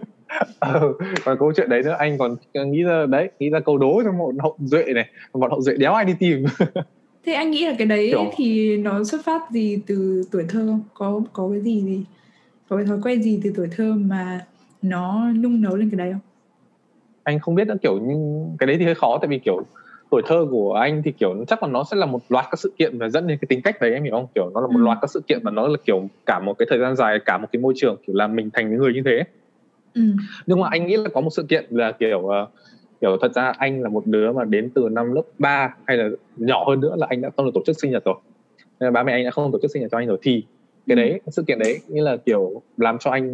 Ừ, 0.60 0.92
còn 1.24 1.38
câu 1.38 1.52
chuyện 1.56 1.68
đấy 1.68 1.82
nữa 1.82 1.96
anh 1.98 2.18
còn 2.18 2.36
nghĩ 2.54 2.82
ra 2.82 3.06
đấy 3.06 3.30
nghĩ 3.38 3.50
ra 3.50 3.60
câu 3.60 3.78
đố 3.78 4.02
cho 4.04 4.12
bọn 4.12 4.38
hậu 4.38 4.56
duệ 4.58 4.84
này 4.94 5.08
bọn 5.32 5.50
hậu 5.50 5.62
duệ 5.62 5.74
đéo 5.76 5.94
ai 5.94 6.04
đi 6.04 6.14
tìm. 6.18 6.44
Thế 7.24 7.32
anh 7.32 7.50
nghĩ 7.50 7.66
là 7.66 7.74
cái 7.78 7.86
đấy 7.86 8.08
Kiểu... 8.10 8.30
thì 8.36 8.76
nó 8.76 9.04
xuất 9.04 9.24
phát 9.24 9.50
gì 9.50 9.78
từ 9.86 10.24
tuổi 10.30 10.44
thơ? 10.48 10.66
Không 10.66 10.82
có 10.94 11.20
có 11.32 11.48
cái 11.52 11.60
gì 11.60 11.80
gì 11.80 12.04
có 12.68 12.76
cái 12.76 12.86
thói 12.86 12.98
quen 13.02 13.22
gì 13.22 13.40
từ 13.44 13.52
tuổi 13.56 13.68
thơ 13.76 13.94
mà 13.96 14.46
nó 14.82 15.32
nung 15.42 15.62
nấu 15.62 15.76
lên 15.76 15.90
cái 15.90 15.98
đấy 15.98 16.12
không 16.12 16.20
anh 17.24 17.38
không 17.38 17.54
biết 17.54 17.66
nữa 17.68 17.76
kiểu 17.82 17.98
như 17.98 18.46
cái 18.58 18.66
đấy 18.66 18.76
thì 18.78 18.84
hơi 18.84 18.94
khó 18.94 19.18
tại 19.20 19.28
vì 19.28 19.38
kiểu 19.38 19.62
tuổi 20.10 20.22
thơ 20.26 20.46
của 20.50 20.72
anh 20.72 21.02
thì 21.02 21.12
kiểu 21.12 21.44
chắc 21.48 21.62
là 21.62 21.68
nó 21.68 21.84
sẽ 21.90 21.96
là 21.96 22.06
một 22.06 22.22
loạt 22.28 22.44
các 22.50 22.60
sự 22.60 22.72
kiện 22.78 22.98
và 22.98 23.08
dẫn 23.08 23.26
đến 23.26 23.38
cái 23.40 23.46
tính 23.48 23.62
cách 23.62 23.80
đấy 23.80 23.92
em 23.92 24.04
hiểu 24.04 24.12
không 24.12 24.26
kiểu 24.34 24.50
nó 24.54 24.60
là 24.60 24.66
một 24.66 24.78
ừ. 24.78 24.82
loạt 24.82 24.98
các 25.00 25.10
sự 25.10 25.22
kiện 25.28 25.40
và 25.42 25.50
nó 25.50 25.68
là 25.68 25.76
kiểu 25.84 26.08
cả 26.26 26.40
một 26.40 26.54
cái 26.58 26.66
thời 26.70 26.78
gian 26.78 26.96
dài 26.96 27.18
cả 27.24 27.38
một 27.38 27.46
cái 27.52 27.60
môi 27.62 27.72
trường 27.76 27.96
kiểu 28.06 28.16
làm 28.16 28.36
mình 28.36 28.50
thành 28.52 28.76
người 28.76 28.92
như 28.92 29.02
thế 29.04 29.24
ừ. 29.94 30.02
nhưng 30.46 30.60
mà 30.60 30.68
anh 30.70 30.86
nghĩ 30.86 30.96
là 30.96 31.08
có 31.14 31.20
một 31.20 31.30
sự 31.30 31.42
kiện 31.48 31.64
là 31.70 31.92
kiểu 31.92 32.18
uh, 32.18 32.32
kiểu 33.00 33.16
thật 33.20 33.34
ra 33.34 33.52
anh 33.58 33.82
là 33.82 33.88
một 33.88 34.06
đứa 34.06 34.32
mà 34.32 34.44
đến 34.44 34.70
từ 34.74 34.88
năm 34.90 35.12
lớp 35.12 35.22
3 35.38 35.74
hay 35.86 35.96
là 35.96 36.08
nhỏ 36.36 36.64
hơn 36.68 36.80
nữa 36.80 36.94
là 36.98 37.06
anh 37.10 37.20
đã 37.20 37.30
không 37.36 37.46
được 37.46 37.52
tổ 37.54 37.62
chức 37.66 37.76
sinh 37.80 37.90
nhật 37.90 38.04
rồi 38.04 38.14
nên 38.80 38.92
là 38.92 39.00
bố 39.00 39.06
mẹ 39.06 39.12
anh 39.12 39.24
đã 39.24 39.30
không 39.30 39.52
tổ 39.52 39.58
chức 39.62 39.70
sinh 39.70 39.82
nhật 39.82 39.90
cho 39.92 39.98
anh 39.98 40.06
rồi 40.06 40.18
thì 40.22 40.44
cái 40.90 40.96
đấy 40.96 41.20
sự 41.26 41.42
kiện 41.42 41.58
đấy 41.58 41.80
như 41.88 42.02
là 42.02 42.16
kiểu 42.16 42.62
làm 42.76 42.98
cho 42.98 43.10
anh 43.10 43.26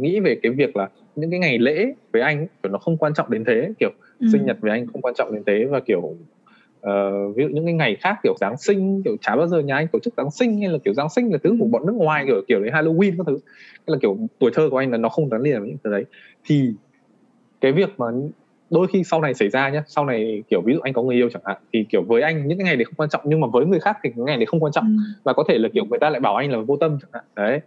nghĩ 0.00 0.20
về 0.20 0.36
cái 0.42 0.52
việc 0.52 0.76
là 0.76 0.88
những 1.16 1.30
cái 1.30 1.40
ngày 1.40 1.58
lễ 1.58 1.92
với 2.12 2.22
anh 2.22 2.46
kiểu 2.62 2.72
nó 2.72 2.78
không 2.78 2.96
quan 2.96 3.14
trọng 3.14 3.30
đến 3.30 3.44
thế 3.44 3.72
kiểu 3.80 3.90
ừ. 4.20 4.26
sinh 4.32 4.46
nhật 4.46 4.56
với 4.60 4.70
anh 4.70 4.86
không 4.86 5.02
quan 5.02 5.14
trọng 5.14 5.34
đến 5.34 5.42
thế 5.46 5.64
và 5.64 5.80
kiểu 5.80 5.98
uh, 6.00 7.36
ví 7.36 7.44
dụ 7.44 7.48
những 7.52 7.64
cái 7.64 7.74
ngày 7.74 7.96
khác 8.00 8.16
kiểu 8.22 8.34
giáng 8.40 8.56
sinh 8.56 9.02
kiểu 9.02 9.16
chả 9.20 9.36
bao 9.36 9.46
giờ 9.46 9.58
nhà 9.58 9.76
anh 9.76 9.86
tổ 9.92 9.98
chức 9.98 10.14
giáng 10.16 10.30
sinh 10.30 10.60
hay 10.60 10.68
là 10.68 10.78
kiểu 10.84 10.94
giáng 10.94 11.08
sinh 11.08 11.32
là 11.32 11.38
thứ 11.44 11.56
của 11.60 11.66
bọn 11.66 11.86
nước 11.86 11.94
ngoài 11.96 12.24
kiểu 12.26 12.42
kiểu 12.48 12.60
đấy 12.60 12.70
halloween 12.70 13.16
các 13.16 13.26
thứ. 13.26 13.38
Hay 13.72 13.84
là 13.86 13.98
kiểu 14.02 14.18
tuổi 14.38 14.50
thơ 14.54 14.68
của 14.70 14.76
anh 14.76 14.90
là 14.90 14.98
nó 14.98 15.08
không 15.08 15.28
gắn 15.28 15.42
liền 15.42 15.60
với 15.60 15.68
những 15.68 15.78
thứ 15.84 15.90
đấy. 15.90 16.04
Thì 16.44 16.72
cái 17.60 17.72
việc 17.72 17.88
mà 17.98 18.06
đôi 18.74 18.86
khi 18.92 19.04
sau 19.04 19.20
này 19.20 19.34
xảy 19.34 19.48
ra 19.48 19.68
nhé 19.68 19.82
sau 19.86 20.04
này 20.06 20.42
kiểu 20.50 20.60
ví 20.60 20.74
dụ 20.74 20.80
anh 20.80 20.92
có 20.92 21.02
người 21.02 21.16
yêu 21.16 21.28
chẳng 21.32 21.42
hạn 21.44 21.56
thì 21.72 21.84
kiểu 21.88 22.02
với 22.02 22.22
anh 22.22 22.48
những 22.48 22.58
cái 22.58 22.64
ngày 22.64 22.76
đấy 22.76 22.84
không 22.84 22.94
quan 22.96 23.10
trọng 23.10 23.20
nhưng 23.24 23.40
mà 23.40 23.46
với 23.52 23.66
người 23.66 23.80
khác 23.80 23.98
thì 24.02 24.10
cái 24.16 24.24
ngày 24.24 24.36
đấy 24.36 24.46
không 24.46 24.60
quan 24.60 24.72
trọng 24.72 24.84
ừ. 24.84 25.20
và 25.24 25.32
có 25.32 25.44
thể 25.48 25.58
là 25.58 25.68
kiểu 25.74 25.84
người 25.84 25.98
ta 25.98 26.10
lại 26.10 26.20
bảo 26.20 26.36
anh 26.36 26.50
là 26.52 26.58
vô 26.58 26.76
tâm 26.76 26.98
chẳng 27.02 27.10
hạn 27.12 27.24
đấy 27.36 27.60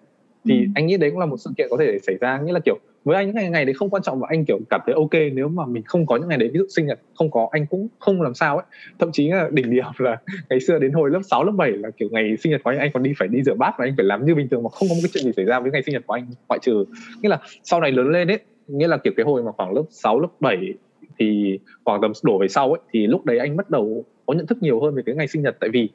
thì 0.46 0.60
ừ. 0.60 0.66
anh 0.76 0.88
nghĩ 0.88 0.98
đấy 0.98 1.10
cũng 1.10 1.20
là 1.20 1.26
một 1.26 1.38
sự 1.38 1.50
kiện 1.58 1.68
có 1.70 1.78
thể 1.80 2.00
xảy 2.00 2.16
ra 2.22 2.40
nghĩa 2.40 2.54
là 2.54 2.60
kiểu 2.66 2.80
với 3.04 3.16
anh 3.16 3.28
những 3.28 3.36
ngày 3.36 3.50
ngày 3.50 3.66
đấy 3.66 3.74
không 3.74 3.90
quan 3.90 4.04
trọng 4.04 4.20
và 4.20 4.28
anh 4.30 4.46
kiểu 4.46 4.60
cảm 4.70 4.82
thấy 4.86 4.96
ok 4.96 5.34
nếu 5.34 5.48
mà 5.48 5.66
mình 5.66 5.84
không 5.84 6.06
có 6.06 6.18
những 6.18 6.28
ngày 6.28 6.38
đấy 6.38 6.50
ví 6.54 6.58
dụ 6.58 6.66
sinh 6.76 6.86
nhật 6.86 7.00
không 7.16 7.32
có 7.32 7.48
anh 7.52 7.66
cũng 7.66 7.88
không 8.00 8.22
làm 8.22 8.34
sao 8.34 8.58
ấy 8.58 8.66
thậm 9.00 9.12
chí 9.12 9.28
là 9.28 9.50
đỉnh 9.52 9.70
điểm 9.70 9.86
là 9.98 10.18
ngày 10.50 10.60
xưa 10.60 10.80
đến 10.80 10.92
hồi 10.92 11.10
lớp 11.10 11.22
6, 11.32 11.44
lớp 11.44 11.52
7 11.52 11.72
là 11.72 11.90
kiểu 11.90 12.10
ngày 12.12 12.38
sinh 12.38 12.52
nhật 12.52 12.62
của 12.64 12.70
anh 12.70 12.80
anh 12.80 12.92
còn 12.94 13.04
đi 13.04 13.14
phải 13.20 13.28
đi 13.28 13.44
rửa 13.44 13.56
bát 13.56 13.76
và 13.78 13.86
anh 13.86 13.94
phải 13.98 14.06
làm 14.06 14.26
như 14.26 14.36
bình 14.36 14.48
thường 14.50 14.64
mà 14.64 14.70
không 14.70 14.90
có 14.90 14.96
một 14.96 15.00
cái 15.04 15.10
chuyện 15.14 15.24
gì 15.24 15.32
xảy 15.36 15.46
ra 15.46 15.60
với 15.60 15.72
ngày 15.72 15.84
sinh 15.84 15.94
nhật 15.94 16.04
của 16.08 16.14
anh 16.14 16.28
ngoại 16.50 16.60
trừ 16.62 16.86
nghĩa 17.22 17.30
là 17.30 17.40
sau 17.64 17.82
này 17.82 17.92
lớn 17.92 18.08
lên 18.12 18.28
ấy 18.28 18.40
nghĩa 18.68 18.88
là 18.88 18.98
kiểu 18.98 19.14
cái 19.18 19.26
hồi 19.26 19.44
mà 19.44 19.52
khoảng 19.52 19.74
lớp 19.74 19.84
6, 19.90 20.20
lớp 20.20 20.30
7 20.40 20.74
thì 21.20 21.60
khoảng 21.86 22.02
tầm 22.02 22.12
đổ 22.24 22.38
về 22.38 22.48
sau 22.48 22.74
ấy 22.74 22.80
thì 22.92 23.08
lúc 23.08 23.26
đấy 23.26 23.38
anh 23.38 23.58
bắt 23.58 23.70
đầu 23.70 24.06
có 24.26 24.34
nhận 24.34 24.48
thức 24.48 24.58
nhiều 24.62 24.82
hơn 24.82 24.96
về 24.96 25.04
cái 25.06 25.16
ngày 25.16 25.28
sinh 25.28 25.42
nhật 25.42 25.58
tại 25.60 25.70
vì 25.70 25.90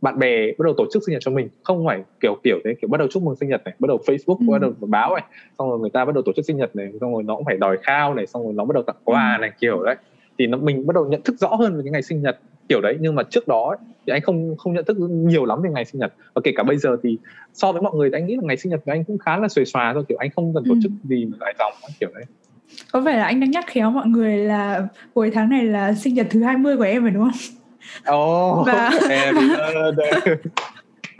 bạn 0.00 0.18
bè 0.18 0.46
bắt 0.46 0.64
đầu 0.64 0.74
tổ 0.76 0.86
chức 0.92 1.02
sinh 1.06 1.12
nhật 1.12 1.22
cho 1.24 1.30
mình 1.30 1.48
không 1.62 1.86
phải 1.86 2.02
kiểu 2.20 2.36
kiểu 2.42 2.58
thế 2.64 2.74
kiểu 2.80 2.88
bắt 2.88 2.98
đầu 2.98 3.08
chúc 3.10 3.22
mừng 3.22 3.36
sinh 3.36 3.48
nhật 3.48 3.64
này 3.64 3.74
bắt 3.78 3.86
đầu 3.88 3.98
facebook 4.06 4.38
ừ. 4.40 4.52
bắt 4.52 4.60
đầu 4.60 4.72
báo 4.80 5.14
này 5.14 5.24
xong 5.58 5.70
rồi 5.70 5.78
người 5.78 5.90
ta 5.90 6.04
bắt 6.04 6.14
đầu 6.14 6.22
tổ 6.26 6.32
chức 6.36 6.44
sinh 6.44 6.56
nhật 6.56 6.76
này 6.76 6.92
xong 7.00 7.12
rồi 7.12 7.22
nó 7.22 7.36
cũng 7.36 7.44
phải 7.44 7.56
đòi 7.56 7.76
khao 7.82 8.14
này 8.14 8.26
xong 8.26 8.44
rồi 8.44 8.52
nó 8.52 8.64
bắt 8.64 8.74
đầu 8.74 8.82
tặng 8.82 8.96
quà 9.04 9.36
ừ. 9.36 9.40
này 9.40 9.50
kiểu 9.60 9.82
đấy 9.82 9.96
thì 10.38 10.46
nó 10.46 10.58
mình 10.58 10.86
bắt 10.86 10.94
đầu 10.94 11.06
nhận 11.06 11.22
thức 11.22 11.36
rõ 11.38 11.48
hơn 11.48 11.76
về 11.76 11.80
cái 11.84 11.92
ngày 11.92 12.02
sinh 12.02 12.22
nhật 12.22 12.38
kiểu 12.68 12.80
đấy 12.80 12.96
nhưng 13.00 13.14
mà 13.14 13.22
trước 13.22 13.48
đó 13.48 13.68
ấy, 13.68 13.78
thì 14.06 14.10
anh 14.12 14.22
không 14.22 14.56
không 14.56 14.74
nhận 14.74 14.84
thức 14.84 14.96
nhiều 15.00 15.44
lắm 15.44 15.62
về 15.62 15.70
ngày 15.70 15.84
sinh 15.84 16.00
nhật 16.00 16.12
và 16.34 16.40
kể 16.44 16.52
cả 16.56 16.62
bây 16.62 16.76
giờ 16.76 16.96
thì 17.02 17.18
so 17.52 17.72
với 17.72 17.82
mọi 17.82 17.94
người 17.94 18.10
thì 18.10 18.18
anh 18.18 18.26
nghĩ 18.26 18.36
là 18.36 18.42
ngày 18.44 18.56
sinh 18.56 18.70
nhật 18.70 18.80
của 18.84 18.92
anh 18.92 19.04
cũng 19.04 19.18
khá 19.18 19.38
là 19.38 19.48
xuề 19.48 19.64
xòa 19.64 19.94
thôi 19.94 20.04
kiểu 20.08 20.18
anh 20.18 20.30
không 20.30 20.54
cần 20.54 20.64
tổ 20.68 20.74
chức 20.82 20.92
ừ. 21.04 21.08
gì 21.08 21.26
dài 21.40 21.54
dòng 21.58 21.72
kiểu 22.00 22.10
đấy 22.14 22.24
có 22.92 23.00
vẻ 23.00 23.16
là 23.16 23.24
anh 23.24 23.40
đang 23.40 23.50
nhắc 23.50 23.64
khéo 23.66 23.90
mọi 23.90 24.06
người 24.06 24.36
là 24.36 24.88
cuối 25.14 25.30
tháng 25.34 25.50
này 25.50 25.64
là 25.64 25.92
sinh 25.92 26.14
nhật 26.14 26.26
thứ 26.30 26.42
20 26.42 26.76
của 26.76 26.82
em 26.82 27.02
phải 27.02 27.10
đúng 27.10 27.30
không? 27.30 27.40
Oh, 28.16 28.66
và 28.66 28.90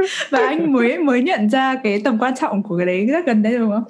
và 0.30 0.38
anh 0.38 0.72
mới 0.72 0.98
mới 0.98 1.22
nhận 1.22 1.50
ra 1.50 1.74
cái 1.84 2.00
tầm 2.04 2.18
quan 2.18 2.34
trọng 2.40 2.62
của 2.62 2.76
cái 2.76 2.86
đấy 2.86 3.06
rất 3.06 3.26
gần 3.26 3.42
đây 3.42 3.58
đúng 3.58 3.70
không? 3.70 3.84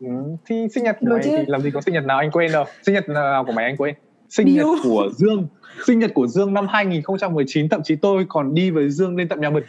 Ừ, 0.00 0.36
thì 0.46 0.66
sinh 0.74 0.84
nhật 0.84 0.96
của 1.00 1.06
mày 1.10 1.20
chứ. 1.24 1.30
thì 1.36 1.44
làm 1.46 1.60
gì 1.60 1.70
có 1.70 1.80
sinh 1.80 1.94
nhật 1.94 2.04
nào 2.04 2.18
anh 2.18 2.30
quên 2.30 2.52
đâu 2.52 2.64
sinh 2.86 2.94
nhật 2.94 3.08
nào 3.08 3.44
của 3.44 3.52
mày 3.52 3.64
anh 3.64 3.76
quên 3.76 3.94
sinh 4.28 4.46
Điều. 4.46 4.74
nhật 4.74 4.78
của 4.82 5.10
Dương 5.16 5.46
sinh 5.86 5.98
nhật 5.98 6.14
của 6.14 6.26
Dương 6.26 6.54
năm 6.54 6.66
2019 6.68 7.68
thậm 7.68 7.82
chí 7.84 7.96
tôi 7.96 8.26
còn 8.28 8.54
đi 8.54 8.70
với 8.70 8.90
Dương 8.90 9.16
lên 9.16 9.28
tận 9.28 9.40
nhà 9.40 9.50
mình 9.50 9.64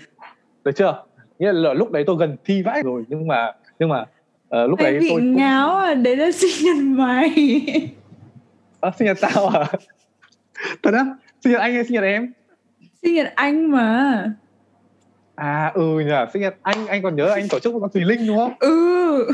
được 0.63 0.71
chưa 0.75 1.03
nghĩa 1.39 1.51
là 1.51 1.73
lúc 1.73 1.91
đấy 1.91 2.03
tôi 2.07 2.15
gần 2.19 2.37
thi 2.45 2.61
vãi 2.61 2.81
rồi 2.83 3.03
nhưng 3.07 3.27
mà 3.27 3.51
nhưng 3.79 3.89
mà 3.89 4.05
uh, 4.63 4.69
lúc 4.69 4.79
Mày 4.79 4.91
đấy 4.91 4.99
bị 4.99 5.09
tôi 5.09 5.21
ngáo 5.21 5.75
à? 5.75 5.93
Đấy 5.93 6.15
là 6.15 6.31
sinh 6.31 6.65
nhật 6.65 6.97
mày. 6.97 7.33
À, 8.81 8.91
sinh 8.99 9.05
nhật 9.05 9.17
tao 9.21 9.47
à? 9.47 9.65
Thật 10.83 10.93
á? 10.93 11.05
Sinh 11.43 11.53
nhật 11.53 11.61
anh 11.61 11.73
hay 11.73 11.83
sinh 11.83 11.93
nhật 11.93 12.03
em? 12.03 12.33
Sinh 13.01 13.13
nhật 13.15 13.27
anh 13.35 13.71
mà. 13.71 14.31
À 15.35 15.71
ừ 15.75 15.99
nhỉ 15.99 16.11
sinh 16.33 16.41
nhật 16.41 16.55
anh 16.61 16.87
anh 16.87 17.01
còn 17.01 17.15
nhớ 17.15 17.29
anh 17.29 17.47
tổ 17.49 17.59
chức 17.59 17.73
một 17.73 17.79
con 17.79 17.89
thùy 17.91 18.03
linh 18.05 18.27
đúng 18.27 18.37
không? 18.37 18.53
Ừ. 18.59 19.27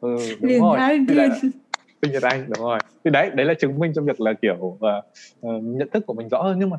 Ừ 0.00 0.16
đúng 0.40 0.50
Liền 0.50 0.60
rồi. 0.60 0.78
là, 1.08 1.38
sinh 2.02 2.12
nhật 2.12 2.22
anh 2.22 2.44
đúng 2.48 2.64
rồi. 2.64 2.78
Thì 3.04 3.10
đấy 3.10 3.30
đấy 3.34 3.46
là 3.46 3.54
chứng 3.54 3.78
minh 3.78 3.92
cho 3.94 4.02
việc 4.02 4.20
là 4.20 4.32
kiểu 4.42 4.56
uh, 4.56 4.80
uh, 4.80 5.62
nhận 5.62 5.88
thức 5.92 6.06
của 6.06 6.14
mình 6.14 6.28
rõ 6.28 6.42
hơn. 6.42 6.58
Nhưng 6.58 6.70
mà 6.70 6.76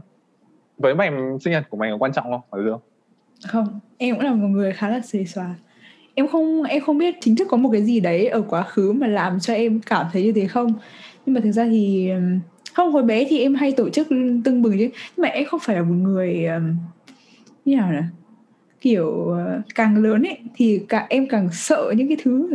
với 0.78 0.96
mày 0.96 1.12
sinh 1.42 1.54
nhật 1.54 1.64
của 1.70 1.78
mày 1.78 1.92
có 1.92 1.98
quan 1.98 2.14
trọng 2.14 2.26
không? 2.32 2.42
Ở 2.50 2.64
dương 2.64 2.80
không? 3.48 3.80
Em 3.98 4.16
cũng 4.16 4.26
là 4.26 4.34
một 4.34 4.48
người 4.48 4.74
khá 4.74 4.90
là 4.90 5.02
xề 5.02 5.26
xòa 5.26 5.56
em 6.20 6.28
không 6.28 6.64
em 6.64 6.84
không 6.84 6.98
biết 6.98 7.16
chính 7.22 7.36
thức 7.36 7.48
có 7.52 7.58
một 7.58 7.70
cái 7.72 7.84
gì 7.84 8.00
đấy 8.00 8.28
ở 8.28 8.42
quá 8.42 8.64
khứ 8.64 8.92
mà 8.92 9.08
làm 9.08 9.40
cho 9.40 9.54
em 9.54 9.80
cảm 9.86 10.06
thấy 10.14 10.24
như 10.24 10.32
thế 10.32 10.48
không. 10.48 10.74
Nhưng 11.26 11.34
mà 11.34 11.42
thực 11.42 11.52
ra 11.52 11.66
thì 11.66 12.10
không, 12.74 12.92
hồi 12.92 13.04
bé 13.04 13.26
thì 13.30 13.40
em 13.40 13.56
hay 13.56 13.72
tổ 13.72 13.90
chức 13.90 14.08
tưng 14.44 14.62
bừng 14.62 14.78
chứ. 14.78 14.90
Nhưng 15.18 15.22
mà 15.22 15.28
em 15.28 15.46
không 15.46 15.60
phải 15.64 15.76
là 15.76 15.82
một 15.82 15.96
người 15.96 16.48
như 17.66 17.76
nào 17.76 17.92
nè 17.92 18.04
kiểu 18.82 19.28
ờ, 19.28 19.62
càng 19.76 19.98
lớn 20.04 20.24
ấy, 20.24 20.38
thì 20.56 20.82
cả, 20.90 21.06
em 21.10 21.28
càng 21.28 21.50
sợ 21.52 21.94
những 21.98 22.08
cái 22.08 22.18
thứ 22.24 22.50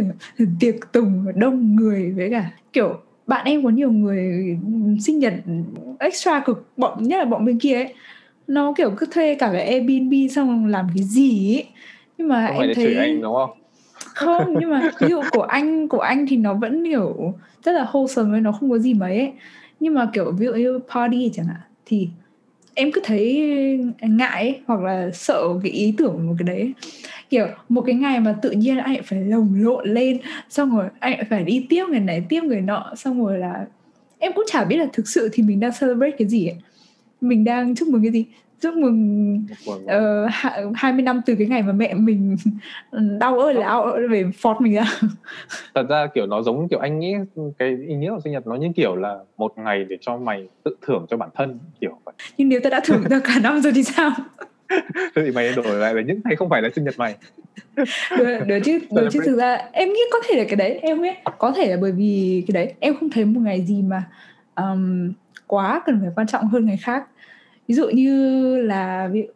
tiệc 0.60 0.74
tùng 0.92 1.26
đông 1.34 1.76
người 1.76 2.12
với 2.12 2.30
cả, 2.30 2.50
kiểu, 2.72 2.98
bạn 3.26 3.44
em 3.44 3.64
có 3.64 3.70
nhiều 3.70 3.92
người 3.92 4.58
sinh 5.00 5.18
nhật 5.18 5.34
extra 5.98 6.40
cực 6.40 6.68
bọn 6.76 7.02
nhất 7.02 7.18
là 7.18 7.24
bọn 7.24 7.44
bên 7.44 7.58
kia 7.58 7.74
ấy. 7.74 7.94
Nó 8.46 8.72
kiểu 8.76 8.90
cứ 8.96 9.06
thuê 9.10 9.34
cả 9.34 9.50
cái 9.52 9.66
Airbnb 9.66 10.12
xong 10.30 10.66
làm 10.66 10.86
cái 10.94 11.04
gì 11.04 11.56
ấy 11.56 11.64
nhưng 12.18 12.28
mà 12.28 12.46
không 12.48 12.60
em 12.60 12.74
thấy 12.74 12.94
anh 12.96 13.20
đúng 13.20 13.34
không? 13.34 13.50
Không 14.14 14.56
nhưng 14.60 14.70
mà 14.70 14.90
ví 15.00 15.08
dụ 15.08 15.22
của 15.30 15.42
anh 15.42 15.88
của 15.88 16.00
anh 16.00 16.26
thì 16.26 16.36
nó 16.36 16.54
vẫn 16.54 16.84
kiểu 16.84 17.34
rất 17.64 17.72
là 17.72 17.88
wholesome 17.92 18.32
ấy 18.32 18.40
nó 18.40 18.52
không 18.52 18.70
có 18.70 18.78
gì 18.78 18.94
mấy 18.94 19.18
ấy. 19.18 19.32
Nhưng 19.80 19.94
mà 19.94 20.10
kiểu 20.12 20.32
ví 20.32 20.46
dụ 20.46 20.52
như 20.52 20.80
party 20.94 21.30
chẳng 21.34 21.46
hạn 21.46 21.60
thì 21.86 22.08
em 22.74 22.92
cứ 22.92 23.00
thấy 23.04 23.48
ngại 24.02 24.42
ấy, 24.42 24.60
hoặc 24.66 24.80
là 24.80 25.10
sợ 25.12 25.42
cái 25.62 25.72
ý 25.72 25.94
tưởng 25.98 26.12
của 26.12 26.22
một 26.22 26.34
cái 26.38 26.46
đấy 26.46 26.72
kiểu 27.30 27.46
một 27.68 27.80
cái 27.80 27.94
ngày 27.94 28.20
mà 28.20 28.36
tự 28.42 28.50
nhiên 28.50 28.78
anh 28.78 28.96
phải 29.04 29.20
lồng 29.20 29.54
lộn 29.56 29.88
lên 29.88 30.18
xong 30.48 30.76
rồi 30.76 30.88
anh 30.98 31.24
phải 31.30 31.44
đi 31.44 31.66
tiếp 31.68 31.84
người 31.88 32.00
này 32.00 32.24
tiếp 32.28 32.40
người 32.44 32.60
nọ 32.60 32.92
xong 32.96 33.24
rồi 33.24 33.38
là 33.38 33.66
em 34.18 34.32
cũng 34.32 34.44
chả 34.48 34.64
biết 34.64 34.76
là 34.76 34.86
thực 34.92 35.08
sự 35.08 35.28
thì 35.32 35.42
mình 35.42 35.60
đang 35.60 35.70
celebrate 35.80 36.16
cái 36.18 36.28
gì 36.28 36.46
ấy. 36.46 36.56
Mình 37.20 37.44
đang 37.44 37.74
chúc 37.74 37.88
mừng 37.88 38.02
cái 38.02 38.12
gì 38.12 38.24
chúc 38.64 38.74
mừng 38.74 39.46
uh, 39.70 40.74
20 40.74 41.02
năm 41.02 41.20
từ 41.26 41.34
cái 41.34 41.46
ngày 41.46 41.62
mà 41.62 41.72
mẹ 41.72 41.94
mình 41.94 42.36
đau 43.20 43.38
ơi 43.38 43.54
là 43.54 43.60
đau 43.60 43.96
về 44.10 44.24
phọt 44.38 44.60
mình 44.60 44.74
ra 44.74 44.84
thật 45.74 45.86
ra 45.88 46.06
kiểu 46.14 46.26
nó 46.26 46.42
giống 46.42 46.68
kiểu 46.68 46.78
anh 46.78 46.98
nghĩ 46.98 47.14
cái 47.58 47.76
ý 47.88 47.94
nghĩa 47.94 48.10
của 48.10 48.20
sinh 48.24 48.32
nhật 48.32 48.46
nó 48.46 48.54
như 48.54 48.68
kiểu 48.76 48.96
là 48.96 49.18
một 49.36 49.52
ngày 49.56 49.84
để 49.88 49.96
cho 50.00 50.16
mày 50.16 50.48
tự 50.62 50.76
thưởng 50.86 51.06
cho 51.10 51.16
bản 51.16 51.28
thân 51.34 51.58
kiểu 51.80 51.98
vậy. 52.04 52.14
Nhưng 52.36 52.48
nếu 52.48 52.60
ta 52.60 52.70
đã 52.70 52.80
thưởng 52.84 53.02
ra 53.10 53.20
cả 53.24 53.34
năm 53.42 53.60
rồi 53.60 53.72
thì 53.76 53.82
sao? 53.82 54.10
Thế 54.94 55.22
thì 55.24 55.30
mày 55.30 55.52
đổi 55.56 55.76
lại 55.76 55.94
là 55.94 56.02
những 56.02 56.20
ngày 56.24 56.36
không 56.36 56.48
phải 56.48 56.62
là 56.62 56.68
sinh 56.74 56.84
nhật 56.84 56.94
mày. 56.98 57.14
Được, 58.18 58.38
được 58.46 58.58
chứ 58.64 58.78
được 58.90 59.08
chứ 59.12 59.20
thực 59.24 59.36
ra 59.36 59.58
em 59.72 59.88
nghĩ 59.88 60.00
có 60.12 60.18
thể 60.28 60.38
là 60.38 60.44
cái 60.48 60.56
đấy 60.56 60.78
em 60.82 61.02
biết 61.02 61.14
có 61.38 61.52
thể 61.52 61.70
là 61.70 61.76
bởi 61.80 61.92
vì 61.92 62.44
cái 62.48 62.52
đấy 62.52 62.74
em 62.80 62.94
không 63.00 63.10
thấy 63.10 63.24
một 63.24 63.40
ngày 63.44 63.64
gì 63.64 63.82
mà 63.82 64.02
um, 64.54 65.12
quá 65.46 65.82
cần 65.86 66.00
phải 66.00 66.10
quan 66.16 66.26
trọng 66.26 66.48
hơn 66.48 66.66
ngày 66.66 66.76
khác 66.76 67.04
ví 67.68 67.74
dụ 67.74 67.88
như 67.88 68.56
là 68.56 69.08
ví 69.12 69.26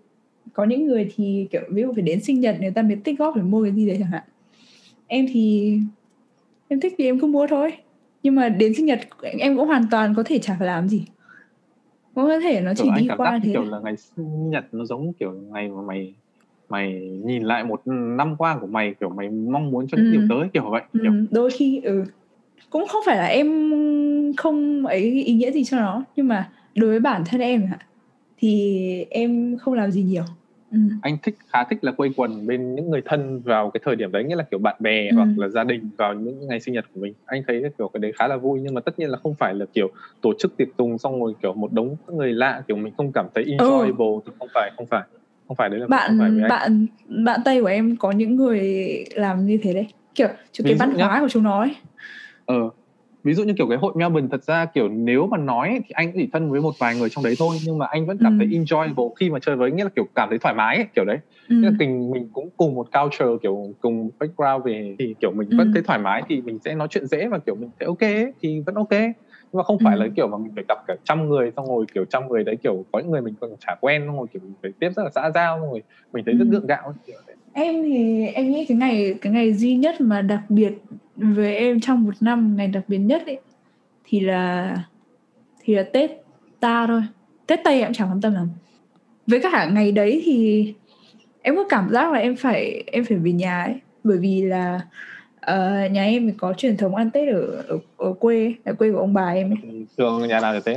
có 0.52 0.64
những 0.64 0.86
người 0.86 1.12
thì 1.16 1.46
kiểu 1.50 1.62
ví 1.70 1.82
dụ 1.82 1.92
phải 1.92 2.02
đến 2.02 2.20
sinh 2.20 2.40
nhật 2.40 2.56
người 2.60 2.70
ta 2.70 2.82
mới 2.82 2.96
tích 3.04 3.18
góp 3.18 3.36
để 3.36 3.42
mua 3.42 3.62
cái 3.62 3.72
gì 3.72 3.86
đấy 3.86 3.96
chẳng 4.00 4.10
hạn. 4.10 4.22
Em 5.06 5.26
thì 5.32 5.78
em 6.68 6.80
thích 6.80 6.94
thì 6.98 7.04
em 7.04 7.20
cứ 7.20 7.26
mua 7.26 7.46
thôi. 7.46 7.72
Nhưng 8.22 8.34
mà 8.34 8.48
đến 8.48 8.74
sinh 8.74 8.86
nhật 8.86 9.00
em 9.38 9.56
cũng 9.56 9.66
hoàn 9.66 9.84
toàn 9.90 10.14
có 10.14 10.22
thể 10.22 10.38
chả 10.38 10.56
phải 10.58 10.66
làm 10.66 10.88
gì. 10.88 11.04
Cũng 12.14 12.24
có 12.24 12.40
thể 12.40 12.60
nó 12.60 12.74
chỉ 12.74 12.84
kiểu 12.84 12.92
đi 12.96 13.08
qua 13.16 13.40
thế 13.44 13.52
kiểu 13.52 13.64
là 13.64 13.78
ngày 13.84 13.96
sinh 13.96 14.50
nhật 14.50 14.64
nó 14.72 14.84
giống 14.84 15.12
kiểu 15.12 15.32
ngày 15.32 15.68
mà 15.68 15.82
mày 15.82 16.14
mày 16.68 16.92
nhìn 17.24 17.42
lại 17.42 17.64
một 17.64 17.80
năm 17.86 18.36
qua 18.36 18.58
của 18.60 18.66
mày 18.66 18.94
kiểu 19.00 19.08
mày 19.08 19.28
mong 19.28 19.70
muốn 19.70 19.86
cho 19.88 19.96
ừ. 19.96 20.12
điều 20.12 20.22
tới 20.28 20.48
kiểu 20.52 20.70
vậy 20.70 20.82
ừ. 20.92 21.26
đôi 21.30 21.50
khi 21.50 21.80
ừ. 21.84 22.04
Cũng 22.70 22.86
không 22.88 23.02
phải 23.06 23.16
là 23.16 23.26
em 23.26 23.72
không 24.36 24.86
ấy 24.86 25.00
ý 25.00 25.34
nghĩa 25.34 25.50
gì 25.50 25.64
cho 25.64 25.76
nó 25.76 26.04
nhưng 26.16 26.28
mà 26.28 26.50
đối 26.74 26.90
với 26.90 27.00
bản 27.00 27.22
thân 27.26 27.40
em 27.40 27.68
thì 28.38 29.06
em 29.10 29.56
không 29.60 29.74
làm 29.74 29.90
gì 29.90 30.02
nhiều 30.02 30.24
ừ. 30.72 30.78
anh 31.02 31.16
thích 31.22 31.34
khá 31.48 31.64
thích 31.64 31.78
là 31.84 31.92
quây 31.92 32.10
quần 32.16 32.46
bên 32.46 32.74
những 32.74 32.90
người 32.90 33.02
thân 33.04 33.40
vào 33.40 33.70
cái 33.70 33.80
thời 33.84 33.96
điểm 33.96 34.12
đấy 34.12 34.24
nghĩa 34.24 34.36
là 34.36 34.44
kiểu 34.50 34.58
bạn 34.58 34.76
bè 34.80 35.08
ừ. 35.08 35.16
hoặc 35.16 35.28
là 35.36 35.48
gia 35.48 35.64
đình 35.64 35.90
vào 35.98 36.14
những 36.14 36.48
ngày 36.48 36.60
sinh 36.60 36.74
nhật 36.74 36.84
của 36.94 37.00
mình 37.00 37.14
anh 37.26 37.42
thấy 37.46 37.62
kiểu 37.78 37.88
cái 37.88 38.00
đấy 38.00 38.12
khá 38.18 38.28
là 38.28 38.36
vui 38.36 38.60
nhưng 38.62 38.74
mà 38.74 38.80
tất 38.80 38.98
nhiên 38.98 39.10
là 39.10 39.18
không 39.22 39.34
phải 39.34 39.54
là 39.54 39.66
kiểu 39.72 39.90
tổ 40.20 40.32
chức 40.38 40.56
tiệc 40.56 40.68
tùng 40.76 40.98
xong 40.98 41.20
rồi 41.20 41.34
kiểu 41.42 41.54
một 41.54 41.72
đống 41.72 41.96
người 42.12 42.32
lạ 42.32 42.62
kiểu 42.68 42.76
mình 42.76 42.92
không 42.96 43.12
cảm 43.12 43.26
thấy 43.34 43.44
ừ. 43.44 43.50
enjoyable 43.50 44.14
ừ. 44.14 44.20
thì 44.26 44.32
không 44.38 44.48
phải 44.54 44.70
không 44.76 44.86
phải 44.86 45.02
không 45.48 45.56
phải 45.56 45.68
đấy 45.68 45.80
là 45.80 45.86
bạn 45.86 46.18
phải 46.18 46.30
bạn 46.48 46.86
bạn 47.24 47.40
tây 47.44 47.60
của 47.60 47.66
em 47.66 47.96
có 47.96 48.10
những 48.10 48.36
người 48.36 48.88
làm 49.14 49.46
như 49.46 49.58
thế 49.62 49.74
đấy 49.74 49.86
kiểu 50.14 50.28
cái 50.64 50.74
văn 50.74 50.94
hóa 50.94 51.20
của 51.20 51.28
chúng 51.28 51.42
nó 51.42 51.60
ấy 51.60 51.76
ờ 52.46 52.70
ví 53.24 53.34
dụ 53.34 53.44
như 53.44 53.52
kiểu 53.58 53.68
cái 53.68 53.78
hội 53.78 53.92
Melbourne 53.96 54.28
thật 54.30 54.44
ra 54.44 54.64
kiểu 54.64 54.88
nếu 54.88 55.26
mà 55.26 55.38
nói 55.38 55.80
thì 55.84 55.90
anh 55.92 56.12
chỉ 56.14 56.28
thân 56.32 56.50
với 56.50 56.60
một 56.60 56.74
vài 56.78 56.94
người 56.94 57.08
trong 57.10 57.24
đấy 57.24 57.34
thôi 57.38 57.56
nhưng 57.64 57.78
mà 57.78 57.86
anh 57.86 58.06
vẫn 58.06 58.18
cảm 58.20 58.38
ừ. 58.38 58.44
thấy 58.44 58.58
enjoyable 58.58 59.14
khi 59.14 59.30
mà 59.30 59.38
chơi 59.38 59.56
với 59.56 59.70
nghĩa 59.70 59.84
là 59.84 59.90
kiểu 59.96 60.06
cảm 60.14 60.28
thấy 60.28 60.38
thoải 60.38 60.54
mái 60.54 60.76
ấy, 60.76 60.86
kiểu 60.96 61.04
đấy 61.04 61.18
ừ. 61.48 61.56
nghĩa 61.56 61.70
là 61.70 61.76
tình 61.78 62.10
mình 62.10 62.28
cũng 62.32 62.50
cùng 62.56 62.74
một 62.74 62.86
culture 62.92 63.32
kiểu 63.42 63.74
cùng 63.80 64.10
background 64.20 64.64
về 64.64 64.96
thì 64.98 65.14
kiểu 65.20 65.32
mình 65.32 65.50
ừ. 65.50 65.56
vẫn 65.58 65.72
thấy 65.72 65.82
thoải 65.82 65.98
mái 65.98 66.22
thì 66.28 66.40
mình 66.40 66.58
sẽ 66.64 66.74
nói 66.74 66.88
chuyện 66.90 67.06
dễ 67.06 67.28
và 67.28 67.38
kiểu 67.38 67.54
mình 67.54 67.70
thấy 67.80 67.86
ok 67.86 68.00
ấy, 68.00 68.32
thì 68.40 68.60
vẫn 68.66 68.74
ok 68.74 68.92
nhưng 69.52 69.58
mà 69.58 69.62
không 69.62 69.78
phải 69.84 69.96
ừ. 69.96 70.02
là 70.02 70.08
kiểu 70.16 70.28
mà 70.28 70.38
mình 70.38 70.52
phải 70.54 70.64
gặp 70.68 70.78
cả 70.86 70.94
trăm 71.04 71.28
người 71.28 71.52
xong 71.56 71.66
rồi 71.66 71.84
kiểu 71.94 72.04
trăm 72.04 72.28
người 72.28 72.44
đấy 72.44 72.56
kiểu 72.62 72.84
có 72.92 72.98
những 72.98 73.10
người 73.10 73.20
mình 73.20 73.34
còn 73.40 73.50
chả 73.66 73.74
quen 73.80 74.02
xong 74.06 74.18
rồi 74.18 74.26
kiểu 74.32 74.42
mình 74.44 74.54
phải 74.62 74.70
tiếp 74.80 74.90
rất 74.96 75.02
là 75.02 75.10
xã 75.14 75.30
giao 75.34 75.58
xong 75.60 75.70
rồi 75.70 75.82
mình 76.12 76.24
thấy 76.24 76.34
ừ. 76.34 76.38
rất 76.38 76.46
gượng 76.50 76.66
gạo 76.66 76.94
kiểu 77.06 77.16
đấy. 77.26 77.27
Em 77.58 77.82
thì 77.82 78.26
em 78.26 78.50
nghĩ 78.50 78.64
cái 78.64 78.76
ngày 78.76 79.14
cái 79.20 79.32
ngày 79.32 79.54
duy 79.54 79.76
nhất 79.76 80.00
mà 80.00 80.22
đặc 80.22 80.40
biệt 80.48 80.72
với 81.16 81.56
em 81.56 81.80
trong 81.80 82.04
một 82.04 82.14
năm 82.20 82.56
ngày 82.56 82.68
đặc 82.68 82.82
biệt 82.88 82.98
nhất 82.98 83.22
ấy 83.26 83.38
thì 84.04 84.20
là 84.20 84.76
thì 85.60 85.74
là 85.74 85.82
Tết 85.82 86.10
ta 86.60 86.86
thôi. 86.86 87.02
Tết 87.46 87.60
Tây 87.64 87.82
em 87.82 87.92
chẳng 87.92 88.08
quan 88.10 88.20
tâm 88.20 88.34
lắm. 88.34 88.48
Với 89.26 89.40
cả 89.40 89.70
ngày 89.72 89.92
đấy 89.92 90.22
thì 90.24 90.74
em 91.42 91.56
có 91.56 91.64
cảm 91.68 91.88
giác 91.90 92.12
là 92.12 92.18
em 92.18 92.36
phải 92.36 92.84
em 92.86 93.04
phải 93.04 93.18
về 93.18 93.32
nhà 93.32 93.62
ấy. 93.62 93.74
Bởi 94.04 94.18
vì 94.18 94.42
là 94.42 94.80
uh, 95.36 95.92
nhà 95.92 96.04
em 96.04 96.32
có 96.38 96.52
truyền 96.52 96.76
thống 96.76 96.94
ăn 96.94 97.10
Tết 97.10 97.28
ở 97.28 97.64
ở, 97.68 97.78
ở 97.96 98.12
quê 98.12 98.54
ở 98.64 98.72
quê 98.74 98.92
của 98.92 98.98
ông 98.98 99.14
bà 99.14 99.28
em 99.28 99.50
ấy. 99.50 99.86
thường 99.98 100.28
nhà 100.28 100.40
nào 100.40 100.54
là 100.54 100.60
Tết 100.60 100.76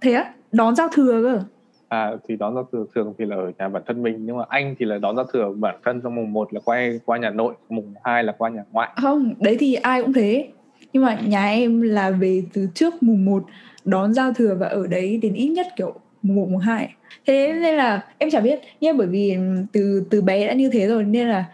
thế 0.00 0.12
á? 0.12 0.32
Đón 0.52 0.76
giao 0.76 0.88
thừa 0.92 1.22
cơ 1.22 1.42
à 1.88 2.12
thì 2.28 2.36
đón 2.36 2.54
giao 2.54 2.68
thừa 2.72 2.84
thường 2.94 3.14
thì 3.18 3.24
là 3.24 3.36
ở 3.36 3.52
nhà 3.58 3.68
bản 3.68 3.82
thân 3.86 4.02
mình 4.02 4.26
nhưng 4.26 4.36
mà 4.36 4.44
anh 4.48 4.74
thì 4.78 4.86
là 4.86 4.98
đón 4.98 5.16
giao 5.16 5.24
thừa 5.32 5.52
bản 5.56 5.76
thân 5.84 6.00
trong 6.00 6.14
mùng 6.14 6.32
1 6.32 6.54
là 6.54 6.60
quay 6.64 7.00
qua 7.04 7.18
nhà 7.18 7.30
nội 7.30 7.54
mùng 7.68 7.94
2 8.04 8.24
là 8.24 8.34
qua 8.38 8.50
nhà 8.50 8.64
ngoại. 8.72 8.90
Không 8.96 9.34
đấy 9.40 9.56
thì 9.60 9.74
ai 9.74 10.02
cũng 10.02 10.12
thế. 10.12 10.48
Nhưng 10.92 11.02
mà 11.02 11.18
nhà 11.26 11.46
em 11.46 11.80
là 11.82 12.10
về 12.10 12.42
từ 12.52 12.68
trước 12.74 13.02
mùng 13.02 13.24
1 13.24 13.44
đón 13.84 14.14
giao 14.14 14.32
thừa 14.32 14.54
và 14.54 14.66
ở 14.66 14.86
đấy 14.86 15.18
đến 15.22 15.34
ít 15.34 15.48
nhất 15.48 15.66
kiểu 15.76 15.94
mùng 16.22 16.36
1 16.36 16.48
mùng 16.50 16.58
2 16.58 16.94
thế 17.26 17.52
nên 17.62 17.74
là 17.74 18.04
em 18.18 18.30
chả 18.30 18.40
biết 18.40 18.60
nhé 18.80 18.92
bởi 18.92 19.06
vì 19.06 19.36
từ 19.72 20.04
từ 20.10 20.22
bé 20.22 20.46
đã 20.46 20.52
như 20.52 20.70
thế 20.72 20.86
rồi 20.86 21.04
nên 21.04 21.28
là 21.28 21.44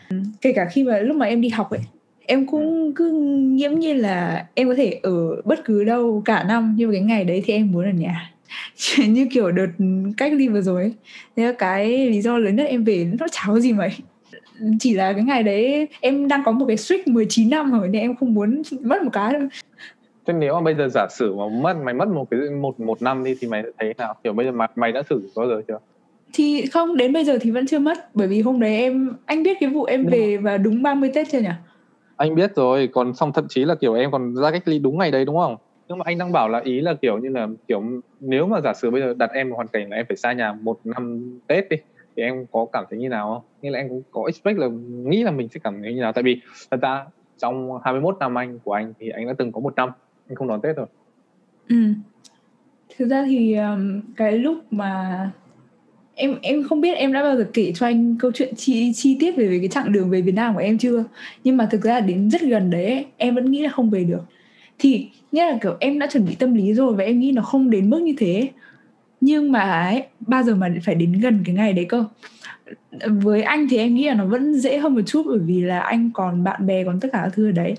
kể 0.41 0.53
cả 0.53 0.65
khi 0.71 0.85
mà 0.85 0.99
lúc 0.99 1.17
mà 1.17 1.27
em 1.27 1.41
đi 1.41 1.49
học 1.49 1.71
ấy 1.71 1.81
em 2.27 2.47
cũng 2.47 2.93
cứ 2.97 3.11
nghiễm 3.53 3.75
nhiên 3.75 3.97
là 3.97 4.47
em 4.55 4.69
có 4.69 4.75
thể 4.75 5.01
ở 5.03 5.43
bất 5.45 5.65
cứ 5.65 5.85
đâu 5.85 6.23
cả 6.25 6.45
năm 6.49 6.75
nhưng 6.77 6.89
mà 6.89 6.93
cái 6.93 7.03
ngày 7.03 7.25
đấy 7.25 7.43
thì 7.47 7.53
em 7.53 7.73
muốn 7.73 7.85
ở 7.85 7.91
nhà 7.91 8.31
như 9.09 9.27
kiểu 9.31 9.51
đợt 9.51 9.69
cách 10.17 10.33
ly 10.33 10.49
vừa 10.49 10.61
rồi 10.61 10.83
ấy. 10.83 10.95
Thế 11.37 11.45
là 11.45 11.53
cái 11.53 12.09
lý 12.09 12.21
do 12.21 12.39
lớn 12.39 12.57
nhất 12.57 12.67
em 12.69 12.85
về 12.85 13.11
nó 13.21 13.27
có 13.47 13.61
gì 13.61 13.73
mấy. 13.73 13.91
Chỉ 14.81 14.95
là 14.95 15.13
cái 15.13 15.23
ngày 15.23 15.43
đấy 15.43 15.89
em 16.01 16.29
đang 16.29 16.43
có 16.45 16.53
một 16.53 16.67
cái 16.67 16.77
streak 16.77 17.09
19 17.09 17.51
năm 17.51 17.73
rồi 17.73 17.89
nên 17.89 18.03
em 18.03 18.17
không 18.17 18.35
muốn 18.35 18.63
mất 18.81 19.03
một 19.03 19.11
cái 19.13 19.33
đâu. 19.33 19.43
Thế 20.27 20.33
nếu 20.33 20.55
mà 20.55 20.61
bây 20.61 20.75
giờ 20.75 20.89
giả 20.95 21.07
sử 21.11 21.35
mà 21.35 21.45
mất 21.63 21.77
mày 21.85 21.95
mất 21.95 22.09
một 22.09 22.27
cái 22.31 22.41
một 22.61 22.81
một 22.81 23.03
năm 23.03 23.25
đi 23.25 23.35
thì 23.41 23.49
mày 23.49 23.63
thấy 23.79 23.95
nào? 23.99 24.15
Kiểu 24.25 24.33
bây 24.33 24.47
giờ 24.47 24.53
mày, 24.53 24.69
mày 24.77 24.93
đã 24.93 25.03
thử 25.03 25.21
bao 25.37 25.49
giờ 25.49 25.63
chưa? 25.69 25.79
Thì 26.33 26.67
không 26.67 26.97
đến 26.97 27.13
bây 27.13 27.25
giờ 27.25 27.39
thì 27.41 27.51
vẫn 27.51 27.67
chưa 27.67 27.79
mất. 27.79 28.15
Bởi 28.15 28.29
vì 28.29 28.41
hôm 28.41 28.61
đấy 28.61 28.77
em 28.77 29.17
anh 29.27 29.43
biết 29.43 29.57
cái 29.61 29.71
vụ 29.71 29.85
em 29.85 30.07
về 30.07 30.37
và 30.37 30.57
đúng 30.57 30.83
30 30.83 31.11
Tết 31.15 31.29
chưa 31.33 31.41
nhỉ? 31.41 31.49
Anh 32.17 32.35
biết 32.35 32.57
rồi 32.57 32.89
còn 32.93 33.15
xong 33.15 33.33
thậm 33.33 33.47
chí 33.49 33.65
là 33.65 33.75
kiểu 33.75 33.95
em 33.95 34.11
còn 34.11 34.35
ra 34.35 34.51
cách 34.51 34.69
ly 34.69 34.79
đúng 34.79 34.99
ngày 34.99 35.11
đấy 35.11 35.25
đúng 35.25 35.37
không 35.37 35.57
nhưng 35.91 35.99
mà 35.99 36.03
anh 36.07 36.19
đang 36.19 36.33
bảo 36.33 36.49
là 36.49 36.61
ý 36.61 36.81
là 36.81 36.95
kiểu 36.95 37.19
như 37.19 37.29
là 37.29 37.49
kiểu 37.69 37.83
nếu 38.21 38.47
mà 38.47 38.61
giả 38.61 38.75
sử 38.75 38.91
bây 38.91 39.01
giờ 39.01 39.15
đặt 39.19 39.31
em 39.33 39.49
vào 39.49 39.57
hoàn 39.57 39.69
cảnh 39.69 39.91
là 39.91 39.97
em 39.97 40.07
phải 40.09 40.17
xa 40.17 40.33
nhà 40.33 40.53
một 40.53 40.81
năm 40.85 41.39
tết 41.47 41.69
đi 41.71 41.77
thì 42.17 42.23
em 42.23 42.47
có 42.53 42.67
cảm 42.73 42.85
thấy 42.91 42.99
như 42.99 43.09
nào 43.09 43.35
không? 43.35 43.43
Nghĩa 43.63 43.71
là 43.71 43.79
em 43.79 43.89
cũng 43.89 44.03
có 44.11 44.23
expect 44.27 44.59
là 44.59 44.69
nghĩ 44.89 45.23
là 45.23 45.31
mình 45.31 45.49
sẽ 45.49 45.61
cảm 45.65 45.83
thấy 45.83 45.95
như 45.95 46.01
nào 46.01 46.13
tại 46.13 46.23
vì 46.23 46.41
thật 46.71 46.81
ra 46.83 47.05
trong 47.39 47.79
21 47.85 48.17
năm 48.21 48.39
anh 48.39 48.59
của 48.59 48.73
anh 48.73 48.93
thì 48.99 49.09
anh 49.09 49.27
đã 49.27 49.33
từng 49.39 49.53
có 49.53 49.61
một 49.61 49.77
năm 49.77 49.91
anh 50.29 50.37
không 50.37 50.49
đón 50.49 50.61
Tết 50.61 50.77
rồi. 50.77 50.87
Ừ. 51.69 51.77
Thực 52.99 53.09
ra 53.09 53.25
thì 53.29 53.55
um, 53.55 54.01
cái 54.17 54.33
lúc 54.33 54.57
mà 54.71 55.31
em 56.15 56.39
em 56.43 56.63
không 56.69 56.81
biết 56.81 56.97
em 56.97 57.13
đã 57.13 57.23
bao 57.23 57.37
giờ 57.37 57.47
kể 57.53 57.73
cho 57.75 57.87
anh 57.87 58.17
câu 58.21 58.31
chuyện 58.35 58.55
chi 58.57 58.93
chi 58.95 59.17
tiết 59.21 59.37
về, 59.37 59.49
về 59.49 59.59
cái 59.59 59.69
chặng 59.69 59.93
đường 59.93 60.11
về 60.11 60.21
Việt 60.21 60.35
Nam 60.35 60.55
của 60.55 60.61
em 60.61 60.79
chưa 60.79 61.05
nhưng 61.45 61.57
mà 61.57 61.69
thực 61.71 61.83
ra 61.83 62.01
đến 62.01 62.31
rất 62.31 62.43
gần 62.43 62.71
đấy 62.71 63.07
em 63.17 63.35
vẫn 63.35 63.51
nghĩ 63.51 63.63
là 63.63 63.71
không 63.71 63.91
về 63.91 64.05
được 64.05 64.23
thì 64.81 65.09
nghĩa 65.33 65.47
là 65.47 65.59
kiểu 65.63 65.77
em 65.81 65.99
đã 65.99 66.07
chuẩn 66.13 66.25
bị 66.25 66.35
tâm 66.35 66.55
lý 66.55 66.75
rồi 66.75 66.95
và 66.95 67.05
em 67.05 67.21
nghĩ 67.21 67.33
nó 67.33 67.43
không 67.43 67.71
đến 67.71 67.91
mức 67.91 68.03
như 68.03 68.15
thế. 68.19 68.49
Nhưng 69.21 69.53
mà 69.53 69.83
ấy 69.83 70.03
bao 70.21 70.43
giờ 70.43 70.55
mà 70.55 70.75
phải 70.85 70.95
đến 70.95 71.13
gần 71.13 71.43
cái 71.45 71.55
ngày 71.55 71.73
đấy 71.73 71.85
cơ. 71.89 72.05
Với 73.07 73.43
anh 73.43 73.67
thì 73.71 73.77
em 73.77 73.95
nghĩ 73.95 74.07
là 74.07 74.15
nó 74.15 74.25
vẫn 74.25 74.55
dễ 74.55 74.79
hơn 74.79 74.95
một 74.95 75.03
chút 75.07 75.23
bởi 75.27 75.39
vì 75.39 75.61
là 75.61 75.81
anh 75.81 76.11
còn 76.15 76.45
bạn 76.45 76.67
bè 76.67 76.85
còn 76.85 77.01
tất 77.01 77.09
cả 77.13 77.21
các 77.25 77.33
thứ 77.35 77.49
ở 77.49 77.53
đấy. 77.53 77.75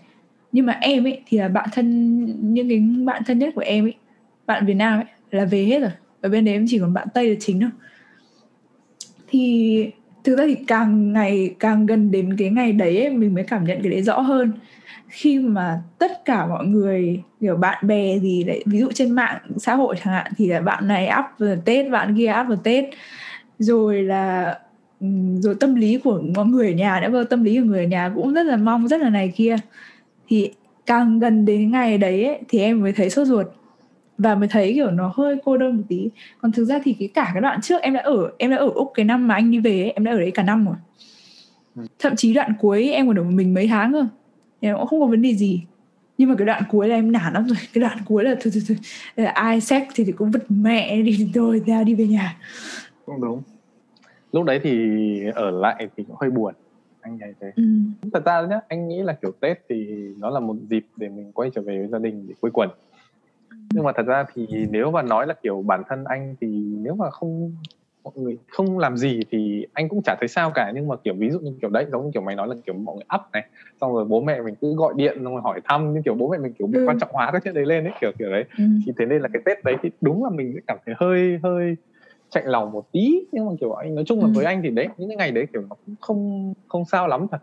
Nhưng 0.52 0.66
mà 0.66 0.78
em 0.82 1.04
ấy 1.04 1.22
thì 1.28 1.38
là 1.38 1.48
bạn 1.48 1.70
thân 1.74 2.26
những 2.54 2.70
cái 2.70 2.80
bạn 3.06 3.24
thân 3.26 3.40
nhất 3.40 3.54
của 3.56 3.62
em 3.62 3.86
ấy 3.86 3.94
bạn 4.46 4.66
Việt 4.66 4.74
Nam 4.74 5.00
ấy 5.00 5.06
là 5.32 5.46
về 5.46 5.66
hết 5.66 5.80
rồi. 5.80 5.92
Ở 6.22 6.30
bên 6.30 6.46
đấy 6.46 6.54
em 6.54 6.66
chỉ 6.70 6.80
còn 6.80 6.94
bạn 6.94 7.08
Tây 7.14 7.30
là 7.30 7.36
chính 7.40 7.60
thôi. 7.60 7.70
Thì 9.28 9.86
thực 10.24 10.36
ra 10.38 10.44
thì 10.48 10.56
càng 10.68 11.14
ngày 11.14 11.56
càng 11.60 11.86
gần 11.86 12.12
đến 12.12 12.36
cái 12.38 12.50
ngày 12.50 12.72
đấy 12.72 13.04
ấy, 13.04 13.10
mình 13.10 13.34
mới 13.34 13.44
cảm 13.44 13.64
nhận 13.64 13.82
cái 13.84 13.92
đấy 13.92 14.02
rõ 14.02 14.20
hơn 14.20 14.52
khi 15.12 15.40
mà 15.40 15.82
tất 15.98 16.26
cả 16.26 16.46
mọi 16.48 16.66
người 16.66 17.24
kiểu 17.42 17.56
bạn 17.56 17.88
bè 17.88 18.20
gì 18.20 18.44
đấy 18.44 18.64
ví 18.66 18.80
dụ 18.80 18.92
trên 18.92 19.12
mạng 19.12 19.40
xã 19.58 19.76
hội 19.76 19.96
chẳng 20.04 20.14
hạn 20.14 20.32
thì 20.38 20.48
là 20.48 20.60
bạn 20.60 20.88
này 20.88 21.10
up 21.20 21.26
vào 21.40 21.56
tết 21.66 21.92
bạn 21.92 22.18
kia 22.18 22.34
up 22.42 22.48
vào 22.48 22.58
tết 22.64 22.86
rồi 23.60 24.04
là 24.04 24.58
rồi 25.40 25.56
tâm 25.60 25.76
lý 25.76 25.98
của 25.98 26.22
mọi 26.36 26.46
người 26.46 26.68
ở 26.68 26.74
nhà 26.74 27.10
nữa 27.10 27.24
tâm 27.24 27.44
lý 27.44 27.60
của 27.60 27.66
người 27.66 27.80
ở 27.80 27.88
nhà 27.88 28.12
cũng 28.16 28.34
rất 28.34 28.46
là 28.46 28.58
mong 28.58 28.88
rất 28.88 29.02
là 29.02 29.10
này 29.10 29.34
kia. 29.36 29.56
Thì 30.28 30.52
càng 30.86 31.20
gần 31.20 31.46
đến 31.46 31.72
ngày 31.72 31.98
đấy 31.98 32.26
ấy, 32.26 32.40
thì 32.50 32.60
em 32.60 32.82
mới 32.82 32.94
thấy 32.94 33.10
sốt 33.10 33.28
ruột. 33.28 33.48
Và 34.18 34.36
mới 34.36 34.48
thấy 34.48 34.74
kiểu 34.74 34.92
nó 34.92 35.14
hơi 35.16 35.36
cô 35.46 35.58
đơn 35.58 35.78
một 35.78 35.84
tí. 35.90 36.10
Còn 36.42 36.52
thực 36.52 36.66
ra 36.66 36.80
thì 36.84 36.94
cái 37.00 37.08
cả 37.14 37.32
cái 37.34 37.42
đoạn 37.42 37.62
trước 37.62 37.82
em 37.82 37.94
đã 37.94 38.02
ở 38.02 38.32
em 38.38 38.52
đã 38.52 38.58
ở 38.58 38.70
úc 38.70 38.92
cái 38.94 39.06
năm 39.06 39.28
mà 39.28 39.36
anh 39.36 39.52
đi 39.52 39.60
về 39.60 39.82
ấy, 39.82 39.92
em 39.92 40.04
đã 40.04 40.12
ở 40.12 40.20
đấy 40.20 40.32
cả 40.32 40.44
năm 40.44 40.66
rồi. 40.66 40.76
Ừ. 41.76 41.82
thậm 42.00 42.16
chí 42.16 42.34
đoạn 42.34 42.54
cuối 42.60 42.90
em 42.90 43.08
còn 43.08 43.20
ở 43.20 43.24
một 43.24 43.32
mình 43.34 43.54
mấy 43.54 43.68
tháng 43.68 43.94
cơ 44.62 44.68
em 44.68 44.78
cũng 44.78 44.88
không 44.88 45.00
có 45.00 45.06
vấn 45.06 45.22
đề 45.22 45.36
gì. 45.36 45.66
Nhưng 46.18 46.30
mà 46.30 46.36
cái 46.38 46.48
đoạn 46.48 46.64
cuối 46.70 46.88
là 46.88 46.96
em 46.96 47.12
nản 47.12 47.34
lắm 47.34 47.48
rồi. 47.48 47.58
Cái 47.74 47.82
đoạn 47.82 47.98
cuối 48.06 48.24
là 48.24 48.36
thôi 48.42 48.54
thôi 48.54 48.78
thôi. 49.16 49.26
Ai 49.26 49.62
sex 49.62 49.84
thì, 49.96 50.04
thì 50.04 50.12
cũng 50.12 50.32
vứt 50.32 50.44
mẹ 50.50 51.02
đi 51.02 51.32
thôi 51.36 51.62
ra 51.66 51.84
đi 51.84 51.96
về 51.96 52.08
nhà. 52.08 52.38
Cũng 53.06 53.22
đúng. 53.22 53.42
Lúc 54.32 54.46
đấy 54.46 54.60
thì 54.64 54.90
ở 55.36 55.52
lại 55.52 55.88
thì 55.98 56.04
cũng 56.04 56.16
hơi 56.20 56.30
buồn. 56.30 56.54
Anh 57.02 57.18
thấy 57.20 57.34
thế. 57.40 57.52
Ừ. 57.56 57.64
thật 58.14 58.26
ra 58.26 58.42
nhá 58.42 58.60
anh 58.68 58.88
nghĩ 58.88 59.02
là 59.02 59.14
kiểu 59.14 59.32
tết 59.40 59.58
thì 59.70 59.88
nó 60.18 60.30
là 60.30 60.40
một 60.40 60.56
dịp 60.70 60.86
để 60.96 61.10
mình 61.10 61.32
quay 61.32 61.50
trở 61.56 61.62
về 61.62 61.78
với 61.78 61.88
gia 61.88 62.00
đình 62.00 62.26
để 62.28 62.34
quây 62.42 62.52
quần. 62.54 62.70
Nhưng 63.74 63.84
mà 63.84 63.92
thật 63.98 64.06
ra 64.06 64.26
thì 64.34 64.48
nếu 64.70 64.92
mà 64.92 65.02
nói 65.02 65.28
là 65.28 65.34
kiểu 65.44 65.62
bản 65.62 65.84
thân 65.90 66.04
anh 66.04 66.36
thì 66.42 66.48
nếu 66.82 66.96
mà 66.96 67.10
không 67.10 67.56
mọi 68.04 68.14
người 68.16 68.38
không 68.48 68.80
làm 68.80 68.98
gì 68.98 69.20
thì 69.30 69.66
anh 69.74 69.90
cũng 69.90 70.02
chả 70.04 70.16
thấy 70.20 70.28
sao 70.28 70.52
cả 70.56 70.72
nhưng 70.76 70.88
mà 70.88 70.96
kiểu 71.04 71.14
ví 71.14 71.30
dụ 71.30 71.40
như 71.40 71.54
kiểu 71.62 71.70
đấy 71.70 71.86
giống 71.92 72.06
như 72.06 72.12
kiểu 72.14 72.22
mày 72.22 72.36
nói 72.36 72.48
là 72.48 72.56
kiểu 72.66 72.76
mọi 72.76 72.96
người 72.96 73.06
up 73.16 73.22
này 73.34 73.44
xong 73.82 73.94
rồi 73.94 74.06
bố 74.06 74.22
mẹ 74.22 74.42
mình 74.42 74.56
cứ 74.62 74.76
gọi 74.76 74.94
điện 74.98 75.18
xong 75.24 75.34
rồi 75.34 75.42
hỏi 75.42 75.62
thăm 75.64 75.94
như 75.94 76.02
kiểu 76.06 76.14
bố 76.14 76.30
mẹ 76.30 76.38
mình 76.38 76.54
kiểu 76.54 76.68
bị 76.68 76.80
ừ. 76.80 76.86
quan 76.88 77.00
trọng 77.00 77.10
hóa 77.14 77.32
cái 77.32 77.42
chuyện 77.44 77.54
đấy 77.54 77.66
lên 77.66 77.84
ấy 77.84 77.94
kiểu 78.02 78.12
kiểu 78.20 78.30
đấy 78.30 78.44
ừ. 78.58 78.64
thì 78.86 78.92
thế 78.98 79.06
nên 79.06 79.22
là 79.22 79.28
cái 79.34 79.42
tết 79.46 79.64
đấy 79.64 79.76
thì 79.84 79.92
đúng 80.02 80.24
là 80.24 80.30
mình 80.30 80.52
sẽ 80.56 80.60
cảm 80.68 80.78
thấy 80.86 80.96
hơi 80.98 81.40
hơi 81.44 81.76
chạy 82.30 82.44
lòng 82.46 82.72
một 82.72 82.92
tí 82.92 83.26
nhưng 83.32 83.46
mà 83.46 83.52
kiểu 83.60 83.74
anh 83.74 83.96
nói 83.96 84.04
chung 84.08 84.20
là 84.20 84.26
ừ. 84.26 84.32
với 84.36 84.46
anh 84.46 84.62
thì 84.64 84.70
đấy 84.70 84.88
những 84.98 85.10
cái 85.10 85.18
ngày 85.18 85.32
đấy 85.32 85.48
kiểu 85.54 85.62
nó 85.62 85.76
cũng 85.86 85.96
không 86.02 86.54
không 86.68 86.86
sao 86.86 87.08
lắm 87.08 87.28
thật 87.32 87.40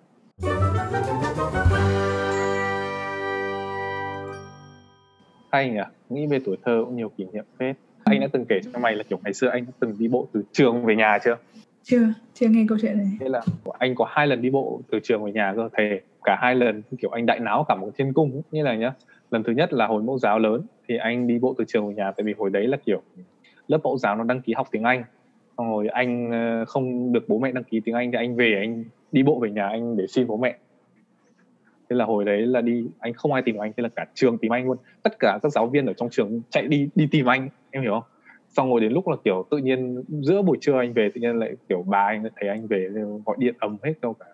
hay 5.51 5.70
nhỉ 5.70 5.80
nghĩ 6.09 6.26
về 6.26 6.41
tuổi 6.45 6.57
thơ 6.64 6.82
cũng 6.85 6.97
nhiều 6.97 7.09
kỷ 7.09 7.24
niệm 7.32 7.45
phết 7.59 7.76
anh 8.11 8.20
đã 8.20 8.26
từng 8.32 8.44
kể 8.48 8.61
cho 8.72 8.78
mày 8.78 8.94
là 8.96 9.02
kiểu 9.02 9.18
ngày 9.24 9.32
xưa 9.32 9.48
anh 9.48 9.64
đã 9.66 9.72
từng 9.80 9.94
đi 9.98 10.09
bộ 10.09 10.28
từ 10.32 10.42
trường 10.52 10.84
về 10.84 10.96
nhà 10.96 11.18
chưa? 11.24 11.36
Chưa 11.82 12.12
chưa 12.34 12.48
nghe 12.48 12.64
câu 12.68 12.78
chuyện 12.82 12.98
này. 12.98 13.06
Thế 13.20 13.28
là 13.28 13.40
anh 13.78 13.94
có 13.94 14.06
hai 14.09 14.26
lần 14.26 14.42
đi 14.42 14.50
bộ 14.50 14.80
từ 14.90 14.98
trường 15.02 15.24
về 15.24 15.32
nhà 15.32 15.52
cơ 15.56 15.68
thề 15.78 16.00
cả 16.24 16.38
hai 16.40 16.54
lần 16.54 16.82
kiểu 16.98 17.11
anh 17.11 17.26
đại 17.26 17.40
náo 17.40 17.64
cả 17.68 17.74
một 17.74 17.90
thiên 17.98 18.12
cung 18.12 18.42
như 18.50 18.62
là 18.62 18.74
nhá 18.74 18.92
lần 19.30 19.42
thứ 19.42 19.52
nhất 19.52 19.72
là 19.72 19.86
hồi 19.86 20.02
mẫu 20.02 20.18
giáo 20.18 20.38
lớn 20.38 20.62
thì 20.88 20.96
anh 20.96 21.26
đi 21.26 21.38
bộ 21.38 21.54
từ 21.59 21.64
trường 21.68 21.88
về 21.88 21.94
nhà 21.94 22.11
tại 22.11 22.24
vì 22.24 22.34
hồi 22.38 22.50
đấy 22.50 22.66
là 22.66 22.76
kiểu 22.76 23.02
lớp 23.68 23.78
mẫu 23.84 23.98
giáo 23.98 24.16
nó 24.16 24.24
đăng 24.24 24.40
ký 24.40 24.52
học 24.56 24.68
tiếng 24.70 24.82
anh. 24.82 25.04
Xong 25.59 25.70
rồi 25.70 25.88
anh 25.88 26.30
ờ, 26.30 26.64
không 26.64 27.12
được 27.12 27.28
bố 27.28 27.38
mẹ 27.38 27.52
đăng 27.52 27.64
ký 27.64 27.80
tiếng 27.84 27.94
anh 27.94 28.12
thì 28.12 28.18
anh 28.18 28.36
về 28.36 28.54
anh 28.61 28.84
đi 29.12 29.22
bộ 29.22 29.38
về 29.38 29.50
nhà 29.50 29.68
anh 29.68 29.96
để 29.96 30.06
xin 30.06 30.26
bố 30.26 30.36
mẹ 30.36 30.56
thế 31.91 31.97
là 31.97 32.05
hồi 32.05 32.24
đấy 32.24 32.47
là 32.47 32.61
đi 32.61 32.86
anh 32.99 33.12
không 33.12 33.32
ai 33.32 33.43
tìm 33.43 33.57
anh 33.57 33.72
thế 33.76 33.82
là 33.82 33.89
cả 33.89 34.07
trường 34.14 34.39
tìm 34.39 34.53
anh 34.53 34.66
luôn. 34.66 34.76
Tất 35.03 35.18
cả 35.18 35.39
các 35.43 35.53
giáo 35.53 35.66
viên 35.66 35.86
ở 35.86 35.93
trong 35.93 36.09
trường 36.11 36.41
chạy 36.51 36.66
đi 36.66 36.89
đi 36.95 37.09
tìm 37.11 37.26
anh 37.26 37.49
em 37.70 37.82
hiểu 37.82 37.93
không? 37.93 38.03
Xong 38.49 38.70
rồi 38.70 38.80
đến 38.80 38.93
lúc 38.93 39.09
là 39.09 39.16
kiểu 39.24 39.47
tự 39.51 39.57
nhiên 39.59 40.03
giữa 40.09 40.43
buổi 40.43 40.59
trưa 40.61 40.78
anh 40.78 40.93
về 40.93 41.11
tự 41.14 41.20
nhiên 41.20 41.39
lại 41.39 41.57
kiểu 41.68 41.84
bà 41.89 42.07
anh 42.07 42.24
thấy 42.41 42.49
anh 42.49 42.66
về 42.66 42.89
gọi 43.26 43.36
điện 43.39 43.55
ầm 43.59 43.76
hết 43.82 43.93
đâu 44.03 44.14
cả 44.14 44.26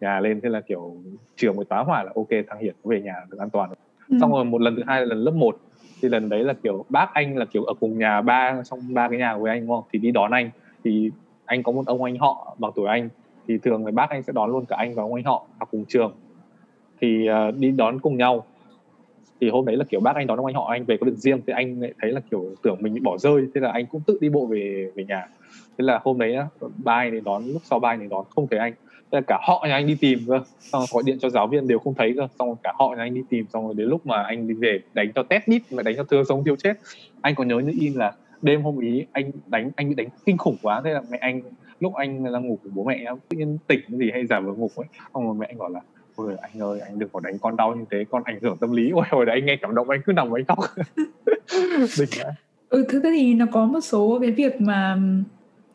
nhà 0.00 0.20
lên. 0.20 0.40
Thế 0.40 0.48
là 0.48 0.60
kiểu 0.60 0.96
chiều 1.36 1.52
mới 1.52 1.64
tá 1.64 1.78
hỏa 1.78 2.02
là 2.04 2.12
ok 2.14 2.28
thằng 2.48 2.60
hiển 2.60 2.74
về 2.84 3.00
nhà 3.00 3.14
được 3.30 3.38
an 3.38 3.50
toàn. 3.50 3.70
Ừ. 4.08 4.16
xong 4.20 4.32
rồi 4.32 4.44
một 4.44 4.60
lần 4.60 4.76
thứ 4.76 4.82
hai 4.86 5.00
là 5.00 5.06
lần 5.06 5.18
lớp 5.18 5.34
1 5.34 5.56
thì 6.02 6.08
lần 6.08 6.28
đấy 6.28 6.44
là 6.44 6.54
kiểu 6.62 6.84
bác 6.88 7.14
anh 7.14 7.36
là 7.36 7.44
kiểu 7.44 7.64
ở 7.64 7.74
cùng 7.80 7.98
nhà 7.98 8.20
ba 8.20 8.62
trong 8.64 8.94
ba 8.94 9.08
cái 9.08 9.18
nhà 9.18 9.36
với 9.36 9.50
anh 9.50 9.60
đúng 9.60 9.76
không? 9.76 9.84
Thì 9.92 9.98
đi 9.98 10.10
đón 10.10 10.30
anh. 10.30 10.50
Thì 10.84 11.10
anh 11.44 11.62
có 11.62 11.72
một 11.72 11.86
ông 11.86 12.04
anh 12.04 12.18
họ 12.18 12.56
bằng 12.58 12.72
tuổi 12.74 12.88
anh 12.88 13.08
thì 13.48 13.58
thường 13.58 13.86
là 13.86 13.92
bác 13.92 14.10
anh 14.10 14.22
sẽ 14.22 14.32
đón 14.32 14.50
luôn 14.50 14.64
cả 14.66 14.76
anh 14.78 14.94
và 14.94 15.02
ông 15.02 15.14
anh 15.14 15.24
họ 15.24 15.46
học 15.58 15.68
cùng 15.70 15.84
trường 15.88 16.16
thì 17.00 17.28
uh, 17.48 17.54
đi 17.58 17.70
đón 17.70 18.00
cùng 18.00 18.16
nhau. 18.16 18.46
Thì 19.40 19.50
hôm 19.50 19.66
đấy 19.66 19.76
là 19.76 19.84
kiểu 19.84 20.00
bác 20.00 20.16
anh 20.16 20.26
đón 20.26 20.38
ông 20.38 20.46
anh 20.46 20.54
họ 20.54 20.68
anh 20.70 20.84
về 20.84 20.96
có 20.96 21.04
việc 21.04 21.16
riêng 21.16 21.40
thì 21.46 21.52
anh 21.52 21.80
lại 21.80 21.92
thấy 22.00 22.12
là 22.12 22.20
kiểu 22.30 22.54
tưởng 22.62 22.76
mình 22.80 22.94
bị 22.94 23.00
bỏ 23.00 23.18
rơi 23.18 23.46
thế 23.54 23.60
là 23.60 23.70
anh 23.72 23.86
cũng 23.86 24.00
tự 24.06 24.18
đi 24.20 24.28
bộ 24.28 24.46
về 24.46 24.90
về 24.94 25.04
nhà. 25.04 25.28
Thế 25.50 25.84
là 25.84 26.00
hôm 26.04 26.18
đấy 26.18 26.36
ba 26.84 26.94
anh 26.94 27.12
đến 27.12 27.24
đón 27.24 27.46
lúc 27.46 27.62
sau 27.64 27.78
ba 27.78 27.88
anh 27.88 28.00
đến 28.00 28.08
đón 28.08 28.24
không 28.30 28.46
thấy 28.50 28.58
anh. 28.58 28.72
Thế 29.12 29.18
là 29.18 29.20
cả 29.26 29.38
họ 29.42 29.64
nhà 29.68 29.74
anh 29.74 29.86
đi 29.86 29.96
tìm 30.00 30.18
cơ 30.26 30.40
xong 30.60 30.80
rồi 30.80 30.86
gọi 30.92 31.02
điện 31.06 31.18
cho 31.18 31.30
giáo 31.30 31.46
viên 31.46 31.68
đều 31.68 31.78
không 31.78 31.94
thấy 31.94 32.14
cơ 32.16 32.28
xong 32.38 32.56
cả 32.62 32.72
họ 32.78 32.94
nhà 32.96 33.02
anh 33.02 33.14
đi 33.14 33.22
tìm 33.30 33.46
xong 33.52 33.64
rồi 33.64 33.74
đến 33.74 33.88
lúc 33.88 34.06
mà 34.06 34.22
anh 34.22 34.48
đi 34.48 34.54
về 34.54 34.80
đánh 34.94 35.12
cho 35.14 35.22
test 35.22 35.48
nít 35.48 35.62
mà 35.72 35.82
đánh 35.82 35.96
cho 35.96 36.04
thương 36.04 36.24
sống 36.24 36.44
thiếu 36.44 36.56
chết. 36.56 36.74
Anh 37.20 37.34
còn 37.34 37.48
nhớ 37.48 37.58
như 37.58 37.72
in 37.80 37.92
là 37.92 38.12
đêm 38.42 38.62
hôm 38.62 38.78
ý 38.78 39.06
anh 39.12 39.30
đánh 39.46 39.70
anh 39.76 39.88
bị 39.88 39.94
đánh 39.94 40.08
kinh 40.26 40.36
khủng 40.36 40.56
quá 40.62 40.80
thế 40.84 40.90
là 40.90 41.02
mẹ 41.10 41.18
anh 41.20 41.42
lúc 41.80 41.94
anh 41.94 42.32
đang 42.32 42.48
ngủ 42.48 42.58
cùng 42.62 42.72
bố 42.74 42.84
mẹ 42.84 43.04
tự 43.28 43.36
nhiên 43.36 43.58
tỉnh 43.66 43.80
cái 43.88 43.98
gì 43.98 44.10
hay 44.12 44.26
giả 44.26 44.40
vờ 44.40 44.52
ngủ 44.52 44.70
ấy 44.76 44.86
xong 45.14 45.26
rồi 45.26 45.34
mẹ 45.34 45.46
anh 45.46 45.58
bảo 45.58 45.68
là 45.68 45.80
ôi 46.26 46.36
anh 46.42 46.62
ơi 46.62 46.80
anh 46.80 46.98
đừng 46.98 47.08
có 47.12 47.20
đánh 47.20 47.38
con 47.38 47.56
đau 47.56 47.74
như 47.74 47.84
thế 47.90 48.04
con 48.10 48.22
ảnh 48.24 48.38
hưởng 48.42 48.56
tâm 48.56 48.72
lý 48.72 48.90
ôi 48.90 49.04
hồi 49.10 49.26
đấy 49.26 49.36
anh 49.36 49.46
nghe 49.46 49.56
cảm 49.56 49.74
động 49.74 49.90
anh 49.90 50.00
cứ 50.06 50.12
nằm 50.12 50.34
anh 50.36 50.44
khóc 50.44 50.58
đỉnh 51.98 52.08
ừ 52.68 52.84
thực 52.88 53.04
ra 53.04 53.10
thì 53.14 53.34
nó 53.34 53.46
có 53.52 53.66
một 53.66 53.80
số 53.80 54.18
cái 54.20 54.30
việc 54.30 54.60
mà 54.60 54.98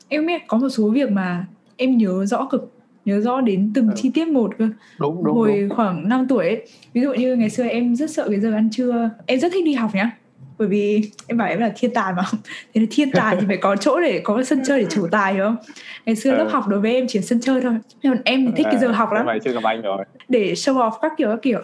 em 0.08 0.26
biết 0.26 0.42
có 0.48 0.58
một 0.58 0.70
số 0.70 0.90
việc 0.90 1.12
mà 1.12 1.48
em 1.78 1.98
nhớ 1.98 2.26
rõ 2.26 2.48
cực 2.52 2.72
nhớ 3.06 3.22
rõ 3.22 3.42
đến 3.42 3.72
từng 3.76 3.88
ừ. 3.88 3.94
chi 3.96 4.12
tiết 4.14 4.28
một 4.28 4.52
cơ 4.58 4.70
đúng, 5.00 5.24
đúng, 5.24 5.36
hồi 5.36 5.62
đúng. 5.62 5.78
khoảng 5.78 6.10
5 6.10 6.26
tuổi 6.30 6.46
ấy. 6.46 6.68
ví 6.94 7.02
dụ 7.02 7.14
như 7.14 7.36
ngày 7.36 7.50
xưa 7.50 7.64
em 7.64 7.96
rất 7.96 8.12
sợ 8.12 8.28
cái 8.30 8.40
giờ 8.40 8.54
ăn 8.54 8.70
trưa 8.72 9.10
em 9.26 9.40
rất 9.40 9.52
thích 9.52 9.66
đi 9.66 9.74
học 9.74 9.92
nhá 9.94 10.18
bởi 10.58 10.68
vì 10.68 11.12
em 11.28 11.38
bảo 11.38 11.48
em 11.48 11.60
là 11.60 11.72
thiên 11.76 11.94
tài 11.94 12.14
mà. 12.14 12.24
Thế 12.74 12.82
là 12.82 12.88
thiên 12.92 13.12
tài 13.12 13.36
thì 13.40 13.48
phải 13.48 13.58
có 13.58 13.76
chỗ 13.76 14.02
để 14.02 14.22
có 14.24 14.44
sân 14.44 14.62
chơi 14.66 14.82
để 14.82 14.88
chủ 14.90 15.08
tài 15.12 15.34
đúng 15.34 15.46
không? 15.46 15.58
Ngày 16.06 16.16
xưa 16.16 16.32
ừ. 16.32 16.38
lớp 16.38 16.48
học 16.52 16.68
đối 16.68 16.80
với 16.80 16.96
em 16.96 17.06
chỉ 17.08 17.22
sân 17.22 17.42
chơi 17.42 17.62
thôi. 17.62 17.74
Nhưng 18.04 18.16
em 18.26 18.46
thì 18.46 18.52
thích 18.56 18.66
à, 18.66 18.70
cái 18.72 18.82
giờ 18.82 18.92
học 18.92 19.12
lắm. 19.12 19.28
chưa 19.46 19.60
anh 19.64 19.82
rồi. 19.82 20.06
Để 20.30 20.54
show 20.54 20.76
off 20.76 20.92
các 21.02 21.14
kiểu 21.18 21.30
các 21.30 21.40
kiểu. 21.42 21.60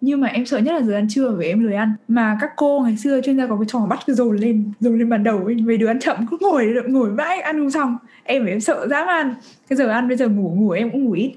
Nhưng 0.00 0.20
mà 0.20 0.28
em 0.28 0.46
sợ 0.46 0.58
nhất 0.58 0.72
là 0.72 0.82
giờ 0.82 0.94
ăn 0.94 1.06
trưa 1.10 1.30
vì 1.30 1.46
em 1.46 1.64
lười 1.64 1.74
ăn. 1.74 1.92
Mà 2.08 2.38
các 2.40 2.50
cô 2.56 2.80
ngày 2.80 2.96
xưa 2.96 3.20
chuyên 3.20 3.36
gia 3.36 3.46
có 3.46 3.56
cái 3.56 3.66
trò 3.68 3.78
bắt 3.78 3.98
cái 4.06 4.16
dồn 4.16 4.36
lên 4.36 4.72
dồn 4.80 4.98
lên 4.98 5.08
bàn 5.08 5.24
đầu 5.24 5.44
ấy 5.44 5.56
về 5.66 5.76
đứa 5.76 5.86
ăn 5.86 6.00
chậm 6.00 6.26
cứ 6.30 6.36
ngồi 6.40 6.74
ngồi 6.88 7.10
mãi 7.10 7.40
ăn 7.40 7.58
không 7.58 7.70
xong. 7.70 7.96
Em 8.24 8.42
phải 8.42 8.52
em 8.52 8.60
sợ 8.60 8.86
dám 8.90 9.06
ăn 9.06 9.34
cái 9.68 9.76
giờ 9.76 9.88
ăn 9.88 10.08
bây 10.08 10.16
giờ 10.16 10.28
ngủ 10.28 10.54
ngủ 10.58 10.70
em 10.70 10.90
cũng 10.90 11.04
ngủ 11.04 11.12
ít. 11.12 11.32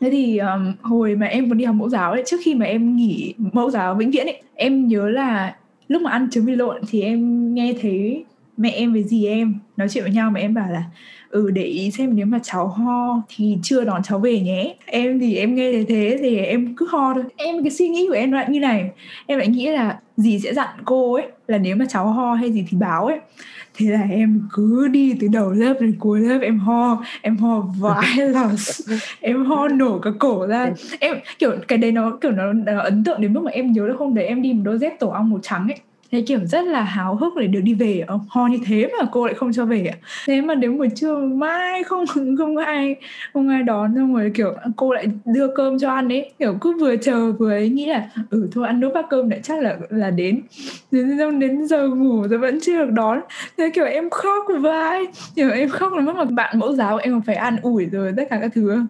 Thế 0.00 0.10
thì 0.10 0.38
um, 0.38 0.72
hồi 0.82 1.16
mà 1.16 1.26
em 1.26 1.48
còn 1.48 1.58
đi 1.58 1.64
học 1.64 1.76
mẫu 1.76 1.88
giáo 1.88 2.12
ấy 2.12 2.22
trước 2.26 2.36
khi 2.44 2.54
mà 2.54 2.66
em 2.66 2.96
nghỉ 2.96 3.34
mẫu 3.38 3.70
giáo 3.70 3.94
vĩnh 3.94 4.10
viễn 4.10 4.26
ấy 4.26 4.42
em 4.54 4.88
nhớ 4.88 5.08
là 5.08 5.56
lúc 5.90 6.02
mà 6.02 6.10
ăn 6.10 6.30
trứng 6.30 6.44
vịt 6.44 6.58
lộn 6.58 6.80
thì 6.90 7.02
em 7.02 7.54
nghe 7.54 7.74
thấy 7.82 8.24
mẹ 8.56 8.70
em 8.70 8.92
với 8.92 9.04
dì 9.04 9.26
em 9.26 9.54
nói 9.76 9.88
chuyện 9.88 10.04
với 10.04 10.12
nhau 10.12 10.30
mà 10.30 10.40
em 10.40 10.54
bảo 10.54 10.70
là 10.70 10.84
ừ 11.30 11.50
để 11.50 11.62
ý 11.62 11.90
xem 11.90 12.16
nếu 12.16 12.26
mà 12.26 12.38
cháu 12.42 12.66
ho 12.68 13.22
thì 13.28 13.58
chưa 13.62 13.84
đón 13.84 14.02
cháu 14.02 14.18
về 14.18 14.40
nhé. 14.40 14.74
Em 14.86 15.18
thì 15.20 15.36
em 15.36 15.54
nghe 15.54 15.72
thấy 15.72 15.84
thế 15.88 16.18
thì 16.20 16.36
em 16.38 16.74
cứ 16.76 16.86
ho 16.90 17.14
thôi. 17.14 17.24
Em 17.36 17.62
cái 17.62 17.70
suy 17.70 17.88
nghĩ 17.88 18.06
của 18.08 18.14
em 18.14 18.32
lại 18.32 18.46
như 18.48 18.60
này. 18.60 18.90
Em 19.26 19.38
lại 19.38 19.48
nghĩ 19.48 19.66
là 19.70 19.98
dì 20.16 20.38
sẽ 20.38 20.54
dặn 20.54 20.68
cô 20.84 21.14
ấy 21.14 21.26
là 21.46 21.58
nếu 21.58 21.76
mà 21.76 21.84
cháu 21.88 22.06
ho 22.06 22.34
hay 22.34 22.52
gì 22.52 22.64
thì 22.68 22.76
báo 22.76 23.06
ấy. 23.06 23.18
Thế 23.74 23.86
là 23.86 24.02
em 24.10 24.42
cứ 24.52 24.88
đi 24.88 25.14
từ 25.20 25.28
đầu 25.28 25.50
lớp 25.50 25.74
đến 25.80 25.96
cuối 25.98 26.20
lớp 26.20 26.38
em 26.42 26.58
ho 26.58 27.04
em 27.22 27.36
ho 27.36 27.60
vãi 27.78 28.16
là 28.16 28.50
em 29.20 29.44
ho 29.44 29.68
nổ 29.68 29.98
cả 29.98 30.10
cổ 30.18 30.46
ra. 30.46 30.70
Em 31.00 31.16
kiểu 31.38 31.52
cái 31.68 31.78
đấy 31.78 31.92
nó 31.92 32.18
kiểu 32.20 32.30
nó, 32.30 32.52
nó 32.52 32.80
ấn 32.80 33.04
tượng 33.04 33.20
đến 33.20 33.32
mức 33.32 33.42
mà 33.42 33.50
em 33.50 33.72
nhớ 33.72 33.86
là 33.86 33.94
hôm 33.98 34.14
đấy 34.14 34.24
em 34.24 34.42
đi 34.42 34.52
một 34.52 34.62
đôi 34.64 34.78
dép 34.78 35.00
tổ 35.00 35.08
ong 35.08 35.30
màu 35.30 35.38
trắng 35.42 35.68
ấy 35.68 35.76
thế 36.12 36.22
kiểu 36.26 36.38
rất 36.44 36.64
là 36.64 36.82
háo 36.82 37.14
hức 37.14 37.36
để 37.36 37.46
được 37.46 37.60
đi 37.60 37.74
về 37.74 38.04
ông 38.06 38.20
ho 38.28 38.46
như 38.46 38.58
thế 38.66 38.88
mà 39.00 39.08
cô 39.12 39.26
lại 39.26 39.34
không 39.34 39.52
cho 39.52 39.64
về 39.64 39.86
ạ. 39.86 39.96
Thế 40.26 40.40
mà 40.40 40.54
đến 40.54 40.78
buổi 40.78 40.88
trưa 40.94 41.16
mai 41.16 41.82
không 41.82 42.04
không 42.38 42.56
có 42.56 42.64
ai, 42.64 42.96
không 43.32 43.48
ai 43.48 43.62
đón, 43.62 43.94
xong 43.96 44.14
rồi 44.14 44.30
kiểu 44.34 44.54
cô 44.76 44.92
lại 44.92 45.06
đưa 45.24 45.48
cơm 45.56 45.78
cho 45.78 45.90
ăn 45.90 46.08
ấy. 46.08 46.32
Kiểu 46.38 46.54
cứ 46.60 46.72
vừa 46.80 46.96
chờ 46.96 47.32
vừa 47.32 47.50
ấy 47.50 47.68
nghĩ 47.68 47.86
là 47.86 48.10
ừ 48.30 48.48
thôi 48.52 48.66
ăn 48.66 48.80
nốt 48.80 48.90
bát 48.94 49.06
cơm 49.10 49.30
lại 49.30 49.40
chắc 49.42 49.62
là 49.62 49.76
là 49.90 50.10
đến. 50.10 50.42
Đến, 50.90 51.18
xong 51.18 51.38
đến 51.38 51.66
giờ 51.66 51.88
ngủ 51.88 52.28
rồi 52.28 52.38
vẫn 52.38 52.58
chưa 52.62 52.84
được 52.84 52.90
đón. 52.90 53.20
Thế 53.56 53.70
kiểu 53.74 53.84
em 53.84 54.10
khóc 54.10 54.46
vai. 54.60 55.04
Kiểu 55.34 55.50
em 55.50 55.68
khóc 55.68 55.92
là 55.92 56.00
mất 56.00 56.16
mà 56.16 56.24
bạn 56.24 56.58
mẫu 56.58 56.72
giáo, 56.72 56.96
em 56.96 57.12
còn 57.12 57.22
phải 57.22 57.34
ăn 57.34 57.56
ủi 57.62 57.86
rồi 57.86 58.12
tất 58.16 58.24
cả 58.30 58.38
các 58.42 58.50
thứ. 58.54 58.84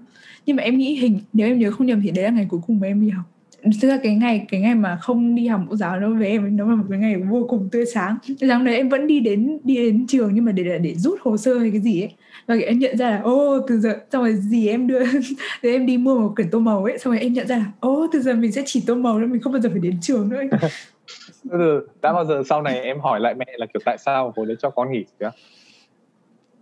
Nhưng 0.47 0.57
mà 0.57 0.63
em 0.63 0.77
nghĩ 0.77 0.95
hình, 0.95 1.21
nếu 1.33 1.47
em 1.47 1.59
nhớ 1.59 1.71
không 1.71 1.87
nhầm 1.87 2.01
thì 2.03 2.11
đấy 2.11 2.25
là 2.25 2.31
ngày 2.31 2.47
cuối 2.51 2.61
cùng 2.67 2.81
mà 2.81 2.87
em 2.87 3.01
đi 3.01 3.09
học 3.09 3.25
thực 3.63 3.89
ra 3.89 3.99
cái 4.03 4.15
ngày 4.15 4.47
cái 4.49 4.61
ngày 4.61 4.75
mà 4.75 4.97
không 4.97 5.35
đi 5.35 5.47
học 5.47 5.61
mẫu 5.67 5.77
giáo 5.77 6.01
đâu 6.01 6.15
với 6.19 6.29
em 6.29 6.57
nó 6.57 6.71
là 6.71 6.75
một 6.75 6.85
cái 6.91 6.99
ngày 6.99 7.17
vô 7.17 7.47
cùng 7.49 7.69
tươi 7.73 7.85
sáng. 7.95 8.17
Sáng 8.41 8.65
đấy 8.65 8.77
em 8.77 8.89
vẫn 8.89 9.07
đi 9.07 9.21
đến 9.21 9.59
đi 9.65 9.77
đến 9.77 10.07
trường 10.09 10.35
nhưng 10.35 10.45
mà 10.45 10.53
để 10.53 10.79
để 10.79 10.95
rút 10.95 11.21
hồ 11.23 11.37
sơ 11.37 11.59
hay 11.59 11.71
cái 11.71 11.81
gì 11.81 12.03
ấy. 12.03 12.13
Và 12.47 12.55
em 12.55 12.79
nhận 12.79 12.97
ra 12.97 13.11
là 13.11 13.21
ô 13.21 13.61
từ 13.69 13.81
giờ 13.81 13.97
xong 14.13 14.23
rồi 14.23 14.35
gì 14.35 14.69
em 14.69 14.87
đưa 14.87 15.05
thì 15.63 15.73
em 15.73 15.87
đi 15.87 15.99
mua 15.99 16.19
một 16.19 16.33
quyển 16.37 16.51
tô 16.51 16.59
màu 16.59 16.85
ấy 16.85 16.99
xong 16.99 17.13
rồi 17.13 17.21
em 17.21 17.33
nhận 17.33 17.47
ra 17.47 17.57
là 17.57 17.67
ô 17.81 18.07
từ 18.13 18.21
giờ 18.21 18.35
mình 18.35 18.53
sẽ 18.53 18.63
chỉ 18.67 18.83
tô 18.87 18.95
màu 18.95 19.19
nữa 19.19 19.27
mình 19.27 19.41
không 19.41 19.53
bao 19.53 19.63
giờ 19.63 19.71
phải 19.71 19.81
đến 19.81 19.99
trường 20.03 20.29
nữa 20.29 20.43
đã 22.03 22.13
bao 22.13 22.25
giờ 22.25 22.43
sau 22.49 22.63
này 22.63 22.81
em 22.81 23.01
hỏi 23.01 23.21
lại 23.21 23.35
mẹ 23.35 23.47
là 23.57 23.67
kiểu 23.67 23.81
tại 23.85 23.99
sao 23.99 24.33
hồi 24.37 24.47
đấy 24.47 24.57
cho 24.61 24.71
con 24.71 24.93
nghỉ 24.93 25.05
chưa? 25.21 25.31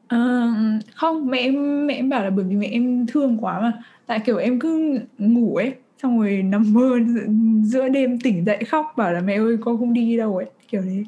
À, 0.09 0.53
không 0.94 1.26
mẹ 1.26 1.38
em 1.38 1.86
mẹ 1.86 1.94
em 1.94 2.09
bảo 2.09 2.24
là 2.24 2.30
bởi 2.30 2.44
vì 2.44 2.57
mẹ 2.57 2.66
em 2.66 3.07
thương 3.07 3.38
quá 3.40 3.61
mà. 3.61 3.72
Tại 4.07 4.20
kiểu 4.26 4.36
em 4.36 4.61
cứ 4.61 4.99
ngủ 5.18 5.57
ấy 5.57 5.74
xong 6.03 6.18
rồi 6.20 6.42
nằm 6.42 6.72
mơ 6.72 6.99
giữa 7.62 7.88
đêm 7.88 8.20
tỉnh 8.20 8.44
dậy 8.44 8.64
khóc 8.64 8.92
bảo 8.96 9.12
là 9.12 9.20
mẹ 9.20 9.38
ơi 9.38 9.57
con 9.61 9.78
không 9.78 9.92
đi 9.92 10.16
đâu 10.16 10.36
ấy 10.36 10.46
kiểu 10.68 10.80
đấy 10.80 11.05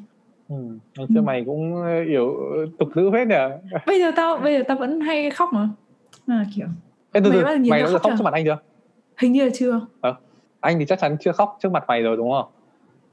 ừ. 0.49 0.55
Hồi 0.97 1.07
xưa 1.09 1.19
ừ. 1.19 1.21
mày 1.21 1.43
cũng 1.45 1.83
hiểu 2.09 2.35
tục 2.79 2.89
nữ 2.95 3.11
hết 3.11 3.27
nhỉ? 3.27 3.35
Bây 3.87 3.99
giờ 3.99 4.11
tao 4.15 4.37
bây 4.37 4.57
giờ 4.57 4.63
tao 4.67 4.77
vẫn 4.77 4.99
hay 4.99 5.31
khóc 5.31 5.49
mà. 5.53 5.69
À, 6.27 6.45
kiểu. 6.55 6.67
Ê, 7.11 7.21
từ 7.23 7.31
từ, 7.31 7.43
mày, 7.43 7.57
mày 7.57 7.81
đã 7.81 7.87
khóc, 7.87 8.01
khóc 8.01 8.13
trước 8.17 8.23
mặt 8.23 8.33
anh 8.33 8.45
chưa? 8.45 8.57
Hình 9.17 9.31
như 9.31 9.45
là 9.45 9.51
chưa. 9.53 9.87
À, 10.01 10.13
anh 10.59 10.79
thì 10.79 10.85
chắc 10.85 10.99
chắn 10.99 11.17
chưa 11.19 11.31
khóc 11.31 11.57
trước 11.61 11.71
mặt 11.71 11.83
mày 11.87 12.01
rồi 12.01 12.17
đúng 12.17 12.31
không? 12.31 12.51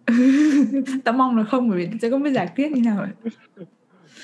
Tao 1.05 1.15
mong 1.15 1.39
là 1.39 1.45
không 1.45 1.71
bởi 1.71 1.79
vì 1.79 1.99
sẽ 2.03 2.11
không 2.11 2.23
biết 2.23 2.31
giải 2.31 2.49
quyết 2.57 2.73
như 2.73 2.83
nào 2.85 3.07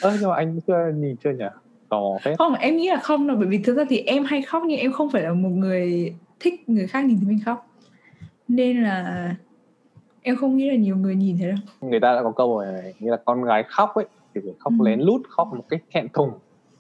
ơ 0.01 0.17
nhưng 0.21 0.31
mà 0.31 0.37
anh 0.37 0.61
chưa 0.67 0.93
nhìn 0.97 1.17
chưa 1.17 1.31
nhỉ? 1.31 1.45
Tò 1.89 2.03
phết. 2.23 2.39
Không 2.39 2.55
em 2.55 2.77
nghĩ 2.77 2.89
là 2.89 2.97
không 2.97 3.27
đâu 3.27 3.37
bởi 3.37 3.47
vì 3.47 3.59
thực 3.59 3.77
ra 3.77 3.85
thì 3.89 3.99
em 3.99 4.25
hay 4.25 4.43
khóc 4.43 4.63
nhưng 4.67 4.79
em 4.79 4.93
không 4.93 5.11
phải 5.11 5.23
là 5.23 5.33
một 5.33 5.49
người 5.49 6.15
thích 6.41 6.69
người 6.69 6.87
khác 6.87 7.05
nhìn 7.05 7.17
thấy 7.17 7.29
mình 7.29 7.41
khóc. 7.45 7.67
Nên 8.49 8.83
là 8.83 9.35
em 10.23 10.37
không 10.37 10.57
nghĩ 10.57 10.71
là 10.71 10.77
nhiều 10.77 10.97
người 10.97 11.15
nhìn 11.15 11.37
thấy 11.39 11.49
đâu. 11.49 11.59
Người 11.81 12.01
ta 12.01 12.15
đã 12.15 12.23
có 12.23 12.31
câu 12.31 12.61
này 12.61 12.95
như 12.99 13.11
là 13.11 13.17
con 13.25 13.45
gái 13.45 13.65
khóc 13.69 13.95
ấy 13.95 14.07
thì 14.35 14.41
phải 14.45 14.55
khóc 14.59 14.73
ừ. 14.79 14.85
lén 14.85 15.01
lút 15.01 15.21
khóc 15.29 15.49
một 15.55 15.65
cách 15.69 15.83
thẹn 15.93 16.09
thùng. 16.13 16.33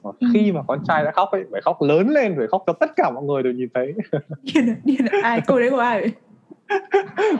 Và 0.02 0.10
ừ. 0.20 0.26
khi 0.32 0.52
mà 0.52 0.62
con 0.68 0.78
trai 0.88 1.04
đã 1.04 1.10
khóc 1.10 1.28
ấy 1.32 1.44
phải 1.52 1.60
khóc 1.64 1.82
lớn 1.82 2.08
lên 2.08 2.34
phải 2.36 2.46
khóc 2.46 2.62
cho 2.66 2.72
tất 2.72 2.90
cả 2.96 3.10
mọi 3.10 3.24
người 3.24 3.42
đều 3.42 3.52
nhìn 3.52 3.68
thấy. 3.74 3.94
Điên 4.42 4.66
là, 4.66 4.74
điên 4.84 5.00
là 5.04 5.18
ai 5.22 5.40
câu 5.46 5.58
đấy 5.58 5.70
của 5.70 5.78
ai 5.78 6.00
vậy? 6.00 6.12